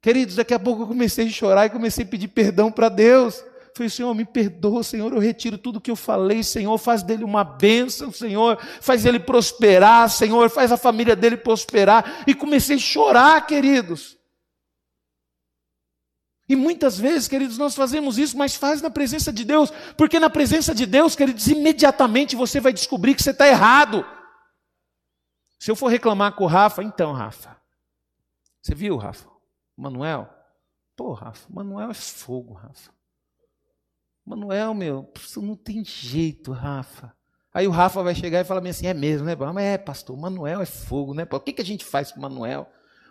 Queridos, 0.00 0.36
daqui 0.36 0.54
a 0.54 0.58
pouco 0.58 0.82
eu 0.82 0.86
comecei 0.86 1.26
a 1.26 1.30
chorar 1.30 1.66
e 1.66 1.70
comecei 1.70 2.04
a 2.04 2.08
pedir 2.08 2.28
perdão 2.28 2.70
para 2.70 2.88
Deus. 2.88 3.44
Falei, 3.78 3.90
Senhor, 3.90 4.12
me 4.12 4.24
perdoa, 4.24 4.82
Senhor, 4.82 5.12
eu 5.12 5.20
retiro 5.20 5.56
tudo 5.56 5.80
que 5.80 5.88
eu 5.88 5.94
falei, 5.94 6.42
Senhor, 6.42 6.76
faz 6.78 7.00
dele 7.04 7.22
uma 7.22 7.44
bênção, 7.44 8.10
Senhor, 8.10 8.58
faz 8.80 9.06
ele 9.06 9.20
prosperar, 9.20 10.10
Senhor, 10.10 10.50
faz 10.50 10.72
a 10.72 10.76
família 10.76 11.14
dele 11.14 11.36
prosperar. 11.36 12.24
E 12.26 12.34
comecei 12.34 12.74
a 12.74 12.80
chorar, 12.80 13.46
queridos. 13.46 14.18
E 16.48 16.56
muitas 16.56 16.98
vezes, 16.98 17.28
queridos, 17.28 17.56
nós 17.56 17.76
fazemos 17.76 18.18
isso, 18.18 18.36
mas 18.36 18.56
faz 18.56 18.82
na 18.82 18.90
presença 18.90 19.32
de 19.32 19.44
Deus, 19.44 19.70
porque 19.96 20.18
na 20.18 20.28
presença 20.28 20.74
de 20.74 20.84
Deus, 20.84 21.14
queridos, 21.14 21.46
imediatamente 21.46 22.34
você 22.34 22.58
vai 22.58 22.72
descobrir 22.72 23.14
que 23.14 23.22
você 23.22 23.30
está 23.30 23.46
errado. 23.46 24.04
Se 25.56 25.70
eu 25.70 25.76
for 25.76 25.86
reclamar 25.86 26.34
com 26.34 26.42
o 26.42 26.48
Rafa, 26.48 26.82
então, 26.82 27.12
Rafa, 27.12 27.56
você 28.60 28.74
viu, 28.74 28.96
Rafa? 28.96 29.28
Manuel? 29.76 30.28
Pô, 30.96 31.12
Rafa, 31.12 31.46
Manuel 31.48 31.92
é 31.92 31.94
fogo, 31.94 32.54
Rafa. 32.54 32.97
Manuel, 34.28 34.74
meu, 34.74 35.10
não 35.38 35.56
tem 35.56 35.82
jeito, 35.82 36.52
Rafa. 36.52 37.12
Aí 37.52 37.66
o 37.66 37.70
Rafa 37.70 38.02
vai 38.02 38.14
chegar 38.14 38.40
e 38.40 38.44
falar 38.44 38.66
assim: 38.68 38.86
é 38.86 38.92
mesmo, 38.92 39.26
né? 39.26 39.34
Mas 39.34 39.64
é, 39.64 39.78
pastor, 39.78 40.16
Manuel 40.16 40.60
é 40.60 40.66
fogo, 40.66 41.14
né? 41.14 41.26
O 41.30 41.40
que, 41.40 41.54
que 41.54 41.62
a 41.62 41.64
gente 41.64 41.84
faz 41.84 42.12
com 42.12 42.20
Manuel? 42.20 42.68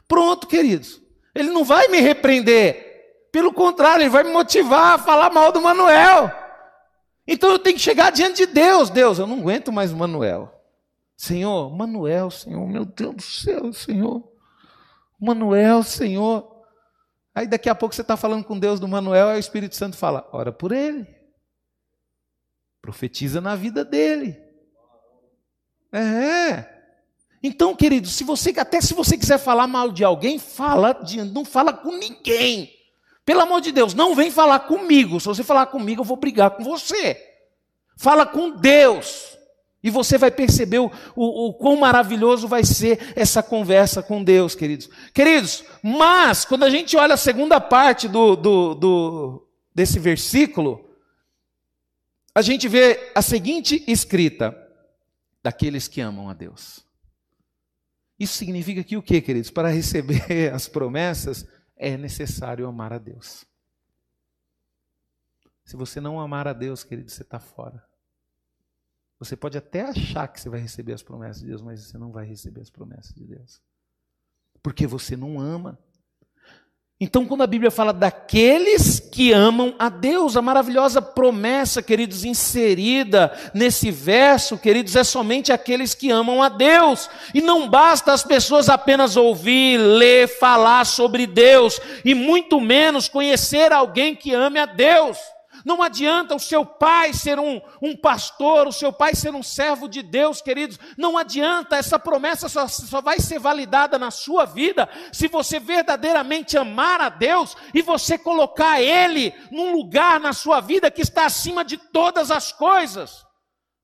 Pronto, 0.08 0.46
queridos. 0.46 1.02
Ele 1.34 1.50
não 1.50 1.66
vai 1.66 1.88
me 1.88 2.00
repreender. 2.00 3.28
Pelo 3.32 3.52
contrário, 3.52 4.04
ele 4.04 4.10
vai 4.10 4.24
me 4.24 4.32
motivar 4.32 4.94
a 4.94 4.98
falar 4.98 5.32
mal 5.32 5.52
do 5.52 5.62
Manuel. 5.62 6.32
Então 7.28 7.50
eu 7.50 7.60
tenho 7.60 7.76
que 7.76 7.82
chegar 7.82 8.12
diante 8.12 8.46
de 8.46 8.54
Deus. 8.54 8.90
Deus, 8.90 9.20
eu 9.20 9.28
não 9.28 9.40
aguento 9.40 9.72
mais 9.72 9.92
o 9.92 9.98
Manuel. 9.98 10.54
Senhor, 11.16 11.76
Manuel, 11.76 12.30
Senhor, 12.30 12.68
meu 12.68 12.86
Deus 12.86 13.16
do 13.16 13.22
céu, 13.22 13.74
Senhor. 13.74 14.24
Manuel, 15.20 15.82
Senhor. 15.82 16.57
Aí 17.38 17.46
daqui 17.46 17.70
a 17.70 17.76
pouco 17.76 17.94
você 17.94 18.02
está 18.02 18.18
falando 18.18 18.44
com 18.44 18.58
Deus 18.58 18.80
do 18.80 18.88
Manuel, 18.88 19.30
e 19.30 19.36
o 19.36 19.40
Espírito 19.40 19.76
Santo 19.76 19.96
fala: 19.96 20.28
ora 20.32 20.52
por 20.52 20.72
ele. 20.72 21.06
Profetiza 22.82 23.40
na 23.40 23.56
vida 23.56 23.86
dele. 23.86 24.42
É. 25.94 26.68
Então, 27.44 27.76
querido, 27.76 28.08
se 28.08 28.24
você 28.24 28.52
até 28.58 28.82
se 28.82 28.96
você 28.96 29.16
quiser 29.16 29.38
falar 29.38 29.68
mal 29.68 29.92
de 29.92 30.04
alguém, 30.04 30.40
fala, 30.40 30.94
de, 30.94 31.22
não 31.26 31.46
fala 31.46 31.72
com 31.72 31.92
ninguém. 31.92 32.74
Pelo 33.24 33.42
amor 33.42 33.62
de 33.62 33.72
Deus, 33.72 33.94
não 33.94 34.16
vem 34.16 34.32
falar 34.32 34.62
comigo. 34.62 35.20
Se 35.20 35.28
você 35.28 35.44
falar 35.44 35.68
comigo, 35.68 36.02
eu 36.02 36.06
vou 36.06 36.18
brigar 36.18 36.50
com 36.50 36.64
você. 36.64 37.24
Fala 37.96 38.26
com 38.26 38.50
Deus. 38.50 39.37
E 39.84 39.90
você 39.90 40.18
vai 40.18 40.32
perceber 40.32 40.80
o, 40.80 40.92
o, 41.16 41.48
o, 41.48 41.54
quão 41.54 41.78
maravilhoso 41.78 42.48
vai 42.48 42.64
ser 42.64 43.14
essa 43.16 43.44
conversa 43.44 44.02
com 44.02 44.24
Deus, 44.24 44.56
queridos. 44.56 44.90
Queridos, 45.14 45.64
mas 45.84 46.46
quando 46.46 46.64
a 46.64 46.70
gente 46.70 46.98
olha 46.98 47.14
a 47.14 47.18
segunda 47.18 47.62
parte 47.62 48.08
do, 48.08 48.36
do, 48.36 48.76
do, 48.76 49.48
desse 49.74 50.00
versículo, 50.00 50.90
a 52.34 52.42
gente 52.42 52.68
vê 52.68 53.12
a 53.16 53.22
seguinte 53.22 53.84
escrita: 53.88 54.56
daqueles 55.44 55.88
que 55.88 56.02
amam 56.02 56.30
a 56.30 56.34
Deus. 56.34 56.86
Isso 58.20 58.36
significa 58.36 58.84
que 58.84 58.98
o 58.98 59.02
que, 59.02 59.22
queridos? 59.22 59.50
Para 59.50 59.70
receber 59.70 60.52
as 60.54 60.68
promessas, 60.68 61.48
é 61.78 61.96
necessário 61.96 62.68
amar 62.68 62.92
a 62.92 62.98
Deus. 62.98 63.46
Se 65.64 65.78
você 65.78 66.02
não 66.02 66.20
amar 66.20 66.48
a 66.48 66.54
Deus, 66.54 66.84
querido, 66.84 67.10
você 67.10 67.22
está 67.22 67.40
fora. 67.40 67.87
Você 69.20 69.36
pode 69.36 69.58
até 69.58 69.82
achar 69.82 70.28
que 70.28 70.40
você 70.40 70.50
vai 70.50 70.60
receber 70.60 70.94
as 70.94 71.02
promessas 71.02 71.42
de 71.42 71.48
Deus, 71.48 71.62
mas 71.62 71.82
você 71.82 71.98
não 71.98 72.12
vai 72.12 72.26
receber 72.26 72.62
as 72.62 72.70
promessas 72.70 73.14
de 73.16 73.26
Deus. 73.26 73.62
Porque 74.62 74.86
você 74.86 75.16
não 75.16 75.40
ama. 75.40 75.80
Então, 77.00 77.28
quando 77.28 77.44
a 77.44 77.48
Bíblia 77.48 77.70
fala 77.70 77.94
daqueles 77.94 79.00
que 79.00 79.32
amam 79.32 79.76
a 79.78 79.88
Deus, 79.88 80.36
a 80.36 80.42
maravilhosa 80.42 81.00
promessa, 81.00 81.82
queridos, 81.82 82.26
inserida 82.26 83.32
nesse 83.54 83.92
verso, 83.92 84.58
queridos, 84.58 84.96
é 84.96 85.04
somente 85.04 85.52
aqueles 85.52 85.94
que 85.94 86.10
amam 86.10 86.42
a 86.42 86.50
Deus. 86.50 87.08
E 87.36 87.42
não 87.42 87.70
basta 87.70 88.14
as 88.14 88.24
pessoas 88.24 88.68
apenas 88.68 89.16
ouvir, 89.16 89.78
ler, 89.78 90.28
falar 90.28 90.86
sobre 90.86 91.28
Deus, 91.28 91.80
e 92.04 92.16
muito 92.16 92.60
menos 92.60 93.08
conhecer 93.08 93.72
alguém 93.72 94.16
que 94.16 94.34
ame 94.34 94.60
a 94.60 94.66
Deus. 94.66 95.20
Não 95.68 95.84
adianta 95.84 96.34
o 96.34 96.40
seu 96.40 96.66
pai 96.66 97.12
ser 97.12 97.38
um, 97.38 97.60
um 97.82 97.94
pastor, 97.94 98.70
o 98.70 98.72
seu 98.72 98.94
pai 98.94 99.14
ser 99.14 99.36
um 99.36 99.44
servo 99.44 99.90
de 99.90 100.02
Deus, 100.02 100.42
queridos. 100.42 100.80
Não 100.98 101.18
adianta, 101.18 101.76
essa 101.76 102.00
promessa 102.00 102.48
só, 102.48 102.70
só 102.70 103.02
vai 103.02 103.20
ser 103.20 103.38
validada 103.38 104.00
na 104.00 104.10
sua 104.10 104.46
vida 104.46 104.88
se 105.12 105.28
você 105.28 105.60
verdadeiramente 105.60 106.58
amar 106.58 107.02
a 107.02 107.10
Deus 107.10 107.58
e 107.74 107.82
você 107.82 108.18
colocar 108.18 108.82
Ele 108.82 109.34
num 109.52 109.74
lugar 109.74 110.22
na 110.22 110.32
sua 110.32 110.62
vida 110.62 110.90
que 110.90 111.02
está 111.02 111.26
acima 111.26 111.66
de 111.66 111.78
todas 111.78 112.32
as 112.32 112.54
coisas. 112.54 113.26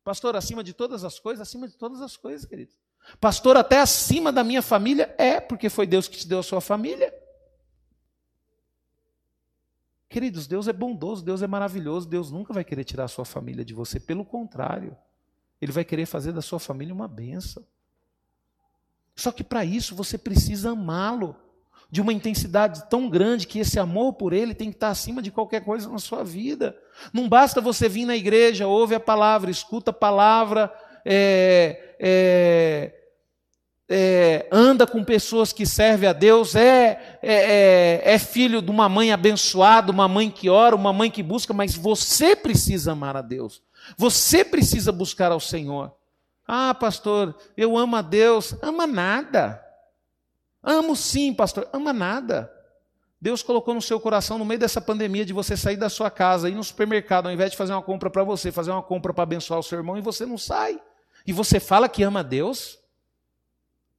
Pastor, 0.05 0.37
acima 0.37 0.63
de 0.63 0.71
todas 0.71 1.03
as 1.03 1.19
coisas? 1.19 1.45
Acima 1.45 1.67
de 1.67 1.75
todas 1.75 2.01
as 2.01 2.15
coisas, 2.15 2.45
queridos. 2.45 2.75
Pastor, 3.19 3.57
até 3.57 3.81
acima 3.81 4.31
da 4.31 4.41
minha 4.41 4.61
família? 4.61 5.13
É, 5.17 5.41
porque 5.41 5.69
foi 5.69 5.85
Deus 5.85 6.07
que 6.07 6.15
te 6.15 6.29
deu 6.29 6.39
a 6.39 6.43
sua 6.43 6.61
família. 6.61 7.13
Queridos, 10.13 10.45
Deus 10.45 10.67
é 10.67 10.73
bondoso, 10.73 11.25
Deus 11.25 11.41
é 11.41 11.47
maravilhoso, 11.47 12.07
Deus 12.07 12.29
nunca 12.29 12.53
vai 12.53 12.63
querer 12.63 12.83
tirar 12.83 13.05
a 13.05 13.07
sua 13.07 13.25
família 13.25 13.65
de 13.65 13.73
você, 13.73 13.99
pelo 13.99 14.23
contrário, 14.23 14.95
Ele 15.59 15.71
vai 15.71 15.83
querer 15.83 16.05
fazer 16.05 16.31
da 16.31 16.41
sua 16.41 16.59
família 16.59 16.93
uma 16.93 17.07
benção. 17.07 17.65
Só 19.15 19.31
que 19.31 19.43
para 19.43 19.65
isso 19.65 19.95
você 19.95 20.15
precisa 20.15 20.69
amá-lo 20.69 21.35
de 21.89 21.99
uma 21.99 22.13
intensidade 22.13 22.87
tão 22.91 23.09
grande 23.09 23.47
que 23.47 23.57
esse 23.57 23.79
amor 23.79 24.13
por 24.13 24.33
Ele 24.33 24.53
tem 24.53 24.69
que 24.69 24.75
estar 24.75 24.89
acima 24.89 25.19
de 25.19 25.31
qualquer 25.31 25.65
coisa 25.65 25.89
na 25.89 25.97
sua 25.97 26.23
vida. 26.23 26.77
Não 27.11 27.27
basta 27.27 27.59
você 27.59 27.89
vir 27.89 28.05
na 28.05 28.15
igreja, 28.15 28.67
ouve 28.67 28.93
a 28.93 28.99
palavra, 28.99 29.49
escuta 29.49 29.89
a 29.89 29.95
palavra, 29.95 30.71
é, 31.03 31.95
é, 31.99 33.02
é, 33.89 34.47
anda 34.51 34.87
com 34.87 35.03
pessoas 35.03 35.51
que 35.51 35.65
servem 35.65 36.07
a 36.07 36.13
Deus, 36.13 36.55
é, 36.55 37.19
é, 37.21 38.01
é, 38.01 38.13
é 38.13 38.19
filho 38.19 38.61
de 38.61 38.71
uma 38.71 38.87
mãe 38.87 39.11
abençoada, 39.11 39.91
uma 39.91 40.07
mãe 40.07 40.29
que 40.31 40.49
ora, 40.49 40.75
uma 40.75 40.93
mãe 40.93 41.11
que 41.11 41.21
busca, 41.21 41.53
mas 41.53 41.75
você 41.75 42.35
precisa 42.35 42.93
amar 42.93 43.17
a 43.17 43.21
Deus. 43.21 43.61
Você 43.97 44.45
precisa 44.45 44.91
buscar 44.91 45.31
ao 45.31 45.39
Senhor. 45.39 45.91
Ah, 46.47 46.73
pastor, 46.73 47.35
eu 47.55 47.77
amo 47.77 47.95
a 47.95 48.01
Deus. 48.01 48.55
Ama 48.61 48.87
nada. 48.87 49.63
Amo 50.61 50.95
sim, 50.95 51.33
pastor. 51.33 51.67
Ama 51.73 51.91
nada. 51.91 52.51
Deus 53.19 53.41
colocou 53.41 53.73
no 53.73 53.81
seu 53.81 53.99
coração, 53.99 54.37
no 54.37 54.43
meio 54.43 54.59
dessa 54.59 54.81
pandemia, 54.81 55.25
de 55.25 55.31
você 55.31 55.55
sair 55.55 55.77
da 55.77 55.89
sua 55.89 56.11
casa, 56.11 56.49
ir 56.49 56.55
no 56.55 56.63
supermercado, 56.63 57.27
ao 57.27 57.31
invés 57.31 57.51
de 57.51 57.57
fazer 57.57 57.71
uma 57.71 57.81
compra 57.81 58.09
para 58.09 58.23
você, 58.23 58.51
fazer 58.51 58.71
uma 58.71 58.83
compra 58.83 59.13
para 59.13 59.23
abençoar 59.23 59.59
o 59.59 59.63
seu 59.63 59.77
irmão, 59.77 59.97
e 59.97 60.01
você 60.01 60.25
não 60.25 60.37
sai. 60.37 60.77
E 61.25 61.31
você 61.31 61.57
fala 61.57 61.87
que 61.87 62.03
ama 62.03 62.19
a 62.19 62.23
Deus. 62.23 62.82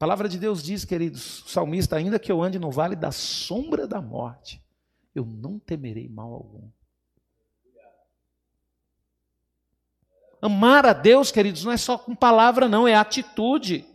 A 0.04 0.06
palavra 0.06 0.28
de 0.28 0.38
Deus 0.38 0.62
diz, 0.62 0.84
queridos, 0.84 1.42
o 1.44 1.48
salmista, 1.48 1.96
ainda 1.96 2.18
que 2.18 2.30
eu 2.30 2.42
ande 2.42 2.58
no 2.58 2.70
vale 2.70 2.94
da 2.94 3.10
sombra 3.10 3.86
da 3.86 4.02
morte, 4.02 4.62
eu 5.14 5.24
não 5.24 5.58
temerei 5.58 6.10
mal 6.10 6.30
algum. 6.30 6.68
Amar 10.42 10.84
a 10.84 10.92
Deus, 10.92 11.32
queridos, 11.32 11.64
não 11.64 11.72
é 11.72 11.78
só 11.78 11.96
com 11.96 12.14
palavra, 12.14 12.68
não, 12.68 12.86
é 12.86 12.94
atitude. 12.94 13.86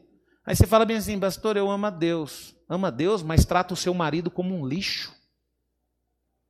Aí 0.43 0.55
você 0.55 0.65
fala 0.65 0.83
bem 0.83 0.97
assim, 0.97 1.19
pastor, 1.19 1.55
eu 1.55 1.69
amo 1.69 1.85
a 1.85 1.91
Deus. 1.91 2.55
Ama 2.67 2.87
a 2.87 2.91
Deus, 2.91 3.21
mas 3.21 3.45
trata 3.45 3.75
o 3.75 3.77
seu 3.77 3.93
marido 3.93 4.31
como 4.31 4.55
um 4.55 4.65
lixo. 4.65 5.13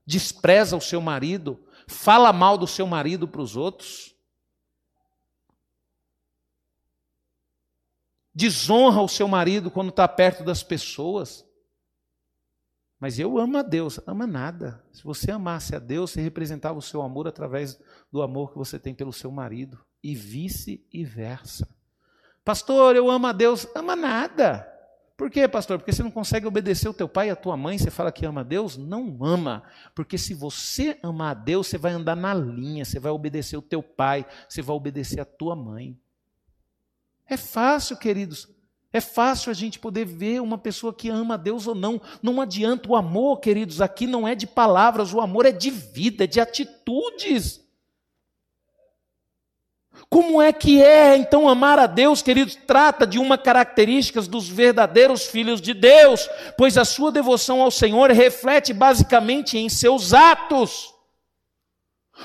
Despreza 0.06 0.78
o 0.78 0.82
seu 0.82 1.02
marido, 1.02 1.60
fala 1.86 2.32
mal 2.32 2.58
do 2.58 2.66
seu 2.66 2.88
marido 2.88 3.28
para 3.28 3.42
os 3.42 3.58
outros. 3.58 4.16
Desonra 8.40 9.02
o 9.02 9.10
seu 9.10 9.28
marido 9.28 9.70
quando 9.70 9.90
está 9.90 10.08
perto 10.08 10.44
das 10.44 10.64
pessoas. 10.64 11.46
Mas 12.98 13.20
eu 13.20 13.38
amo 13.38 13.58
a 13.58 13.62
Deus, 13.62 14.00
ama 14.08 14.26
nada. 14.26 14.82
Se 14.94 15.04
você 15.04 15.32
amasse 15.32 15.76
a 15.76 15.80
Deus, 15.80 16.12
você 16.12 16.22
representava 16.22 16.80
o 16.80 16.82
seu 16.82 17.02
amor 17.02 17.28
através 17.28 17.80
do 18.12 18.22
amor 18.22 18.52
que 18.52 18.58
você 18.58 18.80
tem 18.80 18.94
pelo 18.94 19.12
seu 19.12 19.30
marido, 19.30 19.78
e 20.02 20.16
vice-versa. 20.16 21.68
Pastor, 22.44 22.96
eu 22.96 23.10
amo 23.10 23.28
a 23.28 23.34
Deus, 23.34 23.68
ama 23.76 23.96
nada. 23.96 24.68
Por 25.18 25.30
quê, 25.30 25.46
pastor? 25.48 25.78
Porque 25.78 25.92
você 25.92 26.02
não 26.02 26.12
consegue 26.12 26.48
obedecer 26.48 26.88
o 26.88 26.94
teu 26.94 27.08
pai 27.08 27.28
e 27.28 27.32
a 27.32 27.36
tua 27.36 27.58
mãe, 27.58 27.78
você 27.78 27.92
fala 27.92 28.12
que 28.12 28.26
ama 28.26 28.40
a 28.40 28.44
Deus? 28.44 28.78
Não 28.78 29.18
ama. 29.22 29.64
Porque 29.94 30.18
se 30.18 30.34
você 30.34 30.98
amar 31.04 31.32
a 31.32 31.40
Deus, 31.40 31.68
você 31.68 31.78
vai 31.78 31.92
andar 31.92 32.16
na 32.16 32.34
linha, 32.34 32.86
você 32.86 33.00
vai 33.00 33.12
obedecer 33.12 33.58
o 33.58 33.62
teu 33.62 33.84
pai, 33.84 34.26
você 34.48 34.62
vai 34.62 34.76
obedecer 34.76 35.20
a 35.20 35.26
tua 35.26 35.58
mãe. 35.58 36.00
É 37.30 37.38
fácil, 37.38 37.96
queridos. 37.96 38.48
É 38.92 39.00
fácil 39.00 39.52
a 39.52 39.54
gente 39.54 39.78
poder 39.78 40.04
ver 40.04 40.42
uma 40.42 40.58
pessoa 40.58 40.92
que 40.92 41.10
ama 41.10 41.36
a 41.36 41.38
Deus 41.38 41.68
ou 41.68 41.76
não. 41.76 42.02
Não 42.24 42.42
adianta. 42.42 42.90
O 42.90 42.96
amor, 42.96 43.40
queridos, 43.40 43.82
aqui 43.82 44.08
não 44.08 44.28
é 44.28 44.34
de 44.34 44.48
palavras, 44.48 45.14
o 45.14 45.22
amor 45.22 45.46
é 45.46 45.52
de 45.52 45.70
vida, 45.70 46.24
é 46.24 46.28
de 46.28 46.40
atitudes. 46.40 47.64
Como 50.10 50.42
é 50.42 50.52
que 50.52 50.82
é 50.82 51.16
então 51.16 51.48
amar 51.48 51.78
a 51.78 51.86
Deus, 51.86 52.22
queridos? 52.24 52.56
Trata 52.56 53.06
de 53.06 53.20
uma 53.20 53.38
característica 53.38 54.22
dos 54.22 54.50
verdadeiros 54.50 55.26
filhos 55.26 55.62
de 55.62 55.74
Deus, 55.74 56.28
pois 56.58 56.78
a 56.78 56.86
sua 56.86 57.12
devoção 57.12 57.62
ao 57.62 57.70
Senhor 57.70 58.10
reflete 58.10 58.74
basicamente 58.74 59.58
em 59.58 59.70
seus 59.70 60.14
atos. 60.14 60.99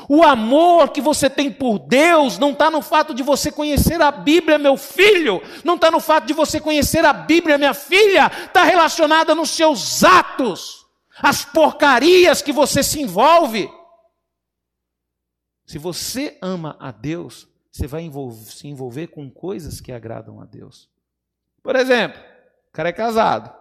O 0.09 0.23
amor 0.23 0.91
que 0.91 1.01
você 1.01 1.31
tem 1.31 1.51
por 1.51 1.79
Deus 1.79 2.39
não 2.39 2.51
está 2.51 2.71
no 2.71 2.83
fato 2.83 3.15
de 3.15 3.23
você 3.23 3.51
conhecer 3.51 4.01
a 4.03 4.11
Bíblia, 4.11 4.59
meu 4.59 4.77
filho, 4.77 5.41
não 5.65 5.77
está 5.77 5.91
no 5.91 6.01
fato 6.01 6.27
de 6.27 6.33
você 6.33 6.61
conhecer 6.61 7.05
a 7.05 7.13
Bíblia, 7.13 7.59
minha 7.59 7.75
filha, 7.75 8.31
está 8.47 8.65
relacionada 8.65 9.35
nos 9.35 9.51
seus 9.51 10.05
atos, 10.05 10.87
as 11.23 11.45
porcarias 11.45 12.43
que 12.43 12.53
você 12.53 12.83
se 12.83 13.01
envolve. 13.01 13.71
Se 15.67 15.79
você 15.79 16.39
ama 16.43 16.77
a 16.79 16.91
Deus, 16.91 17.49
você 17.71 17.87
vai 17.87 18.03
envolver, 18.03 18.51
se 18.51 18.69
envolver 18.69 19.07
com 19.09 19.31
coisas 19.31 19.81
que 19.81 19.91
agradam 19.91 20.41
a 20.41 20.45
Deus. 20.45 20.91
Por 21.63 21.77
exemplo, 21.77 22.21
o 22.69 22.73
cara 22.73 22.91
é 22.91 22.93
casado. 22.93 23.53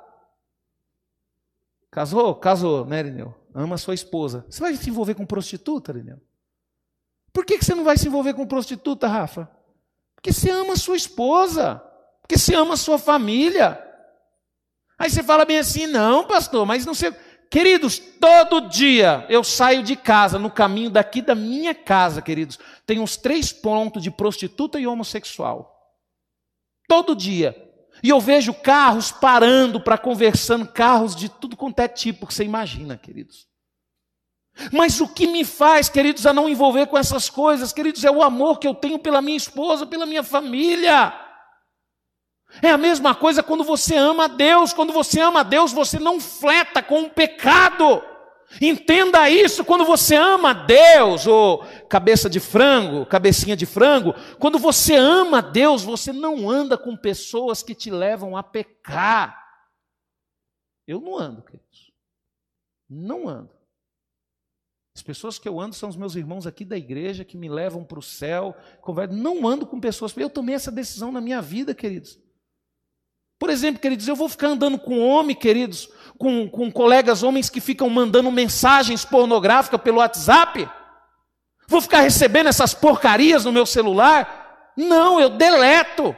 Casou? 1.89 2.35
Casou, 2.35 2.85
né, 2.85 2.99
Irineu? 2.99 3.42
Ama 3.53 3.77
sua 3.77 3.93
esposa. 3.93 4.45
Você 4.49 4.61
vai 4.61 4.75
se 4.75 4.89
envolver 4.89 5.15
com 5.15 5.25
prostituta, 5.25 5.93
Daniel? 5.93 6.19
Por 7.31 7.45
que 7.45 7.57
você 7.57 7.73
não 7.73 7.83
vai 7.83 7.97
se 7.97 8.07
envolver 8.07 8.33
com 8.33 8.45
prostituta, 8.45 9.07
Rafa? 9.07 9.49
Porque 10.15 10.31
você 10.31 10.49
ama 10.49 10.75
sua 10.75 10.95
esposa. 10.95 11.83
Porque 12.21 12.37
você 12.37 12.55
ama 12.55 12.77
sua 12.77 12.97
família. 12.97 13.81
Aí 14.97 15.09
você 15.09 15.23
fala 15.23 15.43
bem 15.43 15.57
assim, 15.57 15.87
não, 15.87 16.25
pastor, 16.25 16.65
mas 16.65 16.85
não 16.85 16.93
sei. 16.93 17.13
Queridos, 17.49 17.99
todo 18.19 18.69
dia 18.69 19.25
eu 19.29 19.43
saio 19.43 19.83
de 19.83 19.95
casa, 19.95 20.39
no 20.39 20.49
caminho 20.49 20.89
daqui 20.89 21.21
da 21.21 21.35
minha 21.35 21.75
casa, 21.75 22.21
queridos, 22.21 22.57
tem 22.85 22.99
uns 22.99 23.17
três 23.17 23.51
pontos 23.51 24.01
de 24.01 24.09
prostituta 24.09 24.79
e 24.79 24.87
homossexual. 24.87 25.71
Todo 26.87 27.15
dia. 27.15 27.72
E 28.03 28.09
eu 28.09 28.19
vejo 28.19 28.53
carros 28.53 29.13
parando 29.13 29.79
para 29.79 29.97
conversando, 29.97 30.67
carros 30.67 31.15
de 31.15 31.29
tudo 31.29 31.55
quanto 31.55 31.79
é 31.79 31.87
tipo 31.87 32.27
que 32.27 32.33
você 32.33 32.43
imagina, 32.43 32.97
queridos. 32.97 33.47
Mas 34.71 34.99
o 34.99 35.07
que 35.07 35.25
me 35.25 35.45
faz, 35.45 35.87
queridos, 35.87 36.27
a 36.27 36.33
não 36.33 36.49
envolver 36.49 36.87
com 36.87 36.97
essas 36.97 37.29
coisas, 37.29 37.71
queridos, 37.71 38.03
é 38.03 38.11
o 38.11 38.21
amor 38.21 38.59
que 38.59 38.67
eu 38.67 38.75
tenho 38.75 38.99
pela 38.99 39.21
minha 39.21 39.37
esposa, 39.37 39.85
pela 39.85 40.05
minha 40.05 40.21
família. 40.21 41.13
É 42.61 42.69
a 42.69 42.77
mesma 42.77 43.15
coisa 43.15 43.41
quando 43.41 43.63
você 43.63 43.95
ama 43.95 44.25
a 44.25 44.27
Deus. 44.27 44.73
Quando 44.73 44.93
você 44.93 45.19
ama 45.21 45.39
a 45.39 45.43
Deus, 45.43 45.71
você 45.71 45.97
não 45.97 46.19
fleta 46.19 46.83
com 46.83 47.03
o 47.03 47.09
pecado. 47.09 48.03
Entenda 48.61 49.29
isso 49.29 49.65
quando 49.65 49.85
você 49.85 50.15
ama 50.15 50.53
Deus, 50.53 51.25
ou 51.25 51.63
cabeça 51.89 52.29
de 52.29 52.39
frango, 52.39 53.05
cabecinha 53.05 53.55
de 53.55 53.65
frango. 53.65 54.13
Quando 54.39 54.59
você 54.59 54.95
ama 54.95 55.41
Deus, 55.41 55.83
você 55.83 56.13
não 56.13 56.49
anda 56.49 56.77
com 56.77 56.95
pessoas 56.95 57.63
que 57.63 57.73
te 57.73 57.89
levam 57.89 58.37
a 58.37 58.43
pecar. 58.43 59.41
Eu 60.87 60.99
não 61.01 61.17
ando, 61.17 61.41
queridos. 61.41 61.91
Não 62.89 63.27
ando. 63.27 63.49
As 64.95 65.01
pessoas 65.01 65.39
que 65.39 65.49
eu 65.49 65.59
ando 65.59 65.73
são 65.73 65.89
os 65.89 65.95
meus 65.95 66.15
irmãos 66.15 66.45
aqui 66.45 66.63
da 66.63 66.77
igreja 66.77 67.25
que 67.25 67.35
me 67.35 67.49
levam 67.49 67.83
para 67.83 67.97
o 67.97 68.03
céu. 68.03 68.55
Não 69.09 69.47
ando 69.47 69.65
com 69.65 69.79
pessoas. 69.79 70.15
Eu 70.15 70.29
tomei 70.29 70.53
essa 70.53 70.71
decisão 70.71 71.11
na 71.11 71.19
minha 71.19 71.41
vida, 71.41 71.73
queridos. 71.73 72.19
Por 73.39 73.49
exemplo, 73.49 73.81
queridos, 73.81 74.07
eu 74.07 74.15
vou 74.15 74.29
ficar 74.29 74.49
andando 74.49 74.79
com 74.79 74.99
homem, 74.99 75.35
queridos, 75.35 75.89
com, 76.23 76.47
com 76.47 76.71
colegas 76.71 77.21
homens 77.21 77.49
que 77.49 77.59
ficam 77.59 77.89
mandando 77.89 78.31
mensagens 78.31 79.03
pornográficas 79.03 79.81
pelo 79.81 79.97
WhatsApp? 79.97 80.69
Vou 81.67 81.81
ficar 81.81 81.99
recebendo 81.99 82.47
essas 82.47 82.73
porcarias 82.73 83.43
no 83.43 83.51
meu 83.51 83.65
celular? 83.65 84.71
Não, 84.77 85.19
eu 85.19 85.31
deleto. 85.31 86.15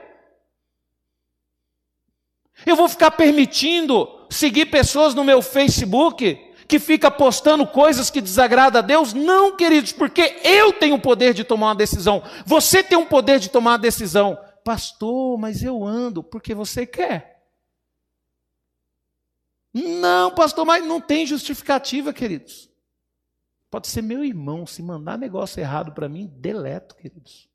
Eu 2.68 2.76
vou 2.76 2.88
ficar 2.88 3.10
permitindo 3.10 4.08
seguir 4.30 4.68
pessoas 4.68 5.16
no 5.16 5.24
meu 5.24 5.41
Facebook 5.41 6.39
que 6.68 6.78
fica 6.78 7.10
postando 7.10 7.66
coisas 7.66 8.12
que 8.12 8.22
desagradam 8.22 8.80
a 8.80 8.86
Deus? 8.86 9.12
Não, 9.12 9.56
queridos, 9.56 9.91
porque 9.91 10.39
eu 10.43 10.72
tenho 10.72 10.95
o 10.95 11.01
poder 11.01 11.34
de 11.34 11.43
tomar 11.43 11.70
uma 11.70 11.76
decisão. 11.76 12.22
Você 12.45 12.84
tem 12.84 12.97
o 12.97 13.08
poder 13.08 13.39
de 13.39 13.49
tomar 13.49 13.72
uma 13.72 13.80
decisão. 13.80 14.38
Pastor, 14.64 15.36
mas 15.39 15.64
eu 15.64 15.84
ando 15.84 16.22
porque 16.22 16.53
você 16.53 16.86
quer. 16.86 17.35
Não, 19.78 20.34
pastor, 20.34 20.65
mas 20.65 20.86
não 20.86 21.01
tem 21.01 21.26
justificativa, 21.26 22.13
queridos. 22.13 22.71
pode 23.69 23.89
ser 23.89 24.01
meu 24.01 24.23
irmão, 24.23 24.65
se 24.65 24.82
mandar 24.82 25.17
negócio 25.17 25.59
errado 25.59 25.91
para 25.91 26.07
mim, 26.07 26.32
deleto, 26.38 26.95
queridos. 26.95 27.49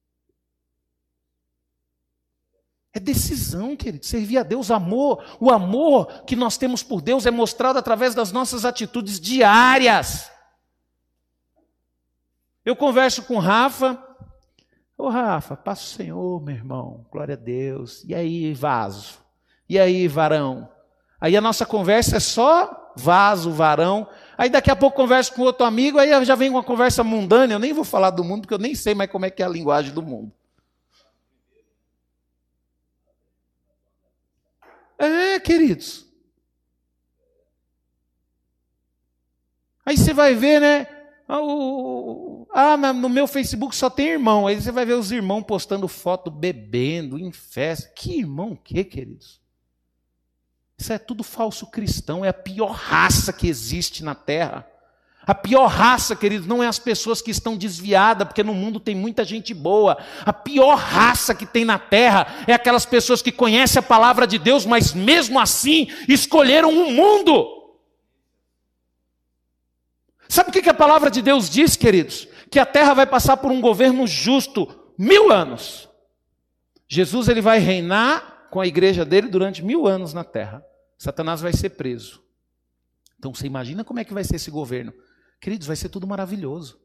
É 2.92 3.00
decisão, 3.00 3.74
querido. 3.74 4.04
Servir 4.04 4.36
a 4.36 4.42
Deus, 4.42 4.70
amor. 4.70 5.24
O 5.40 5.50
amor 5.50 6.24
que 6.24 6.36
nós 6.36 6.58
temos 6.58 6.82
por 6.82 7.00
Deus 7.00 7.24
é 7.24 7.30
mostrado 7.30 7.78
através 7.78 8.14
das 8.14 8.32
nossas 8.32 8.66
atitudes 8.66 9.18
diárias. 9.18 10.30
Eu 12.62 12.76
converso 12.76 13.22
com 13.22 13.38
Rafa. 13.38 13.98
Ô 14.98 15.08
Rafa, 15.08 15.56
passa 15.56 15.84
o 15.84 15.96
Senhor, 15.96 16.42
meu 16.42 16.54
irmão. 16.54 17.06
Glória 17.10 17.32
a 17.32 17.38
Deus. 17.38 18.04
E 18.04 18.14
aí, 18.14 18.52
vaso? 18.52 19.20
E 19.66 19.78
aí, 19.78 20.06
varão? 20.06 20.70
Aí 21.20 21.36
a 21.36 21.40
nossa 21.40 21.66
conversa 21.66 22.16
é 22.16 22.20
só 22.20 22.92
vaso, 22.96 23.52
varão. 23.52 24.08
Aí 24.38 24.48
daqui 24.48 24.70
a 24.70 24.76
pouco 24.76 24.96
converso 24.96 25.34
com 25.34 25.42
outro 25.42 25.66
amigo, 25.66 25.98
aí 25.98 26.24
já 26.24 26.34
vem 26.34 26.48
uma 26.48 26.62
conversa 26.62 27.04
mundana. 27.04 27.52
Eu 27.52 27.58
nem 27.58 27.72
vou 27.72 27.84
falar 27.84 28.10
do 28.10 28.24
mundo, 28.24 28.42
porque 28.42 28.54
eu 28.54 28.58
nem 28.58 28.74
sei 28.74 28.94
mais 28.94 29.10
como 29.10 29.26
é 29.26 29.30
que 29.30 29.42
é 29.42 29.46
a 29.46 29.50
linguagem 29.50 29.92
do 29.92 30.02
mundo. 30.02 30.32
É, 34.98 35.38
queridos. 35.40 36.06
Aí 39.84 39.96
você 39.96 40.12
vai 40.12 40.34
ver, 40.34 40.60
né? 40.60 40.86
Ah, 42.52 42.76
no 42.92 43.08
meu 43.08 43.26
Facebook 43.26 43.74
só 43.74 43.88
tem 43.88 44.08
irmão. 44.08 44.46
Aí 44.46 44.60
você 44.60 44.70
vai 44.70 44.84
ver 44.84 44.94
os 44.94 45.10
irmãos 45.12 45.42
postando 45.42 45.88
foto 45.88 46.30
bebendo 46.30 47.18
em 47.18 47.32
festa. 47.32 47.88
Que 47.94 48.18
irmão 48.18 48.56
que, 48.56 48.84
queridos? 48.84 49.40
Isso 50.81 50.95
é 50.95 50.99
tudo 50.99 51.22
falso 51.22 51.66
cristão. 51.66 52.24
É 52.24 52.31
a 52.31 52.33
pior 52.33 52.70
raça 52.70 53.35
que 53.35 53.47
existe 53.47 54.03
na 54.03 54.14
terra. 54.14 54.66
A 55.26 55.35
pior 55.35 55.66
raça, 55.66 56.16
queridos, 56.16 56.47
não 56.47 56.62
é 56.62 56.66
as 56.66 56.78
pessoas 56.78 57.20
que 57.20 57.31
estão 57.31 57.55
desviadas, 57.55 58.26
porque 58.26 58.43
no 58.43 58.55
mundo 58.55 58.81
tem 58.81 58.95
muita 58.95 59.22
gente 59.22 59.53
boa. 59.53 59.99
A 60.24 60.33
pior 60.33 60.76
raça 60.76 61.35
que 61.35 61.45
tem 61.45 61.66
na 61.66 61.78
terra 61.78 62.45
é 62.47 62.55
aquelas 62.55 62.87
pessoas 62.87 63.20
que 63.20 63.31
conhecem 63.31 63.78
a 63.78 63.83
palavra 63.83 64.26
de 64.26 64.39
Deus, 64.39 64.64
mas 64.64 64.95
mesmo 64.95 65.39
assim 65.39 65.89
escolheram 66.09 66.70
o 66.70 66.85
um 66.85 66.93
mundo. 66.95 67.47
Sabe 70.26 70.49
o 70.49 70.53
que 70.53 70.70
a 70.70 70.74
palavra 70.74 71.11
de 71.11 71.20
Deus 71.20 71.51
diz, 71.51 71.76
queridos? 71.76 72.26
Que 72.51 72.59
a 72.59 72.64
terra 72.64 72.95
vai 72.95 73.07
passar 73.07 73.37
por 73.37 73.51
um 73.51 73.61
governo 73.61 74.07
justo 74.07 74.66
mil 74.97 75.31
anos. 75.31 75.91
Jesus 76.89 77.28
ele 77.28 77.43
vai 77.43 77.59
reinar 77.59 78.49
com 78.51 78.61
a 78.61 78.66
igreja 78.66 79.05
dele 79.05 79.28
durante 79.28 79.62
mil 79.62 79.87
anos 79.87 80.14
na 80.14 80.24
terra. 80.24 80.64
Satanás 81.01 81.40
vai 81.40 81.55
ser 81.55 81.70
preso. 81.70 82.22
Então 83.18 83.32
você 83.32 83.46
imagina 83.46 83.82
como 83.82 84.01
é 84.01 84.05
que 84.05 84.12
vai 84.12 84.22
ser 84.22 84.36
esse 84.36 84.51
governo? 84.51 84.92
Queridos, 85.40 85.66
vai 85.66 85.74
ser 85.74 85.88
tudo 85.88 86.07
maravilhoso. 86.07 86.78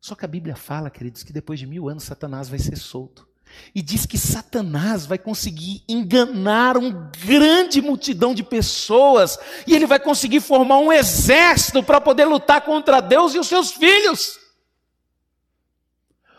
Só 0.00 0.14
que 0.14 0.24
a 0.24 0.28
Bíblia 0.28 0.54
fala, 0.54 0.88
queridos, 0.88 1.24
que 1.24 1.32
depois 1.32 1.58
de 1.58 1.66
mil 1.66 1.88
anos 1.88 2.04
Satanás 2.04 2.48
vai 2.48 2.60
ser 2.60 2.76
solto. 2.76 3.26
E 3.74 3.82
diz 3.82 4.06
que 4.06 4.16
Satanás 4.16 5.04
vai 5.04 5.18
conseguir 5.18 5.82
enganar 5.88 6.76
uma 6.76 7.10
grande 7.26 7.82
multidão 7.82 8.32
de 8.32 8.44
pessoas, 8.44 9.36
e 9.66 9.74
ele 9.74 9.84
vai 9.84 9.98
conseguir 9.98 10.40
formar 10.40 10.78
um 10.78 10.92
exército 10.92 11.82
para 11.82 12.00
poder 12.00 12.26
lutar 12.26 12.60
contra 12.60 13.00
Deus 13.00 13.34
e 13.34 13.38
os 13.40 13.48
seus 13.48 13.72
filhos. 13.72 14.38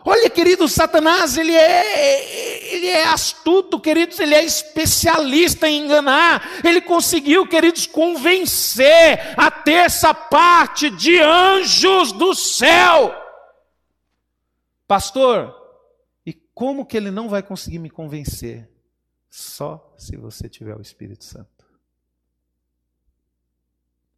Olha, 0.05 0.29
querido, 0.29 0.65
Satanás, 0.69 1.37
ele 1.37 1.53
é, 1.53 2.56
ele 2.77 2.87
é 2.87 3.05
astuto, 3.05 3.79
queridos, 3.79 4.19
ele 4.19 4.33
é 4.33 4.43
especialista 4.43 5.67
em 5.67 5.85
enganar. 5.85 6.63
Ele 6.63 6.79
conseguiu, 6.79 7.47
queridos, 7.47 7.85
convencer 7.85 9.19
a 9.37 9.51
terça 9.51 10.13
parte 10.13 10.89
de 10.89 11.19
anjos 11.19 12.11
do 12.11 12.33
céu. 12.33 13.13
Pastor, 14.87 15.53
e 16.25 16.33
como 16.33 16.85
que 16.85 16.95
ele 16.95 17.11
não 17.11 17.27
vai 17.27 17.43
conseguir 17.43 17.79
me 17.79 17.89
convencer? 17.89 18.69
Só 19.29 19.93
se 19.97 20.15
você 20.15 20.47
tiver 20.47 20.75
o 20.75 20.81
Espírito 20.81 21.25
Santo. 21.25 21.65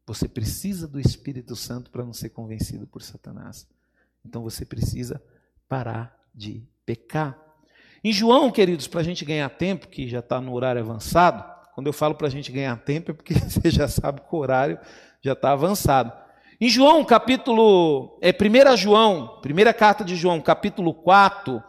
Você 0.05 0.27
precisa 0.27 0.87
do 0.87 0.99
Espírito 0.99 1.55
Santo 1.55 1.91
para 1.91 2.03
não 2.03 2.13
ser 2.13 2.29
convencido 2.29 2.87
por 2.87 3.01
Satanás. 3.01 3.67
Então 4.25 4.43
você 4.43 4.65
precisa 4.65 5.21
parar 5.67 6.19
de 6.33 6.63
pecar. 6.85 7.48
Em 8.03 8.13
João, 8.13 8.49
queridos, 8.49 8.87
para 8.87 9.01
a 9.01 9.03
gente 9.03 9.25
ganhar 9.25 9.49
tempo, 9.49 9.87
que 9.87 10.07
já 10.07 10.19
está 10.19 10.39
no 10.39 10.53
horário 10.53 10.81
avançado, 10.81 11.43
quando 11.75 11.87
eu 11.87 11.93
falo 11.93 12.15
para 12.15 12.27
a 12.27 12.29
gente 12.29 12.51
ganhar 12.51 12.75
tempo 12.77 13.11
é 13.11 13.13
porque 13.13 13.33
você 13.39 13.69
já 13.69 13.87
sabe 13.87 14.21
que 14.21 14.35
o 14.35 14.37
horário 14.37 14.77
já 15.21 15.33
está 15.33 15.51
avançado. 15.51 16.11
Em 16.61 16.67
João, 16.67 17.05
capítulo, 17.05 18.19
é 18.21 18.31
1 18.31 18.77
João, 18.77 19.39
primeira 19.41 19.73
carta 19.73 20.03
de 20.03 20.15
João, 20.15 20.41
capítulo 20.41 20.93
4, 20.93 21.63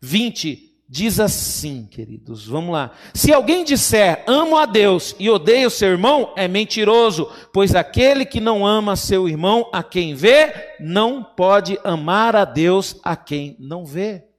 20, 0.00 0.72
diz 0.88 1.20
assim, 1.20 1.86
queridos, 1.90 2.46
vamos 2.46 2.72
lá. 2.72 2.90
Se 3.14 3.32
alguém 3.32 3.64
disser 3.64 4.24
amo 4.26 4.56
a 4.56 4.66
Deus 4.66 5.14
e 5.18 5.30
odeia 5.30 5.68
o 5.68 5.70
seu 5.70 5.90
irmão, 5.90 6.32
é 6.36 6.48
mentiroso, 6.48 7.30
pois 7.52 7.74
aquele 7.74 8.24
que 8.24 8.40
não 8.40 8.66
ama 8.66 8.96
seu 8.96 9.28
irmão 9.28 9.70
a 9.72 9.82
quem 9.82 10.14
vê, 10.14 10.74
não 10.80 11.22
pode 11.22 11.78
amar 11.84 12.34
a 12.34 12.44
Deus 12.44 12.98
a 13.04 13.14
quem 13.14 13.56
não 13.60 13.84
vê. 13.84 14.31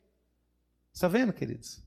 Está 0.94 1.08
vendo, 1.08 1.34
queridos? 1.34 1.82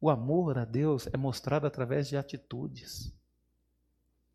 O 0.00 0.10
amor 0.10 0.58
a 0.58 0.64
Deus 0.64 1.08
é 1.12 1.16
mostrado 1.16 1.66
através 1.66 2.08
de 2.08 2.16
atitudes. 2.16 3.12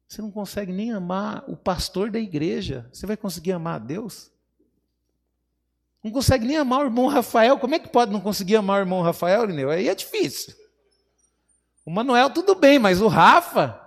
Você 0.08 0.22
não 0.22 0.32
consegue 0.32 0.72
nem 0.72 0.92
amar 0.92 1.44
o 1.48 1.56
pastor 1.56 2.10
da 2.10 2.20
igreja, 2.20 2.90
você 2.92 3.06
vai 3.06 3.16
conseguir 3.16 3.52
amar 3.52 3.76
a 3.76 3.84
Deus? 3.84 4.32
Não 6.04 6.12
consegue 6.12 6.46
nem 6.46 6.58
amar 6.58 6.82
o 6.82 6.86
irmão 6.86 7.08
Rafael. 7.08 7.60
Como 7.60 7.76
é 7.76 7.80
que 7.80 7.88
pode 7.88 8.12
não 8.12 8.20
conseguir 8.20 8.56
amar 8.56 8.80
o 8.80 8.82
irmão 8.82 9.02
Rafael, 9.02 9.46
Lineu? 9.46 9.70
Aí 9.70 9.88
é 9.88 9.94
difícil. 9.94 10.56
O 11.86 11.92
Manuel 11.92 12.30
tudo 12.32 12.56
bem, 12.56 12.80
mas 12.80 13.02
o 13.02 13.08
Rafa 13.08 13.80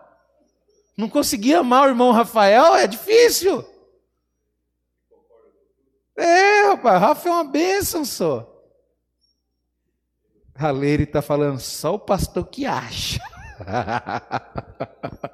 não 0.97 1.09
conseguir 1.09 1.55
amar 1.55 1.87
o 1.87 1.91
irmão 1.91 2.13
Rafael 2.13 2.77
é 2.77 2.87
difícil. 2.87 3.65
É, 6.17 6.69
rapaz, 6.69 7.01
Rafa 7.01 7.29
é 7.29 7.33
uma 7.33 7.45
bênção 7.45 8.05
só. 8.05 8.54
A 10.55 10.71
Leire 10.71 11.03
está 11.03 11.21
falando, 11.21 11.59
só 11.59 11.95
o 11.95 11.99
pastor 11.99 12.47
que 12.47 12.65
acha. 12.65 13.21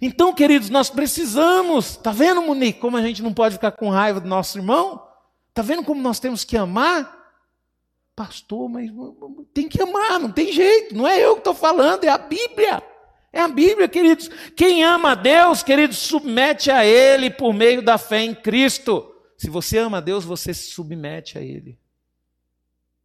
então, 0.00 0.34
queridos, 0.34 0.68
nós 0.68 0.90
precisamos. 0.90 1.90
Está 1.90 2.10
vendo, 2.10 2.42
Monique, 2.42 2.80
como 2.80 2.96
a 2.96 3.02
gente 3.02 3.22
não 3.22 3.32
pode 3.32 3.54
ficar 3.54 3.72
com 3.72 3.90
raiva 3.90 4.20
do 4.20 4.28
nosso 4.28 4.58
irmão? 4.58 5.06
Está 5.48 5.62
vendo 5.62 5.84
como 5.84 6.02
nós 6.02 6.18
temos 6.18 6.44
que 6.44 6.56
amar? 6.56 7.22
Pastor, 8.16 8.68
mas 8.68 8.90
tem 9.52 9.68
que 9.68 9.80
amar, 9.80 10.20
não 10.20 10.30
tem 10.30 10.52
jeito, 10.52 10.94
não 10.94 11.06
é 11.06 11.20
eu 11.20 11.34
que 11.34 11.40
estou 11.40 11.54
falando, 11.54 12.04
é 12.04 12.08
a 12.08 12.18
Bíblia. 12.18 12.82
É 13.32 13.40
a 13.40 13.48
Bíblia, 13.48 13.88
queridos. 13.88 14.28
Quem 14.56 14.84
ama 14.84 15.12
a 15.12 15.14
Deus, 15.16 15.62
queridos, 15.62 15.98
submete 15.98 16.70
a 16.70 16.84
Ele 16.84 17.30
por 17.30 17.52
meio 17.52 17.82
da 17.82 17.98
fé 17.98 18.20
em 18.20 18.34
Cristo. 18.34 19.12
Se 19.36 19.50
você 19.50 19.78
ama 19.78 19.98
a 19.98 20.00
Deus, 20.00 20.24
você 20.24 20.54
se 20.54 20.70
submete 20.70 21.36
a 21.36 21.40
Ele. 21.40 21.76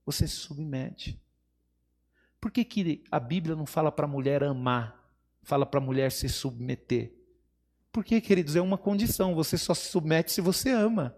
Você 0.05 0.27
se 0.27 0.35
submete. 0.35 1.19
Por 2.39 2.51
que, 2.51 2.63
que 2.63 3.03
a 3.11 3.19
Bíblia 3.19 3.55
não 3.55 3.65
fala 3.65 3.91
para 3.91 4.05
a 4.05 4.07
mulher 4.09 4.43
amar, 4.43 4.97
fala 5.43 5.65
para 5.65 5.79
a 5.79 5.83
mulher 5.83 6.11
se 6.11 6.29
submeter? 6.29 7.13
Porque, 7.91 8.21
queridos, 8.21 8.55
é 8.55 8.61
uma 8.61 8.77
condição, 8.77 9.35
você 9.35 9.57
só 9.57 9.73
se 9.73 9.89
submete 9.89 10.31
se 10.31 10.41
você 10.41 10.69
ama. 10.69 11.15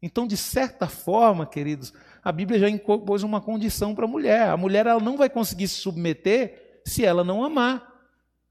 Então, 0.00 0.26
de 0.26 0.36
certa 0.36 0.88
forma, 0.88 1.46
queridos, 1.46 1.92
a 2.24 2.32
Bíblia 2.32 2.58
já 2.58 2.68
impôs 2.68 3.22
uma 3.22 3.40
condição 3.40 3.94
para 3.94 4.04
a 4.04 4.08
mulher. 4.08 4.48
A 4.48 4.56
mulher 4.56 4.86
ela 4.86 5.00
não 5.00 5.16
vai 5.16 5.28
conseguir 5.28 5.68
se 5.68 5.76
submeter 5.76 6.80
se 6.84 7.04
ela 7.04 7.22
não 7.22 7.44
amar. 7.44 7.92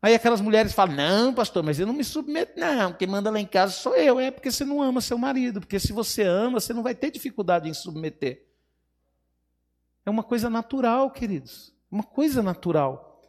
Aí 0.01 0.15
aquelas 0.15 0.41
mulheres 0.41 0.73
falam: 0.73 0.95
Não, 0.95 1.33
pastor, 1.33 1.61
mas 1.61 1.79
eu 1.79 1.85
não 1.85 1.93
me 1.93 2.03
submeto, 2.03 2.57
não. 2.57 2.93
Quem 2.93 3.07
manda 3.07 3.29
lá 3.29 3.39
em 3.39 3.45
casa 3.45 3.73
sou 3.73 3.95
eu. 3.95 4.19
É 4.19 4.31
porque 4.31 4.49
você 4.49 4.63
não 4.63 4.81
ama 4.81 5.01
seu 5.01 5.17
marido. 5.17 5.59
Porque 5.59 5.79
se 5.79 5.91
você 5.91 6.23
ama, 6.23 6.59
você 6.59 6.73
não 6.73 6.81
vai 6.81 6.95
ter 6.95 7.11
dificuldade 7.11 7.69
em 7.69 7.73
submeter. 7.73 8.47
É 10.05 10.09
uma 10.09 10.23
coisa 10.23 10.49
natural, 10.49 11.11
queridos. 11.11 11.70
Uma 11.91 12.03
coisa 12.03 12.41
natural. 12.41 13.21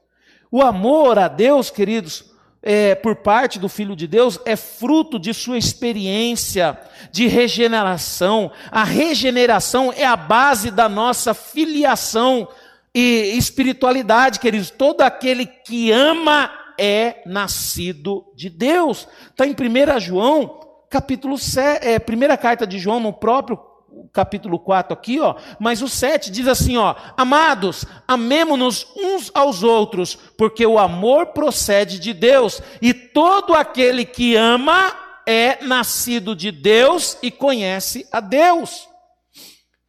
O 0.49 0.63
amor 0.63 1.19
a 1.19 1.27
Deus, 1.27 1.69
queridos, 1.69 2.33
é, 2.63 2.95
por 2.95 3.17
parte 3.17 3.59
do 3.59 3.69
Filho 3.69 3.97
de 3.97 4.07
Deus 4.07 4.39
é 4.45 4.55
fruto 4.55 5.19
de 5.19 5.35
sua 5.35 5.59
experiência 5.59 6.79
de 7.11 7.27
regeneração. 7.27 8.53
A 8.71 8.85
regeneração 8.85 9.93
é 9.93 10.05
a 10.05 10.15
base 10.15 10.71
da 10.71 10.89
nossa 10.89 11.35
filiação 11.35 12.47
e 12.95 13.37
espiritualidade, 13.37 14.39
queridos. 14.39 14.71
Todo 14.71 15.01
aquele 15.01 15.45
que 15.45 15.91
ama 15.91 16.49
é 16.79 17.21
nascido 17.27 18.27
de 18.37 18.49
Deus. 18.49 19.09
Está 19.29 19.45
em 19.45 19.51
1 19.51 19.99
João, 19.99 20.61
capítulo 20.89 21.37
7, 21.37 21.85
é, 21.85 21.99
primeira 21.99 22.37
carta 22.37 22.65
de 22.65 22.79
João, 22.79 23.01
no 23.01 23.13
próprio 23.13 23.72
capítulo 24.13 24.59
4 24.59 24.93
aqui, 24.93 25.21
ó, 25.21 25.37
mas 25.59 25.83
o 25.83 25.89
7 25.89 26.31
diz 26.31 26.47
assim, 26.47 26.77
ó: 26.77 26.95
Amados, 27.17 27.85
amemo-nos 28.07 28.87
uns 28.97 29.31
aos 29.35 29.63
outros, 29.63 30.15
porque 30.15 30.67
o 30.67 30.79
amor 30.79 31.29
procede 31.29 31.99
de 31.99 32.13
Deus, 32.13 32.61
e 32.81 32.93
todo 32.93 33.55
aquele 33.55 34.05
que 34.05 34.37
ama 34.37 34.95
é 35.27 35.65
nascido 35.65 36.35
de 36.35 36.51
Deus 36.51 37.17
e 37.23 37.31
conhece 37.31 38.07
a 38.13 38.21
Deus. 38.21 38.89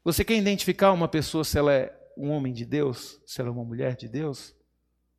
Você 0.04 0.24
quer 0.24 0.36
identificar 0.36 0.92
uma 0.92 1.08
pessoa 1.08 1.44
se 1.44 1.58
ela 1.58 1.74
é 1.74 1.98
um 2.18 2.30
homem 2.30 2.54
de 2.54 2.66
Deus, 2.66 3.20
se 3.26 3.42
ela 3.42 3.50
é 3.50 3.54
uma 3.54 3.64
mulher 3.64 3.96
de 3.96 4.08
Deus? 4.08 4.56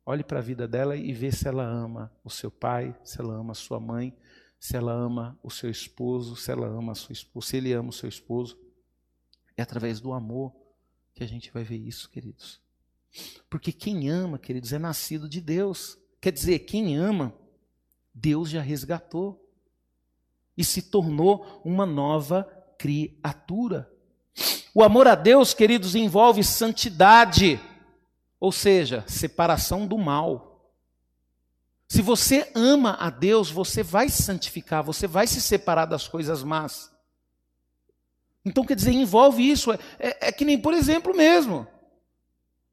Olhe 0.05 0.23
para 0.23 0.39
a 0.39 0.41
vida 0.41 0.67
dela 0.67 0.95
e 0.95 1.11
vê 1.11 1.31
se 1.31 1.47
ela 1.47 1.63
ama 1.63 2.11
o 2.23 2.29
seu 2.29 2.51
pai, 2.51 2.95
se 3.03 3.19
ela 3.19 3.33
ama 3.33 3.51
a 3.51 3.55
sua 3.55 3.79
mãe, 3.79 4.15
se 4.59 4.77
ela 4.77 4.91
ama 4.91 5.37
o 5.43 5.49
seu 5.49 5.69
esposo, 5.69 6.35
se 6.35 6.51
ela 6.51 6.67
ama 6.67 6.91
a 6.91 6.95
sua 6.95 7.13
esposa, 7.13 7.47
se 7.47 7.57
ele 7.57 7.73
ama 7.73 7.89
o 7.89 7.93
seu 7.93 8.07
esposo. 8.07 8.57
É 9.57 9.61
através 9.61 9.99
do 9.99 10.13
amor 10.13 10.53
que 11.13 11.23
a 11.23 11.27
gente 11.27 11.51
vai 11.51 11.63
ver 11.63 11.77
isso, 11.77 12.09
queridos. 12.09 12.59
Porque 13.49 13.71
quem 13.71 14.09
ama, 14.09 14.37
queridos, 14.37 14.73
é 14.73 14.79
nascido 14.79 15.29
de 15.29 15.39
Deus. 15.39 15.97
Quer 16.19 16.31
dizer, 16.31 16.59
quem 16.59 16.97
ama, 16.97 17.33
Deus 18.13 18.49
já 18.49 18.61
resgatou 18.61 19.41
e 20.57 20.63
se 20.63 20.81
tornou 20.81 21.61
uma 21.63 21.85
nova 21.85 22.43
criatura. 22.77 23.91
O 24.73 24.83
amor 24.83 25.07
a 25.07 25.15
Deus, 25.15 25.53
queridos, 25.53 25.95
envolve 25.95 26.43
santidade, 26.43 27.59
ou 28.39 28.51
seja, 28.51 29.03
separação 29.07 29.87
do 29.87 29.97
mal. 29.97 30.73
Se 31.87 32.01
você 32.01 32.51
ama 32.55 32.97
a 32.99 33.09
Deus, 33.09 33.49
você 33.49 33.83
vai 33.83 34.09
se 34.09 34.23
santificar, 34.23 34.83
você 34.83 35.07
vai 35.07 35.27
se 35.27 35.41
separar 35.41 35.85
das 35.85 36.07
coisas 36.07 36.43
más. 36.43 36.91
Então, 38.45 38.63
quer 38.63 38.75
dizer, 38.75 38.91
envolve 38.91 39.49
isso. 39.49 39.71
É, 39.71 39.79
é, 39.99 40.17
é 40.21 40.31
que 40.31 40.45
nem, 40.45 40.57
por 40.57 40.73
exemplo, 40.73 41.15
mesmo. 41.15 41.67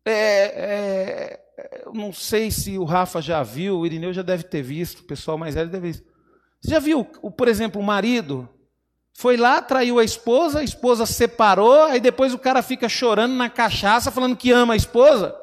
É, 0.04 1.38
é, 1.56 1.84
não 1.94 2.12
sei 2.12 2.50
se 2.50 2.76
o 2.78 2.84
Rafa 2.84 3.22
já 3.22 3.42
viu, 3.42 3.78
o 3.78 3.86
Irineu 3.86 4.12
já 4.12 4.22
deve 4.22 4.44
ter 4.44 4.62
visto, 4.62 5.00
o 5.00 5.04
pessoal 5.04 5.38
mais 5.38 5.54
velho 5.54 5.70
deve 5.70 5.80
ter 5.80 5.92
visto. 5.92 6.12
Você 6.60 6.70
já 6.70 6.78
viu, 6.78 7.04
por 7.04 7.48
exemplo, 7.48 7.80
o 7.80 7.84
marido 7.84 8.48
foi 9.14 9.36
lá, 9.36 9.60
traiu 9.60 9.98
a 9.98 10.04
esposa, 10.04 10.60
a 10.60 10.64
esposa 10.64 11.06
separou, 11.06 11.84
aí 11.84 12.00
depois 12.00 12.32
o 12.32 12.38
cara 12.38 12.62
fica 12.62 12.88
chorando 12.88 13.34
na 13.34 13.48
cachaça, 13.50 14.10
falando 14.10 14.36
que 14.36 14.50
ama 14.50 14.74
a 14.74 14.76
esposa? 14.76 15.34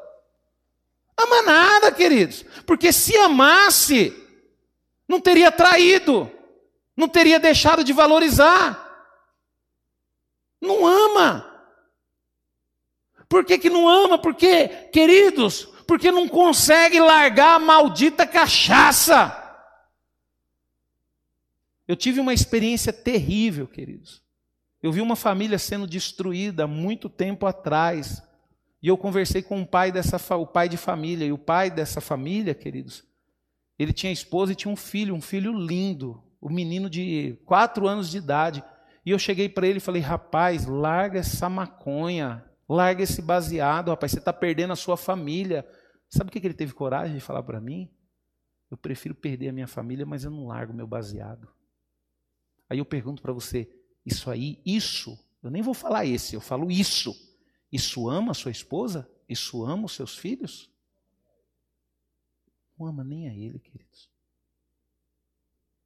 Ama 1.16 1.42
nada, 1.42 1.92
queridos. 1.92 2.44
Porque 2.66 2.92
se 2.92 3.16
amasse, 3.16 4.14
não 5.08 5.20
teria 5.20 5.52
traído, 5.52 6.30
não 6.96 7.08
teria 7.08 7.38
deixado 7.38 7.84
de 7.84 7.92
valorizar. 7.92 8.89
Não 10.60 10.86
ama. 10.86 11.46
Por 13.28 13.44
que, 13.44 13.58
que 13.58 13.70
não 13.70 13.88
ama? 13.88 14.18
Porque, 14.18 14.68
queridos, 14.92 15.64
porque 15.86 16.10
não 16.10 16.28
consegue 16.28 17.00
largar 17.00 17.56
a 17.56 17.58
maldita 17.58 18.26
cachaça. 18.26 19.36
Eu 21.86 21.96
tive 21.96 22.20
uma 22.20 22.34
experiência 22.34 22.92
terrível, 22.92 23.66
queridos. 23.66 24.22
Eu 24.82 24.92
vi 24.92 25.00
uma 25.00 25.16
família 25.16 25.58
sendo 25.58 25.86
destruída 25.86 26.64
há 26.64 26.66
muito 26.66 27.08
tempo 27.08 27.46
atrás. 27.46 28.22
E 28.82 28.88
eu 28.88 28.96
conversei 28.96 29.42
com 29.42 29.60
o 29.60 29.66
pai 29.66 29.92
dessa 29.92 30.36
o 30.36 30.46
pai 30.46 30.68
de 30.68 30.76
família, 30.76 31.26
e 31.26 31.32
o 31.32 31.38
pai 31.38 31.70
dessa 31.70 32.00
família, 32.00 32.54
queridos, 32.54 33.04
ele 33.78 33.92
tinha 33.92 34.12
esposa 34.12 34.52
e 34.52 34.54
tinha 34.54 34.72
um 34.72 34.76
filho, 34.76 35.14
um 35.14 35.20
filho 35.20 35.52
lindo, 35.52 36.22
um 36.40 36.50
menino 36.50 36.88
de 36.88 37.36
quatro 37.44 37.86
anos 37.86 38.10
de 38.10 38.18
idade. 38.18 38.62
E 39.04 39.10
eu 39.10 39.18
cheguei 39.18 39.48
para 39.48 39.66
ele 39.66 39.78
e 39.78 39.80
falei: 39.82 40.02
rapaz, 40.02 40.66
larga 40.66 41.18
essa 41.18 41.48
maconha, 41.48 42.44
larga 42.68 43.02
esse 43.02 43.22
baseado, 43.22 43.88
rapaz, 43.88 44.12
você 44.12 44.18
está 44.18 44.32
perdendo 44.32 44.72
a 44.72 44.76
sua 44.76 44.96
família. 44.96 45.66
Sabe 46.08 46.28
o 46.28 46.32
que 46.32 46.44
ele 46.46 46.54
teve 46.54 46.72
coragem 46.72 47.14
de 47.14 47.20
falar 47.20 47.42
para 47.42 47.60
mim? 47.60 47.90
Eu 48.70 48.76
prefiro 48.76 49.14
perder 49.14 49.48
a 49.48 49.52
minha 49.52 49.66
família, 49.66 50.04
mas 50.04 50.24
eu 50.24 50.30
não 50.30 50.46
largo 50.46 50.72
meu 50.72 50.86
baseado. 50.86 51.48
Aí 52.68 52.78
eu 52.78 52.84
pergunto 52.84 53.22
para 53.22 53.32
você: 53.32 53.68
isso 54.04 54.30
aí, 54.30 54.60
isso, 54.64 55.18
eu 55.42 55.50
nem 55.50 55.62
vou 55.62 55.74
falar 55.74 56.04
esse, 56.06 56.34
eu 56.34 56.40
falo 56.40 56.70
isso. 56.70 57.14
Isso 57.72 58.08
ama 58.08 58.32
a 58.32 58.34
sua 58.34 58.50
esposa? 58.50 59.08
Isso 59.28 59.64
ama 59.64 59.86
os 59.86 59.92
seus 59.92 60.18
filhos? 60.18 60.70
Não 62.78 62.86
ama 62.86 63.04
nem 63.04 63.28
a 63.28 63.34
ele, 63.34 63.58
queridos. 63.58 64.09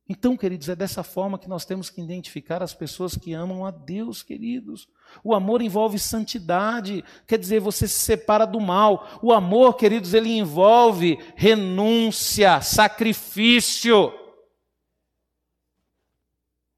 Então, 0.07 0.36
queridos, 0.36 0.68
é 0.68 0.76
dessa 0.76 1.02
forma 1.02 1.38
que 1.38 1.48
nós 1.48 1.64
temos 1.64 1.88
que 1.88 2.00
identificar 2.00 2.62
as 2.62 2.74
pessoas 2.74 3.16
que 3.16 3.32
amam 3.32 3.64
a 3.64 3.70
Deus, 3.70 4.22
queridos. 4.22 4.86
O 5.22 5.34
amor 5.34 5.62
envolve 5.62 5.98
santidade, 5.98 7.02
quer 7.26 7.38
dizer, 7.38 7.59
você 7.59 7.88
se 7.88 8.00
separa 8.00 8.46
do 8.46 8.61
mal. 8.61 9.18
O 9.22 9.32
amor, 9.32 9.76
queridos, 9.76 10.12
ele 10.12 10.28
envolve 10.28 11.18
renúncia, 11.34 12.61
sacrifício. 12.61 14.12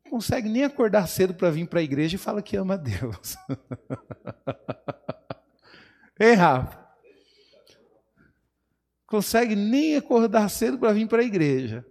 Não 0.05 0.13
consegue 0.13 0.49
nem 0.49 0.63
acordar 0.63 1.09
cedo 1.09 1.35
para 1.35 1.51
vir 1.51 1.67
para 1.67 1.81
a 1.81 1.83
igreja 1.83 2.15
e 2.15 2.19
fala 2.19 2.41
que 2.41 2.57
ama 2.57 2.75
a 2.75 2.77
Deus. 2.77 3.37
Ei, 6.17 6.35
Rafa? 6.35 6.87
Consegue 9.05 9.57
nem 9.57 9.97
acordar 9.97 10.49
cedo 10.49 10.79
para 10.79 10.93
vir 10.93 11.09
para 11.09 11.23
a 11.23 11.25
igreja. 11.25 11.85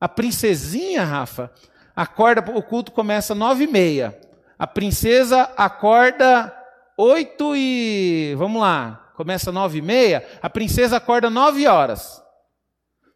A 0.00 0.08
princesinha, 0.08 1.04
Rafa, 1.04 1.52
acorda, 1.94 2.40
o 2.56 2.62
culto 2.62 2.90
começa 2.90 3.34
nove 3.34 3.64
e 3.64 3.66
meia. 3.66 4.18
A 4.58 4.66
princesa 4.66 5.42
acorda 5.56 6.56
oito 6.96 7.54
e... 7.54 8.34
Vamos 8.38 8.62
lá, 8.62 9.12
começa 9.14 9.52
nove 9.52 9.78
e 9.78 9.82
meia. 9.82 10.26
A 10.40 10.48
princesa 10.48 10.96
acorda 10.96 11.28
nove 11.28 11.66
horas. 11.66 12.22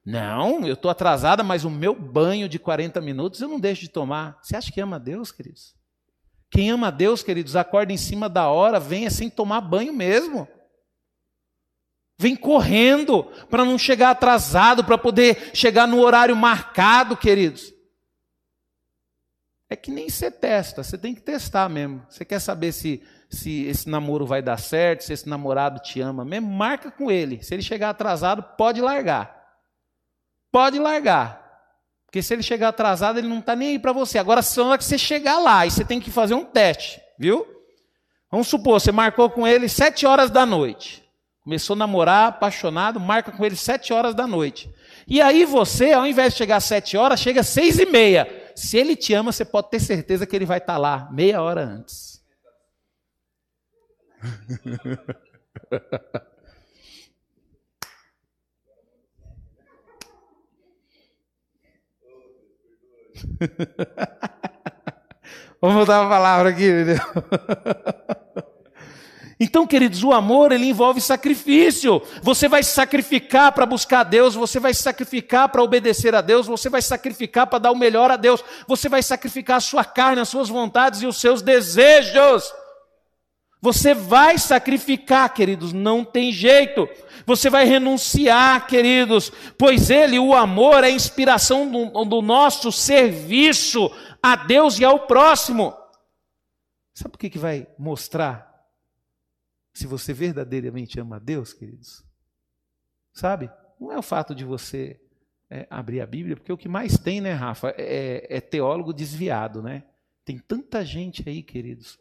Não, 0.05 0.67
eu 0.67 0.75
estou 0.75 0.91
atrasada, 0.91 1.43
mas 1.43 1.65
o 1.65 1.71
meu 1.71 1.95
banho 1.95 2.47
de 2.47 2.59
40 2.59 3.01
minutos 3.01 3.41
eu 3.41 3.49
não 3.49 3.59
deixo 3.59 3.81
de 3.81 3.89
tomar. 3.89 4.39
Você 4.43 4.55
acha 4.55 4.71
que 4.71 4.81
ama 4.81 5.01
Deus, 5.01 5.33
queridos? 5.33 5.75
Quem 6.51 6.71
ama 6.71 6.93
Deus, 6.93 7.23
queridos, 7.23 7.57
acorda 7.57 7.93
em 7.93 7.97
cima 7.97 8.29
da 8.29 8.49
hora, 8.49 8.79
venha 8.79 9.11
sem 9.11 9.31
tomar 9.31 9.63
banho 9.63 9.93
mesmo. 9.95 10.47
Vem 12.17 12.37
correndo 12.37 13.25
para 13.51 13.65
não 13.65 13.77
chegar 13.77 14.11
atrasado, 14.11 14.85
para 14.85 14.97
poder 14.97 15.51
chegar 15.53 15.87
no 15.87 16.01
horário 16.01 16.37
marcado, 16.37 17.17
queridos. 17.17 17.75
É 19.69 19.75
que 19.75 19.91
nem 19.91 20.09
você 20.09 20.31
testa, 20.31 20.85
você 20.85 20.97
tem 20.97 21.15
que 21.15 21.21
testar 21.21 21.69
mesmo. 21.69 22.07
Você 22.09 22.25
quer 22.25 22.39
saber 22.39 22.71
se, 22.71 23.03
se 23.29 23.65
esse 23.65 23.89
namoro 23.89 24.25
vai 24.25 24.41
dar 24.41 24.59
certo, 24.59 25.03
se 25.03 25.13
esse 25.13 25.29
namorado 25.29 25.81
te 25.81 26.01
ama 26.01 26.25
mesmo, 26.25 26.49
marca 26.49 26.91
com 26.91 27.11
ele. 27.11 27.43
Se 27.43 27.55
ele 27.55 27.63
chegar 27.63 27.91
atrasado, 27.91 28.43
pode 28.57 28.81
largar. 28.81 29.43
Pode 30.53 30.79
largar. 30.79 31.43
Porque 32.07 32.23
se 32.23 32.33
ele 32.33 32.45
chegar 32.45 32.69
atrasado, 32.69 33.19
ele 33.19 33.27
não 33.27 33.41
está 33.41 33.57
nem 33.57 33.71
aí 33.71 33.79
para 33.79 33.93
você. 33.93 34.19
Agora, 34.19 34.41
só 34.41 34.77
que 34.79 34.85
você 34.85 34.97
chegar 34.97 35.41
lá 35.41 35.67
e 35.67 35.71
você 35.73 35.85
tem 35.85 35.99
que 35.99 36.13
fazer 36.13 36.35
um 36.35 36.45
teste, 36.45 37.01
viu? 37.19 37.45
Vamos 38.31 38.47
supor, 38.47 38.81
você 38.81 38.93
marcou 38.93 39.29
com 39.29 39.45
ele 39.45 39.69
sete 39.69 40.07
horas 40.07 40.31
da 40.31 40.47
noite. 40.47 41.04
Começou 41.45 41.75
a 41.75 41.77
namorar, 41.77 42.29
apaixonado, 42.29 42.99
marca 42.99 43.31
com 43.31 43.45
ele 43.45 43.55
sete 43.55 43.93
horas 43.93 44.15
da 44.15 44.27
noite. 44.27 44.73
E 45.07 45.21
aí 45.21 45.45
você, 45.45 45.93
ao 45.93 46.07
invés 46.07 46.33
de 46.33 46.39
chegar 46.39 46.57
às 46.57 46.65
sete 46.65 46.97
horas, 46.97 47.21
chega 47.21 47.43
às 47.43 47.49
seis 47.49 47.79
e 47.79 47.85
meia. 47.85 48.51
Se 48.57 48.79
ele 48.79 48.97
te 48.97 49.13
ama, 49.13 49.31
você 49.31 49.45
pode 49.45 49.69
ter 49.69 49.79
certeza 49.79 50.27
que 50.27 50.35
ele 50.35 50.47
vai 50.47 50.57
estar 50.57 50.73
tá 50.73 50.79
lá 50.79 51.07
meia 51.13 51.43
hora 51.43 51.61
antes. 51.63 52.25
Vamos 65.61 65.77
voltar 65.77 66.07
a 66.07 66.09
palavra 66.09 66.49
aqui, 66.49 66.65
entendeu? 66.65 66.97
Então, 69.39 69.67
queridos, 69.67 70.05
o 70.05 70.13
amor 70.13 70.53
ele 70.53 70.67
envolve 70.67 71.01
sacrifício. 71.01 72.01
Você 72.23 72.49
vai 72.49 72.63
sacrificar 72.63 73.53
para 73.53 73.67
buscar 73.67 74.05
Deus, 74.05 74.35
você 74.35 74.61
vai 74.61 74.73
sacrificar 74.73 75.49
para 75.49 75.63
obedecer 75.63 76.15
a 76.15 76.21
Deus, 76.21 76.47
você 76.47 76.69
vai 76.69 76.81
sacrificar 76.81 77.47
para 77.47 77.59
dar 77.59 77.73
o 77.73 77.77
melhor 77.77 78.11
a 78.11 78.17
Deus, 78.17 78.45
você 78.67 78.89
vai 78.89 79.03
sacrificar 79.03 79.57
a 79.57 79.61
sua 79.61 79.85
carne, 79.85 80.21
as 80.21 80.29
suas 80.29 80.49
vontades 80.49 81.03
e 81.03 81.07
os 81.07 81.21
seus 81.21 81.43
desejos. 81.43 82.53
Você 83.61 83.95
vai 83.95 84.39
sacrificar, 84.39 85.33
queridos, 85.33 85.73
não 85.73 86.05
tem 86.05 86.31
jeito. 86.31 86.89
Você 87.27 87.49
vai 87.49 87.65
renunciar, 87.65 88.67
queridos, 88.67 89.33
pois 89.59 89.89
Ele, 89.89 90.19
o 90.19 90.35
amor, 90.35 90.85
é 90.85 90.89
a 90.89 90.91
inspiração 90.91 91.67
do, 91.67 92.05
do 92.05 92.21
nosso 92.21 92.71
serviço 92.71 93.91
a 94.23 94.37
Deus 94.37 94.79
e 94.79 94.85
ao 94.85 95.07
próximo. 95.07 95.75
Sabe 96.93 97.15
o 97.15 97.19
que, 97.19 97.31
que 97.31 97.39
vai 97.39 97.67
mostrar 97.79 98.54
se 99.75 99.87
você 99.89 100.13
verdadeiramente 100.13 101.01
ama 101.01 101.17
a 101.17 101.19
Deus, 101.19 101.53
queridos? 101.53 102.05
Sabe? 103.13 103.51
Não 103.79 103.93
é 103.93 103.99
o 103.99 104.03
fato 104.03 104.35
de 104.35 104.45
você 104.45 105.01
é, 105.51 105.67
abrir 105.69 106.01
a 106.01 106.07
Bíblia, 106.07 106.37
porque 106.37 106.53
o 106.53 106.57
que 106.57 106.69
mais 106.69 106.97
tem, 106.97 107.21
né, 107.21 107.33
Rafa, 107.33 107.75
é, 107.77 108.37
é 108.37 108.41
teólogo 108.41 108.93
desviado, 108.93 109.61
né? 109.61 109.85
Tem 110.25 110.39
tanta 110.39 110.85
gente 110.85 111.29
aí, 111.29 111.43
queridos. 111.43 111.95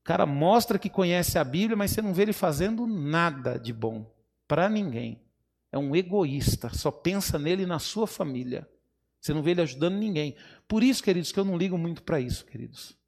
O 0.00 0.04
cara 0.04 0.26
mostra 0.26 0.78
que 0.78 0.90
conhece 0.90 1.38
a 1.38 1.44
Bíblia, 1.44 1.76
mas 1.76 1.92
você 1.92 2.02
não 2.02 2.12
vê 2.12 2.22
ele 2.22 2.32
fazendo 2.32 2.86
nada 2.86 3.56
de 3.58 3.72
bom 3.72 4.12
para 4.48 4.68
ninguém. 4.68 5.22
É 5.70 5.78
um 5.78 5.94
egoísta, 5.94 6.70
só 6.70 6.90
pensa 6.90 7.38
nele 7.38 7.62
e 7.62 7.66
na 7.66 7.78
sua 7.78 8.06
família. 8.06 8.68
Você 9.20 9.32
não 9.32 9.42
vê 9.42 9.52
ele 9.52 9.62
ajudando 9.62 9.94
ninguém. 9.94 10.34
Por 10.66 10.82
isso, 10.82 11.02
queridos, 11.02 11.30
que 11.30 11.38
eu 11.38 11.44
não 11.44 11.56
ligo 11.56 11.78
muito 11.78 12.02
para 12.02 12.20
isso, 12.20 12.44
queridos. 12.44 12.98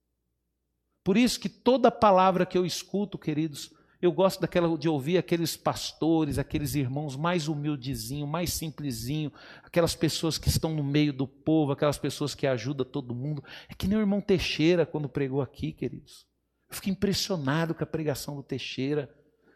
Por 1.05 1.17
isso 1.17 1.41
que 1.41 1.49
toda 1.49 1.91
palavra 1.91 2.47
que 2.47 2.57
eu 2.57 2.65
escuto, 2.65 3.19
queridos, 3.19 3.73
eu 4.03 4.11
gosto 4.11 4.41
daquela 4.41 4.77
de 4.77 4.89
ouvir 4.89 5.17
aqueles 5.17 5.57
pastores, 5.57 6.37
aqueles 6.37 6.75
irmãos 6.75 7.17
mais 7.17 7.47
humildezinho, 7.47 8.27
mais 8.27 8.53
simplesinho, 8.53 9.33
aquelas 9.63 9.95
pessoas 9.95 10.39
que 10.39 10.49
estão 10.49 10.75
no 10.75 10.83
meio 10.83 11.13
do 11.13 11.27
povo, 11.27 11.71
aquelas 11.71 11.99
pessoas 11.99 12.35
que 12.35 12.45
ajudam 12.45 12.85
todo 12.85 13.15
mundo. 13.15 13.45
É 13.69 13.75
que 13.75 13.87
nem 13.87 13.97
o 13.97 14.01
irmão 14.01 14.21
Teixeira 14.21 14.85
quando 14.85 15.09
pregou 15.09 15.41
aqui, 15.41 15.73
queridos. 15.73 16.27
Eu 16.69 16.75
fiquei 16.75 16.93
impressionado 16.93 17.75
com 17.75 17.85
a 17.85 17.87
pregação 17.87 18.35
do 18.35 18.43
Teixeira. 18.43 19.09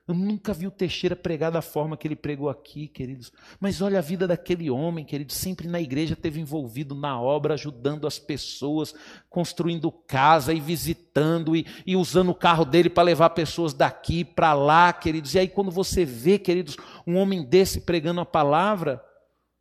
Eu 0.08 0.14
nunca 0.14 0.54
vi 0.54 0.68
o 0.68 0.70
Teixeira 0.70 1.16
pregar 1.16 1.50
da 1.50 1.60
forma 1.60 1.96
que 1.96 2.06
ele 2.06 2.14
pregou 2.14 2.48
aqui, 2.48 2.86
queridos. 2.86 3.32
Mas 3.58 3.82
olha 3.82 3.98
a 3.98 4.02
vida 4.02 4.24
daquele 4.24 4.70
homem, 4.70 5.04
queridos, 5.04 5.34
sempre 5.34 5.66
na 5.66 5.80
igreja 5.80 6.14
teve 6.14 6.40
envolvido 6.40 6.94
na 6.94 7.20
obra, 7.20 7.54
ajudando 7.54 8.06
as 8.06 8.16
pessoas, 8.16 8.94
construindo 9.28 9.90
casa 9.90 10.54
e 10.54 10.60
visitando 10.60 11.56
e, 11.56 11.66
e 11.84 11.96
usando 11.96 12.28
o 12.28 12.34
carro 12.34 12.64
dele 12.64 12.88
para 12.88 13.02
levar 13.02 13.30
pessoas 13.30 13.74
daqui 13.74 14.24
para 14.24 14.54
lá, 14.54 14.92
queridos. 14.92 15.34
E 15.34 15.40
aí 15.40 15.48
quando 15.48 15.72
você 15.72 16.04
vê, 16.04 16.38
queridos, 16.38 16.76
um 17.04 17.16
homem 17.16 17.44
desse 17.44 17.80
pregando 17.80 18.20
a 18.20 18.26
palavra, 18.26 19.02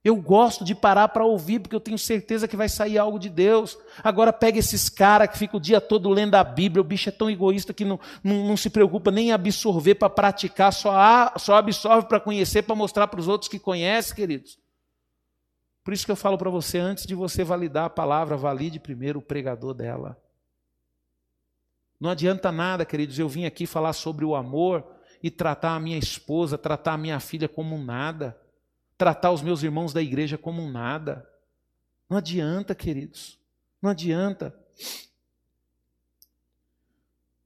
eu 0.06 0.16
gosto 0.16 0.64
de 0.64 0.76
parar 0.76 1.08
para 1.08 1.26
ouvir, 1.26 1.60
porque 1.60 1.76
eu 1.76 1.80
tenho 1.80 1.98
certeza 1.98 2.48
que 2.48 2.56
vai 2.56 2.70
sair 2.70 2.96
algo 2.96 3.18
de 3.18 3.28
Deus. 3.28 3.76
Agora 4.04 4.32
pega 4.32 4.60
esses 4.60 4.88
caras 4.88 5.28
que 5.32 5.36
ficam 5.40 5.58
o 5.58 5.62
dia 5.62 5.82
todo 5.82 6.12
lendo 6.12 6.36
a 6.36 6.44
Bíblia, 6.44 6.80
o 6.80 6.84
bicho 6.86 7.10
é 7.10 7.12
tão 7.12 7.28
egoísta 7.28 7.74
que 7.74 7.84
não, 7.84 8.00
não, 8.24 8.48
não 8.48 8.56
se 8.56 8.70
preocupa 8.70 9.10
nem 9.10 9.30
em 9.30 9.32
absorver 9.32 9.96
para 9.96 10.08
praticar, 10.08 10.72
só, 10.72 11.34
só 11.38 11.56
absorve 11.56 12.08
para 12.08 12.20
conhecer, 12.20 12.62
para 12.62 12.76
mostrar 12.76 13.08
para 13.08 13.20
os 13.20 13.28
outros 13.28 13.50
que 13.50 13.58
conhece, 13.58 14.14
queridos. 14.14 14.60
Por 15.84 15.92
isso 15.92 16.06
que 16.06 16.12
eu 16.12 16.16
falo 16.16 16.38
para 16.38 16.52
você, 16.52 16.78
antes 16.78 17.08
de 17.08 17.16
você 17.16 17.44
validar 17.44 17.86
a 17.86 17.90
palavra, 17.90 18.38
valide 18.38 18.80
primeiro 18.80 19.18
o 19.18 19.24
pregador 19.24 19.74
dela. 19.74 20.16
Não 22.00 22.12
adianta 22.12 22.52
nada, 22.52 22.86
queridos, 22.86 23.18
eu 23.18 23.28
vim 23.28 23.46
aqui 23.46 23.66
falar 23.66 23.94
sobre 23.94 24.24
o 24.24 24.36
amor 24.36 24.86
e 25.24 25.32
tratar 25.32 25.74
a 25.74 25.80
minha 25.80 25.98
esposa, 25.98 26.60
tratar 26.60 26.94
a 26.94 26.98
minha 26.98 27.20
filha 27.20 27.50
como 27.50 27.76
nada 27.80 28.38
tratar 28.98 29.32
os 29.32 29.42
meus 29.42 29.64
irmãos 29.64 29.94
da 29.94 30.02
igreja 30.02 30.38
como 30.38 30.62
um 30.62 30.72
nada. 30.72 31.28
Não 32.10 32.18
adianta, 32.18 32.74
queridos. 32.74 33.40
Não 33.82 33.90
adianta. 33.90 34.56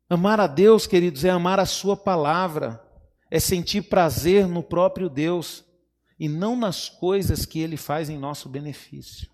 Amar 0.10 0.40
a 0.40 0.48
Deus, 0.48 0.88
queridos, 0.88 1.24
é 1.24 1.30
amar 1.30 1.60
a 1.60 1.66
Sua 1.66 1.96
palavra, 1.96 2.84
é 3.30 3.40
sentir 3.40 3.84
prazer 3.84 4.48
no 4.48 4.64
próprio 4.64 5.08
Deus 5.08 5.64
e 6.20 6.28
não 6.28 6.56
nas 6.56 6.90
coisas 6.90 7.46
que 7.46 7.60
Ele 7.60 7.78
faz 7.78 8.10
em 8.10 8.18
nosso 8.18 8.50
benefício. 8.50 9.30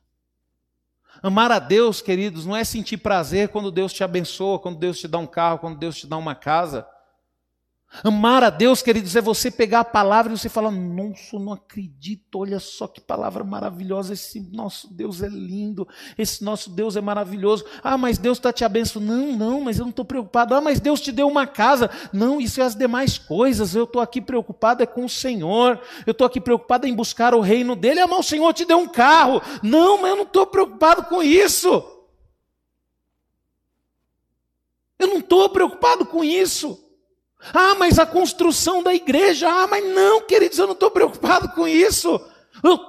Amar 1.24 1.52
a 1.52 1.60
Deus, 1.60 2.02
queridos, 2.02 2.46
não 2.46 2.56
é 2.56 2.64
sentir 2.64 2.98
prazer 2.98 3.50
quando 3.50 3.72
Deus 3.72 3.94
te 3.94 4.04
abençoa, 4.04 4.60
quando 4.60 4.78
Deus 4.78 5.00
te 5.00 5.08
dá 5.08 5.18
um 5.18 5.26
carro, 5.26 5.60
quando 5.60 5.80
Deus 5.80 5.96
te 5.96 6.06
dá 6.06 6.18
uma 6.18 6.36
casa. 6.36 6.86
Amar 8.04 8.44
a 8.44 8.50
Deus, 8.50 8.82
queridos, 8.82 9.16
é 9.16 9.22
você 9.22 9.50
pegar 9.50 9.80
a 9.80 9.86
palavra 9.86 10.34
e 10.34 10.38
você 10.38 10.50
falar: 10.50 10.70
Nossa, 10.70 11.40
não 11.40 11.54
acredito, 11.54 12.40
olha 12.40 12.60
só 12.60 12.88
que 12.88 13.00
palavra 13.00 13.44
maravilhosa. 13.44 14.14
Esse 14.14 14.40
nosso 14.52 14.94
Deus 14.94 15.22
é 15.22 15.30
lindo, 15.30 15.88
esse 16.18 16.44
nosso 16.44 16.70
Deus 16.70 16.96
é 16.98 17.02
maravilhoso. 17.02 17.66
Ah, 17.82 17.98
mas 17.98 18.18
Deus 18.18 18.38
está 18.38 18.52
te 18.52 18.66
abençoando. 18.66 19.08
Não, 19.08 19.32
não, 19.38 19.62
mas 19.62 19.80
eu 19.80 19.86
não 19.86 19.92
estou 19.92 20.04
preocupado. 20.04 20.54
Ah, 20.54 20.62
mas 20.62 20.80
Deus 20.80 21.00
te 21.00 21.12
deu 21.12 21.28
uma 21.28 21.48
casa. 21.48 21.90
Não, 22.12 22.42
isso 22.42 22.60
é 22.60 22.66
as 22.66 22.76
demais 22.76 23.18
coisas. 23.18 23.74
Eu 23.74 23.86
estou 23.86 24.02
aqui 24.02 24.22
preocupado 24.22 24.84
é 24.84 24.86
com 24.86 25.06
o 25.06 25.10
Senhor. 25.10 25.80
Eu 26.06 26.12
estou 26.12 26.28
aqui 26.28 26.42
preocupado 26.42 26.86
em 26.86 26.94
buscar 26.94 27.34
o 27.34 27.40
reino 27.40 27.76
dele. 27.76 28.02
Ah, 28.02 28.08
mas 28.08 28.20
o 28.20 28.30
Senhor 28.30 28.54
te 28.54 28.66
deu 28.66 28.78
um 28.78 28.88
carro. 28.88 29.42
Não, 29.64 30.02
mas 30.02 30.12
eu 30.12 30.18
não 30.18 30.24
estou 30.24 30.46
preocupado 30.46 31.04
com 31.04 31.24
isso. 31.24 31.84
Eu 35.00 35.08
não 35.08 35.20
estou 35.20 35.50
preocupado 35.50 36.06
com 36.06 36.24
isso. 36.24 36.85
Ah, 37.54 37.76
mas 37.76 38.00
a 38.00 38.06
construção 38.06 38.82
da 38.82 38.94
igreja. 38.94 39.50
Ah, 39.50 39.68
mas 39.68 39.84
não, 39.86 40.22
queridos, 40.22 40.58
eu 40.58 40.68
não 40.68 40.74
estou 40.74 40.92
preocupado 40.92 41.50
com 41.50 41.68
isso. 41.68 42.22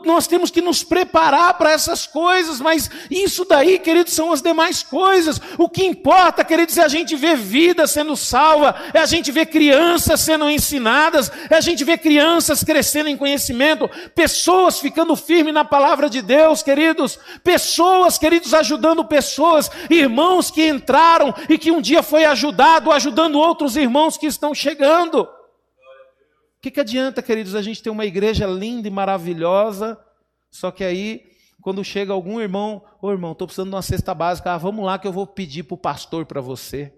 Nós 0.04 0.26
temos 0.26 0.50
que 0.50 0.62
nos 0.62 0.82
preparar 0.82 1.54
para 1.54 1.72
essas 1.72 2.06
coisas, 2.06 2.60
mas 2.60 2.90
isso 3.10 3.44
daí, 3.44 3.78
queridos, 3.78 4.14
são 4.14 4.32
as 4.32 4.40
demais 4.40 4.82
coisas. 4.82 5.40
O 5.58 5.68
que 5.68 5.84
importa, 5.84 6.42
queridos, 6.42 6.78
é 6.78 6.82
a 6.82 6.88
gente 6.88 7.14
ver 7.14 7.36
vida 7.36 7.86
sendo 7.86 8.16
salva, 8.16 8.74
é 8.94 8.98
a 8.98 9.06
gente 9.06 9.30
ver 9.30 9.46
crianças 9.46 10.20
sendo 10.20 10.48
ensinadas, 10.48 11.30
é 11.50 11.56
a 11.56 11.60
gente 11.60 11.84
ver 11.84 11.98
crianças 11.98 12.64
crescendo 12.64 13.10
em 13.10 13.16
conhecimento, 13.16 13.90
pessoas 14.14 14.80
ficando 14.80 15.14
firmes 15.14 15.52
na 15.52 15.64
palavra 15.64 16.08
de 16.08 16.22
Deus, 16.22 16.62
queridos, 16.62 17.18
pessoas, 17.44 18.16
queridos, 18.16 18.54
ajudando 18.54 19.04
pessoas, 19.04 19.70
irmãos 19.90 20.50
que 20.50 20.66
entraram 20.66 21.34
e 21.48 21.58
que 21.58 21.70
um 21.70 21.82
dia 21.82 22.02
foi 22.02 22.24
ajudado, 22.24 22.90
ajudando 22.92 23.38
outros 23.38 23.76
irmãos 23.76 24.16
que 24.16 24.26
estão 24.26 24.54
chegando 24.54 25.28
que, 26.60 26.70
que 26.70 26.80
adianta, 26.80 27.22
queridos, 27.22 27.54
a 27.54 27.62
gente 27.62 27.82
ter 27.82 27.90
uma 27.90 28.06
igreja 28.06 28.46
linda 28.46 28.88
e 28.88 28.90
maravilhosa, 28.90 29.98
só 30.50 30.70
que 30.70 30.84
aí, 30.84 31.24
quando 31.60 31.84
chega 31.84 32.12
algum 32.12 32.40
irmão, 32.40 32.84
ô 33.00 33.10
irmão, 33.10 33.32
estou 33.32 33.46
precisando 33.46 33.70
de 33.70 33.74
uma 33.74 33.82
cesta 33.82 34.14
básica, 34.14 34.52
ah, 34.52 34.58
vamos 34.58 34.84
lá 34.84 34.98
que 34.98 35.06
eu 35.06 35.12
vou 35.12 35.26
pedir 35.26 35.64
para 35.64 35.74
o 35.74 35.78
pastor 35.78 36.24
para 36.26 36.40
você. 36.40 36.92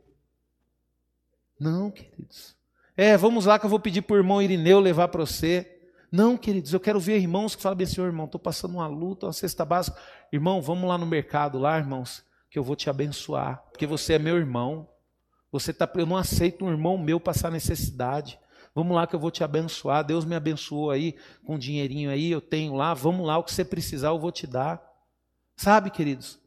Não, 1.58 1.90
queridos. 1.90 2.56
É, 2.96 3.16
vamos 3.16 3.46
lá 3.46 3.58
que 3.58 3.66
eu 3.66 3.70
vou 3.70 3.80
pedir 3.80 4.02
para 4.02 4.14
o 4.14 4.18
irmão 4.18 4.42
Irineu 4.42 4.80
levar 4.80 5.08
para 5.08 5.24
você. 5.24 5.78
Não, 6.10 6.36
queridos, 6.36 6.72
eu 6.72 6.80
quero 6.80 6.98
ver 6.98 7.18
irmãos 7.18 7.54
que 7.54 7.62
falam 7.62 7.76
bem 7.76 7.84
assim, 7.84 8.00
irmão, 8.00 8.26
estou 8.26 8.40
passando 8.40 8.74
uma 8.74 8.86
luta, 8.86 9.26
uma 9.26 9.32
cesta 9.32 9.64
básica. 9.64 10.00
Irmão, 10.32 10.62
vamos 10.62 10.88
lá 10.88 10.96
no 10.96 11.06
mercado, 11.06 11.58
lá, 11.58 11.76
irmãos, 11.78 12.24
que 12.50 12.58
eu 12.58 12.64
vou 12.64 12.74
te 12.74 12.88
abençoar, 12.88 13.62
porque 13.70 13.86
você 13.86 14.14
é 14.14 14.18
meu 14.18 14.36
irmão. 14.36 14.88
Você 15.52 15.72
tá, 15.72 15.90
eu 15.94 16.06
não 16.06 16.16
aceito 16.16 16.64
um 16.64 16.70
irmão 16.70 16.98
meu 16.98 17.20
passar 17.20 17.50
necessidade. 17.50 18.38
Vamos 18.78 18.94
lá 18.94 19.08
que 19.08 19.16
eu 19.16 19.18
vou 19.18 19.32
te 19.32 19.42
abençoar. 19.42 20.04
Deus 20.04 20.24
me 20.24 20.36
abençoou 20.36 20.92
aí 20.92 21.16
com 21.44 21.56
um 21.56 21.58
dinheirinho 21.58 22.12
aí, 22.12 22.30
eu 22.30 22.40
tenho 22.40 22.76
lá. 22.76 22.94
Vamos 22.94 23.26
lá, 23.26 23.36
o 23.36 23.42
que 23.42 23.52
você 23.52 23.64
precisar 23.64 24.10
eu 24.10 24.20
vou 24.20 24.30
te 24.30 24.46
dar. 24.46 24.80
Sabe, 25.56 25.90
queridos? 25.90 26.38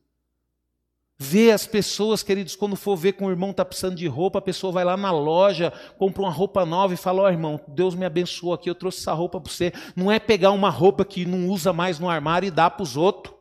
Vê 1.17 1.51
as 1.51 1.67
pessoas, 1.67 2.23
queridos, 2.23 2.55
quando 2.55 2.77
for 2.77 2.95
ver 2.95 3.11
que 3.11 3.21
um 3.21 3.29
irmão 3.29 3.51
está 3.51 3.65
precisando 3.65 3.97
de 3.97 4.07
roupa, 4.07 4.39
a 4.39 4.41
pessoa 4.41 4.71
vai 4.71 4.85
lá 4.85 4.95
na 4.95 5.11
loja, 5.11 5.73
compra 5.97 6.21
uma 6.21 6.31
roupa 6.31 6.65
nova 6.65 6.93
e 6.93 6.97
fala: 6.97 7.23
Ó 7.23 7.25
oh, 7.25 7.29
irmão, 7.29 7.59
Deus 7.67 7.95
me 7.95 8.05
abençoou 8.05 8.53
aqui, 8.53 8.69
eu 8.69 8.75
trouxe 8.75 9.01
essa 9.01 9.11
roupa 9.11 9.41
para 9.41 9.51
você. 9.51 9.73
Não 9.93 10.09
é 10.09 10.17
pegar 10.17 10.51
uma 10.51 10.69
roupa 10.69 11.03
que 11.03 11.25
não 11.25 11.49
usa 11.49 11.73
mais 11.73 11.99
no 11.99 12.09
armário 12.09 12.47
e 12.47 12.51
dar 12.51 12.69
para 12.69 12.83
os 12.83 12.95
outros. 12.95 13.35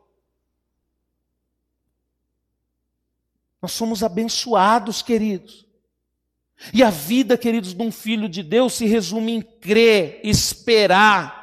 Nós 3.61 3.71
somos 3.71 4.03
abençoados, 4.03 5.01
queridos. 5.01 5.70
E 6.73 6.83
a 6.83 6.89
vida, 6.89 7.37
queridos, 7.37 7.73
de 7.73 7.81
um 7.81 7.91
filho 7.91 8.29
de 8.29 8.43
Deus 8.43 8.73
se 8.73 8.85
resume 8.85 9.31
em 9.31 9.41
crer, 9.41 10.19
esperar. 10.23 11.41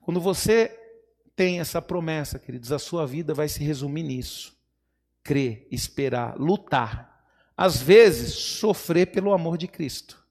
Quando 0.00 0.20
você 0.20 0.78
tem 1.34 1.58
essa 1.58 1.82
promessa, 1.82 2.38
queridos, 2.38 2.70
a 2.70 2.78
sua 2.78 3.06
vida 3.06 3.34
vai 3.34 3.48
se 3.48 3.64
resumir 3.64 4.04
nisso: 4.04 4.56
crer, 5.22 5.66
esperar, 5.70 6.36
lutar. 6.38 7.10
Às 7.56 7.82
vezes, 7.82 8.34
sofrer 8.34 9.06
pelo 9.06 9.32
amor 9.32 9.58
de 9.58 9.66
Cristo. 9.66 10.22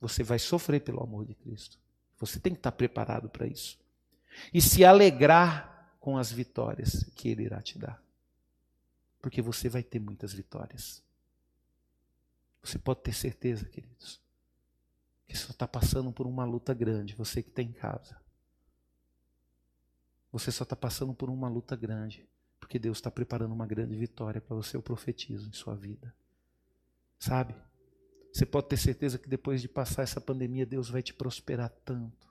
Você 0.00 0.22
vai 0.22 0.38
sofrer 0.38 0.80
pelo 0.80 1.02
amor 1.02 1.24
de 1.24 1.34
Cristo. 1.34 1.78
Você 2.18 2.38
tem 2.38 2.52
que 2.52 2.58
estar 2.58 2.72
preparado 2.72 3.28
para 3.28 3.46
isso. 3.46 3.78
E 4.52 4.60
se 4.60 4.84
alegrar 4.84 5.96
com 5.98 6.18
as 6.18 6.30
vitórias 6.30 7.04
que 7.14 7.28
Ele 7.28 7.44
irá 7.44 7.60
te 7.62 7.78
dar. 7.78 8.02
Porque 9.20 9.40
você 9.40 9.68
vai 9.68 9.82
ter 9.82 9.98
muitas 9.98 10.32
vitórias. 10.32 11.02
Você 12.64 12.78
pode 12.78 13.02
ter 13.02 13.12
certeza, 13.12 13.66
queridos, 13.66 14.18
que 15.28 15.36
só 15.36 15.50
está 15.50 15.68
passando 15.68 16.10
por 16.10 16.26
uma 16.26 16.46
luta 16.46 16.72
grande, 16.72 17.14
você 17.14 17.42
que 17.42 17.50
está 17.50 17.60
em 17.60 17.72
casa. 17.72 18.16
Você 20.32 20.50
só 20.50 20.64
está 20.64 20.74
passando 20.74 21.12
por 21.12 21.28
uma 21.28 21.48
luta 21.48 21.76
grande, 21.76 22.26
porque 22.58 22.78
Deus 22.78 22.98
está 22.98 23.10
preparando 23.10 23.52
uma 23.52 23.66
grande 23.66 23.94
vitória 23.94 24.40
para 24.40 24.56
você, 24.56 24.78
eu 24.78 24.82
profetizo 24.82 25.48
em 25.48 25.52
sua 25.52 25.76
vida. 25.76 26.14
Sabe? 27.18 27.54
Você 28.32 28.46
pode 28.46 28.68
ter 28.68 28.78
certeza 28.78 29.18
que 29.18 29.28
depois 29.28 29.60
de 29.60 29.68
passar 29.68 30.02
essa 30.02 30.20
pandemia, 30.20 30.64
Deus 30.64 30.88
vai 30.88 31.02
te 31.02 31.12
prosperar 31.12 31.70
tanto. 31.84 32.26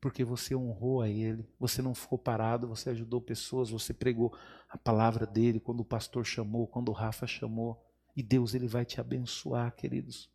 Porque 0.00 0.24
você 0.24 0.54
honrou 0.54 1.02
a 1.02 1.08
Ele, 1.08 1.46
você 1.58 1.82
não 1.82 1.94
ficou 1.94 2.16
parado, 2.16 2.68
você 2.68 2.90
ajudou 2.90 3.20
pessoas, 3.20 3.68
você 3.70 3.92
pregou 3.92 4.34
a 4.68 4.78
palavra 4.78 5.26
dele 5.26 5.60
quando 5.60 5.80
o 5.80 5.84
pastor 5.84 6.24
chamou, 6.24 6.66
quando 6.66 6.88
o 6.88 6.92
Rafa 6.92 7.26
chamou. 7.26 7.89
E 8.16 8.22
Deus 8.22 8.54
ele 8.54 8.66
vai 8.66 8.84
te 8.84 9.00
abençoar, 9.00 9.74
queridos. 9.74 10.28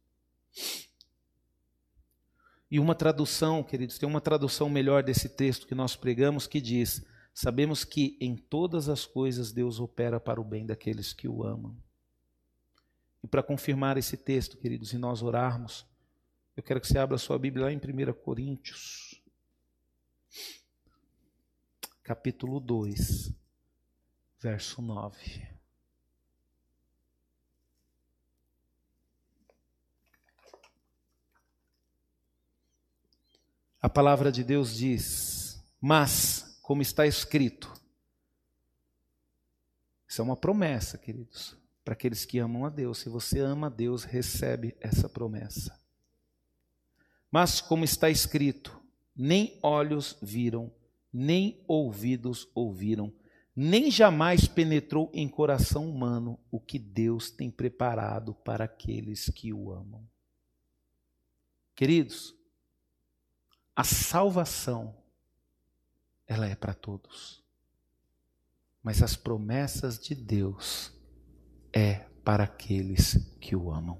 E 2.70 2.80
uma 2.80 2.96
tradução, 2.96 3.64
queridos, 3.64 3.98
tem 3.98 4.08
uma 4.08 4.22
tradução 4.22 4.70
melhor 4.70 5.04
desse 5.04 5.30
texto 5.30 5.68
que 5.68 5.76
nós 5.76 5.96
pregamos 5.96 6.48
que 6.48 6.60
diz: 6.60 7.06
Sabemos 7.34 7.84
que 7.84 8.18
em 8.20 8.36
todas 8.36 8.90
as 8.90 9.06
coisas 9.06 9.52
Deus 9.52 9.80
opera 9.80 10.20
para 10.20 10.42
o 10.42 10.44
bem 10.44 10.66
daqueles 10.66 11.14
que 11.14 11.28
o 11.28 11.44
amam. 11.44 11.76
E 13.24 13.28
para 13.28 13.44
confirmar 13.44 13.98
esse 13.98 14.16
texto, 14.16 14.58
queridos, 14.58 14.94
e 14.94 14.98
nós 14.98 15.22
orarmos, 15.22 15.86
eu 16.56 16.64
quero 16.64 16.80
que 16.80 16.88
você 16.88 16.98
abra 16.98 17.18
sua 17.18 17.38
Bíblia 17.38 17.66
lá 17.66 17.72
em 17.72 17.78
1 17.78 18.14
Coríntios. 18.14 19.22
capítulo 22.04 22.60
2, 22.60 23.34
verso 24.40 24.80
9. 24.80 25.55
A 33.86 33.90
palavra 33.90 34.32
de 34.32 34.44
Deus 34.44 34.76
diz: 34.76 35.64
Mas, 35.80 36.58
como 36.64 36.82
está 36.82 37.06
escrito, 37.06 37.72
isso 40.08 40.22
é 40.22 40.24
uma 40.24 40.36
promessa, 40.36 40.98
queridos, 40.98 41.56
para 41.84 41.94
aqueles 41.94 42.26
que 42.26 42.40
amam 42.40 42.66
a 42.66 42.70
Deus. 42.70 42.98
Se 42.98 43.10
você 43.10 43.42
ama 43.42 43.68
a 43.68 43.70
Deus, 43.70 44.04
recebe 44.04 44.76
essa 44.82 45.08
promessa. 45.08 45.80
Mas, 47.30 47.62
como 47.62 47.86
está 47.86 48.10
escrito, 48.10 48.76
nem 49.16 49.60
olhos 49.62 50.18
viram, 50.20 50.74
nem 51.14 51.64
ouvidos 51.68 52.50
ouviram, 52.56 53.14
nem 53.56 53.92
jamais 53.92 54.48
penetrou 54.48 55.12
em 55.14 55.30
coração 55.30 55.88
humano 55.88 56.40
o 56.50 56.60
que 56.60 56.80
Deus 56.80 57.30
tem 57.30 57.52
preparado 57.52 58.34
para 58.34 58.64
aqueles 58.64 59.30
que 59.30 59.54
o 59.54 59.72
amam. 59.72 60.04
Queridos, 61.76 62.35
a 63.76 63.84
salvação, 63.84 64.96
ela 66.28 66.48
é 66.48 66.56
para 66.56 66.74
todos. 66.74 67.44
Mas 68.82 69.02
as 69.02 69.16
promessas 69.16 70.00
de 70.00 70.16
Deus 70.16 70.92
é 71.74 72.06
para 72.24 72.46
aqueles 72.46 73.18
que 73.42 73.56
o 73.56 73.72
amam. 73.72 74.00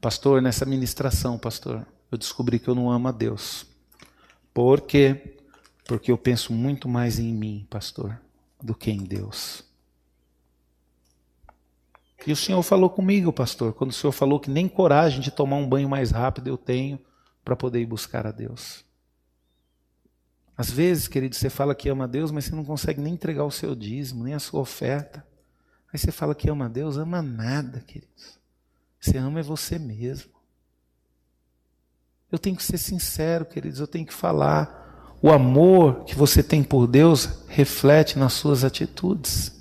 Pastor, 0.00 0.40
nessa 0.40 0.64
ministração, 0.64 1.38
pastor, 1.38 1.86
eu 2.10 2.16
descobri 2.16 2.58
que 2.58 2.68
eu 2.68 2.74
não 2.74 2.90
amo 2.90 3.08
a 3.08 3.12
Deus. 3.12 3.66
Por 4.54 4.80
quê? 4.80 5.38
Porque 5.86 6.10
eu 6.10 6.18
penso 6.18 6.52
muito 6.52 6.88
mais 6.88 7.18
em 7.18 7.32
mim, 7.32 7.66
pastor, 7.68 8.20
do 8.62 8.74
que 8.74 8.90
em 8.90 9.04
Deus. 9.04 9.67
E 12.26 12.32
o 12.32 12.36
Senhor 12.36 12.62
falou 12.62 12.90
comigo, 12.90 13.32
pastor, 13.32 13.72
quando 13.72 13.90
o 13.90 13.94
Senhor 13.94 14.12
falou 14.12 14.40
que 14.40 14.50
nem 14.50 14.68
coragem 14.68 15.20
de 15.20 15.30
tomar 15.30 15.56
um 15.56 15.68
banho 15.68 15.88
mais 15.88 16.10
rápido 16.10 16.48
eu 16.48 16.58
tenho 16.58 16.98
para 17.44 17.56
poder 17.56 17.80
ir 17.80 17.86
buscar 17.86 18.26
a 18.26 18.32
Deus. 18.32 18.84
Às 20.56 20.70
vezes, 20.70 21.06
querido, 21.06 21.36
você 21.36 21.48
fala 21.48 21.74
que 21.74 21.88
ama 21.88 22.04
a 22.04 22.08
Deus, 22.08 22.32
mas 22.32 22.44
você 22.44 22.54
não 22.54 22.64
consegue 22.64 23.00
nem 23.00 23.14
entregar 23.14 23.44
o 23.44 23.50
seu 23.50 23.76
dízimo, 23.76 24.24
nem 24.24 24.34
a 24.34 24.40
sua 24.40 24.60
oferta. 24.60 25.24
Aí 25.92 25.98
você 25.98 26.10
fala 26.10 26.34
que 26.34 26.50
ama 26.50 26.66
a 26.66 26.68
Deus, 26.68 26.96
ama 26.96 27.22
nada, 27.22 27.80
queridos. 27.86 28.38
Você 29.00 29.16
ama 29.16 29.38
é 29.38 29.42
você 29.42 29.78
mesmo. 29.78 30.32
Eu 32.30 32.38
tenho 32.38 32.56
que 32.56 32.64
ser 32.64 32.76
sincero, 32.76 33.46
queridos, 33.46 33.80
eu 33.80 33.86
tenho 33.86 34.04
que 34.04 34.12
falar. 34.12 35.16
O 35.22 35.30
amor 35.30 36.04
que 36.04 36.14
você 36.14 36.42
tem 36.42 36.62
por 36.62 36.86
Deus 36.86 37.44
reflete 37.48 38.18
nas 38.18 38.34
suas 38.34 38.64
atitudes. 38.64 39.57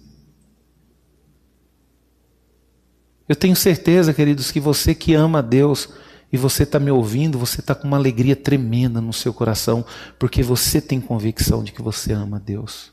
Eu 3.27 3.35
tenho 3.35 3.55
certeza, 3.55 4.13
queridos, 4.13 4.51
que 4.51 4.59
você 4.59 4.95
que 4.95 5.13
ama 5.13 5.39
a 5.39 5.41
Deus 5.41 5.89
e 6.31 6.37
você 6.37 6.63
está 6.63 6.79
me 6.79 6.91
ouvindo, 6.91 7.37
você 7.37 7.59
está 7.59 7.75
com 7.75 7.87
uma 7.87 7.97
alegria 7.97 8.35
tremenda 8.35 9.01
no 9.01 9.13
seu 9.13 9.33
coração, 9.33 9.85
porque 10.17 10.41
você 10.41 10.79
tem 10.81 10.99
convicção 10.99 11.63
de 11.63 11.71
que 11.71 11.81
você 11.81 12.13
ama 12.13 12.37
a 12.37 12.39
Deus. 12.39 12.91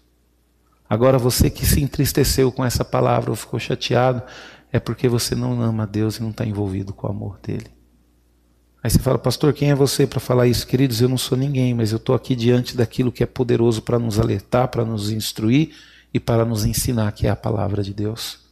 Agora, 0.88 1.18
você 1.18 1.48
que 1.50 1.64
se 1.64 1.80
entristeceu 1.80 2.52
com 2.52 2.64
essa 2.64 2.84
palavra 2.84 3.30
ou 3.30 3.36
ficou 3.36 3.58
chateado, 3.58 4.22
é 4.72 4.78
porque 4.78 5.08
você 5.08 5.34
não 5.34 5.60
ama 5.62 5.84
a 5.84 5.86
Deus 5.86 6.16
e 6.16 6.22
não 6.22 6.30
está 6.30 6.44
envolvido 6.44 6.92
com 6.92 7.06
o 7.06 7.10
amor 7.10 7.38
dele. 7.40 7.66
Aí 8.82 8.90
você 8.90 8.98
fala, 8.98 9.18
pastor, 9.18 9.52
quem 9.54 9.70
é 9.70 9.74
você 9.74 10.06
para 10.06 10.20
falar 10.20 10.46
isso? 10.46 10.66
Queridos, 10.66 11.00
eu 11.00 11.08
não 11.08 11.16
sou 11.16 11.38
ninguém, 11.38 11.72
mas 11.72 11.90
eu 11.90 11.96
estou 11.96 12.14
aqui 12.14 12.36
diante 12.36 12.76
daquilo 12.76 13.10
que 13.10 13.22
é 13.22 13.26
poderoso 13.26 13.80
para 13.80 13.98
nos 13.98 14.18
alertar, 14.18 14.68
para 14.68 14.84
nos 14.84 15.10
instruir 15.10 15.74
e 16.12 16.20
para 16.20 16.44
nos 16.44 16.66
ensinar, 16.66 17.10
que 17.12 17.26
é 17.26 17.30
a 17.30 17.36
palavra 17.36 17.82
de 17.82 17.94
Deus. 17.94 18.43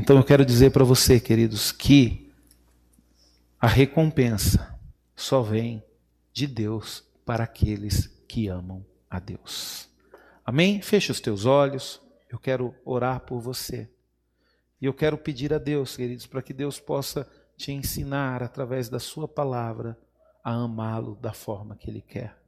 Então 0.00 0.16
eu 0.16 0.22
quero 0.22 0.46
dizer 0.46 0.70
para 0.70 0.84
você, 0.84 1.18
queridos, 1.18 1.72
que 1.72 2.32
a 3.60 3.66
recompensa 3.66 4.78
só 5.16 5.42
vem 5.42 5.82
de 6.32 6.46
Deus 6.46 7.04
para 7.26 7.42
aqueles 7.42 8.06
que 8.28 8.46
amam 8.46 8.86
a 9.10 9.18
Deus. 9.18 9.88
Amém? 10.46 10.80
Feche 10.80 11.10
os 11.10 11.18
teus 11.18 11.46
olhos. 11.46 12.00
Eu 12.30 12.38
quero 12.38 12.72
orar 12.84 13.22
por 13.22 13.40
você. 13.40 13.90
E 14.80 14.86
eu 14.86 14.94
quero 14.94 15.18
pedir 15.18 15.52
a 15.52 15.58
Deus, 15.58 15.96
queridos, 15.96 16.26
para 16.26 16.42
que 16.42 16.52
Deus 16.52 16.78
possa 16.78 17.28
te 17.56 17.72
ensinar 17.72 18.40
através 18.40 18.88
da 18.88 19.00
sua 19.00 19.26
palavra 19.26 19.98
a 20.44 20.52
amá-lo 20.52 21.16
da 21.16 21.32
forma 21.32 21.74
que 21.74 21.90
ele 21.90 22.02
quer. 22.02 22.38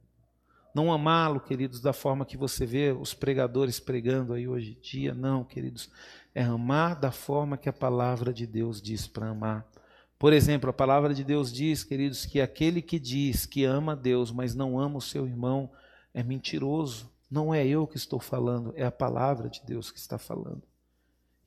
Não 0.73 0.89
amá-lo, 0.89 1.41
queridos, 1.41 1.81
da 1.81 1.91
forma 1.91 2.25
que 2.25 2.37
você 2.37 2.65
vê 2.65 2.93
os 2.93 3.13
pregadores 3.13 3.77
pregando 3.77 4.31
aí 4.31 4.47
hoje 4.47 4.77
em 4.77 4.81
dia, 4.81 5.13
não, 5.13 5.43
queridos 5.43 5.89
é 6.33 6.43
amar 6.43 6.95
da 6.95 7.11
forma 7.11 7.57
que 7.57 7.69
a 7.69 7.73
palavra 7.73 8.33
de 8.33 8.47
Deus 8.47 8.81
diz 8.81 9.07
para 9.07 9.29
amar. 9.29 9.69
Por 10.17 10.33
exemplo, 10.33 10.69
a 10.69 10.73
palavra 10.73 11.13
de 11.13 11.23
Deus 11.23 11.51
diz, 11.51 11.83
queridos, 11.83 12.25
que 12.25 12.39
aquele 12.39 12.81
que 12.81 12.99
diz 12.99 13.45
que 13.45 13.63
ama 13.63 13.93
a 13.93 13.95
Deus, 13.95 14.31
mas 14.31 14.53
não 14.55 14.79
ama 14.79 14.97
o 14.97 15.01
seu 15.01 15.27
irmão, 15.27 15.71
é 16.13 16.23
mentiroso. 16.23 17.11
Não 17.29 17.53
é 17.53 17.65
eu 17.65 17.87
que 17.87 17.97
estou 17.97 18.19
falando, 18.19 18.73
é 18.75 18.85
a 18.85 18.91
palavra 18.91 19.49
de 19.49 19.61
Deus 19.65 19.89
que 19.89 19.99
está 19.99 20.17
falando. 20.17 20.63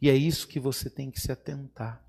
E 0.00 0.10
é 0.10 0.14
isso 0.14 0.48
que 0.48 0.58
você 0.58 0.90
tem 0.90 1.10
que 1.10 1.20
se 1.20 1.30
atentar. 1.30 2.03